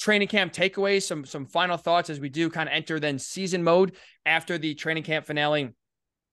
training 0.02 0.26
camp 0.26 0.52
takeaways, 0.52 1.02
some 1.02 1.24
some 1.24 1.46
final 1.46 1.76
thoughts 1.76 2.10
as 2.10 2.18
we 2.18 2.28
do 2.28 2.50
kind 2.50 2.68
of 2.68 2.74
enter 2.74 2.98
then 2.98 3.20
season 3.20 3.62
mode 3.62 3.94
after 4.26 4.58
the 4.58 4.74
training 4.74 5.04
camp 5.04 5.26
finale. 5.26 5.70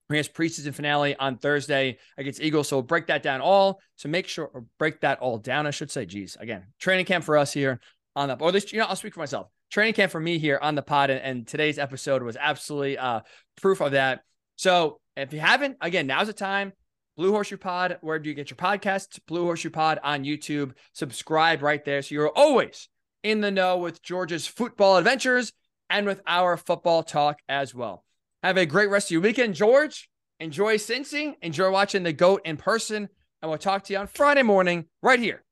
We 0.10 0.18
have 0.18 0.34
preseason 0.34 0.74
finale 0.74 1.16
on 1.16 1.38
Thursday 1.38 2.00
against 2.18 2.42
Eagles. 2.42 2.68
So 2.68 2.78
we'll 2.78 2.84
break 2.84 3.06
that 3.08 3.22
down 3.22 3.42
all. 3.42 3.80
So 3.96 4.10
make 4.10 4.28
sure 4.28 4.50
or 4.52 4.66
break 4.80 5.02
that 5.02 5.20
all 5.20 5.38
down, 5.38 5.68
I 5.68 5.70
should 5.70 5.92
say. 5.92 6.08
Geez, 6.08 6.36
again, 6.40 6.66
training 6.80 7.06
camp 7.06 7.24
for 7.24 7.38
us 7.38 7.54
here 7.54 7.80
on 8.16 8.28
the 8.28 8.36
or 8.40 8.52
this, 8.52 8.74
you 8.74 8.80
know, 8.80 8.86
I'll 8.86 8.96
speak 8.96 9.14
for 9.14 9.20
myself. 9.20 9.50
Training 9.70 9.94
camp 9.94 10.12
for 10.12 10.20
me 10.20 10.40
here 10.40 10.58
on 10.60 10.74
the 10.74 10.82
pod, 10.82 11.12
and, 11.12 11.22
and 11.22 11.48
today's 11.48 11.78
episode 11.78 12.24
was 12.24 12.36
absolutely 12.38 12.98
uh 12.98 13.20
proof 13.62 13.82
of 13.82 13.92
that. 13.92 14.22
So 14.56 15.00
if 15.16 15.32
you 15.32 15.40
haven't, 15.40 15.78
again, 15.80 16.08
now's 16.08 16.26
the 16.26 16.34
time. 16.34 16.74
Blue 17.18 17.32
Horseshoe 17.32 17.58
Pod, 17.58 17.98
where 18.02 18.18
do 18.18 18.30
you 18.30 18.36
get 18.36 18.50
your 18.50 18.58
podcasts? 18.58 19.20
Blue 19.28 19.44
Horseshoe 19.44 19.70
Pod 19.70 20.00
on 20.02 20.24
YouTube. 20.24 20.72
Subscribe 20.94 21.62
right 21.62 21.86
there. 21.86 22.02
So 22.02 22.16
you're 22.16 22.30
always 22.30 22.90
in 23.24 23.42
the 23.42 23.52
know 23.52 23.78
with 23.78 24.02
George's 24.02 24.48
football 24.48 24.98
adventures 24.98 25.54
and 25.90 26.06
with 26.06 26.22
our 26.28 26.58
football 26.58 27.04
talk 27.04 27.40
as 27.48 27.74
well. 27.74 28.06
Have 28.44 28.58
a 28.58 28.66
great 28.66 28.90
rest 28.90 29.08
of 29.08 29.12
your 29.12 29.22
weekend, 29.22 29.56
George. 29.56 30.10
Enjoy 30.40 30.76
Cincy. 30.78 31.36
Enjoy 31.42 31.70
watching 31.70 32.04
the 32.04 32.14
GOAT 32.14 32.42
in 32.46 32.58
person. 32.58 33.10
And 33.42 33.50
we'll 33.50 33.58
talk 33.58 33.84
to 33.86 33.94
you 33.94 34.00
on 34.00 34.08
Friday 34.08 34.44
morning 34.44 34.86
right 35.02 35.20
here. 35.20 35.44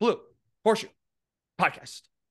Blue 0.00 0.18
Horseshoe 0.64 0.88
Podcast. 1.60 2.11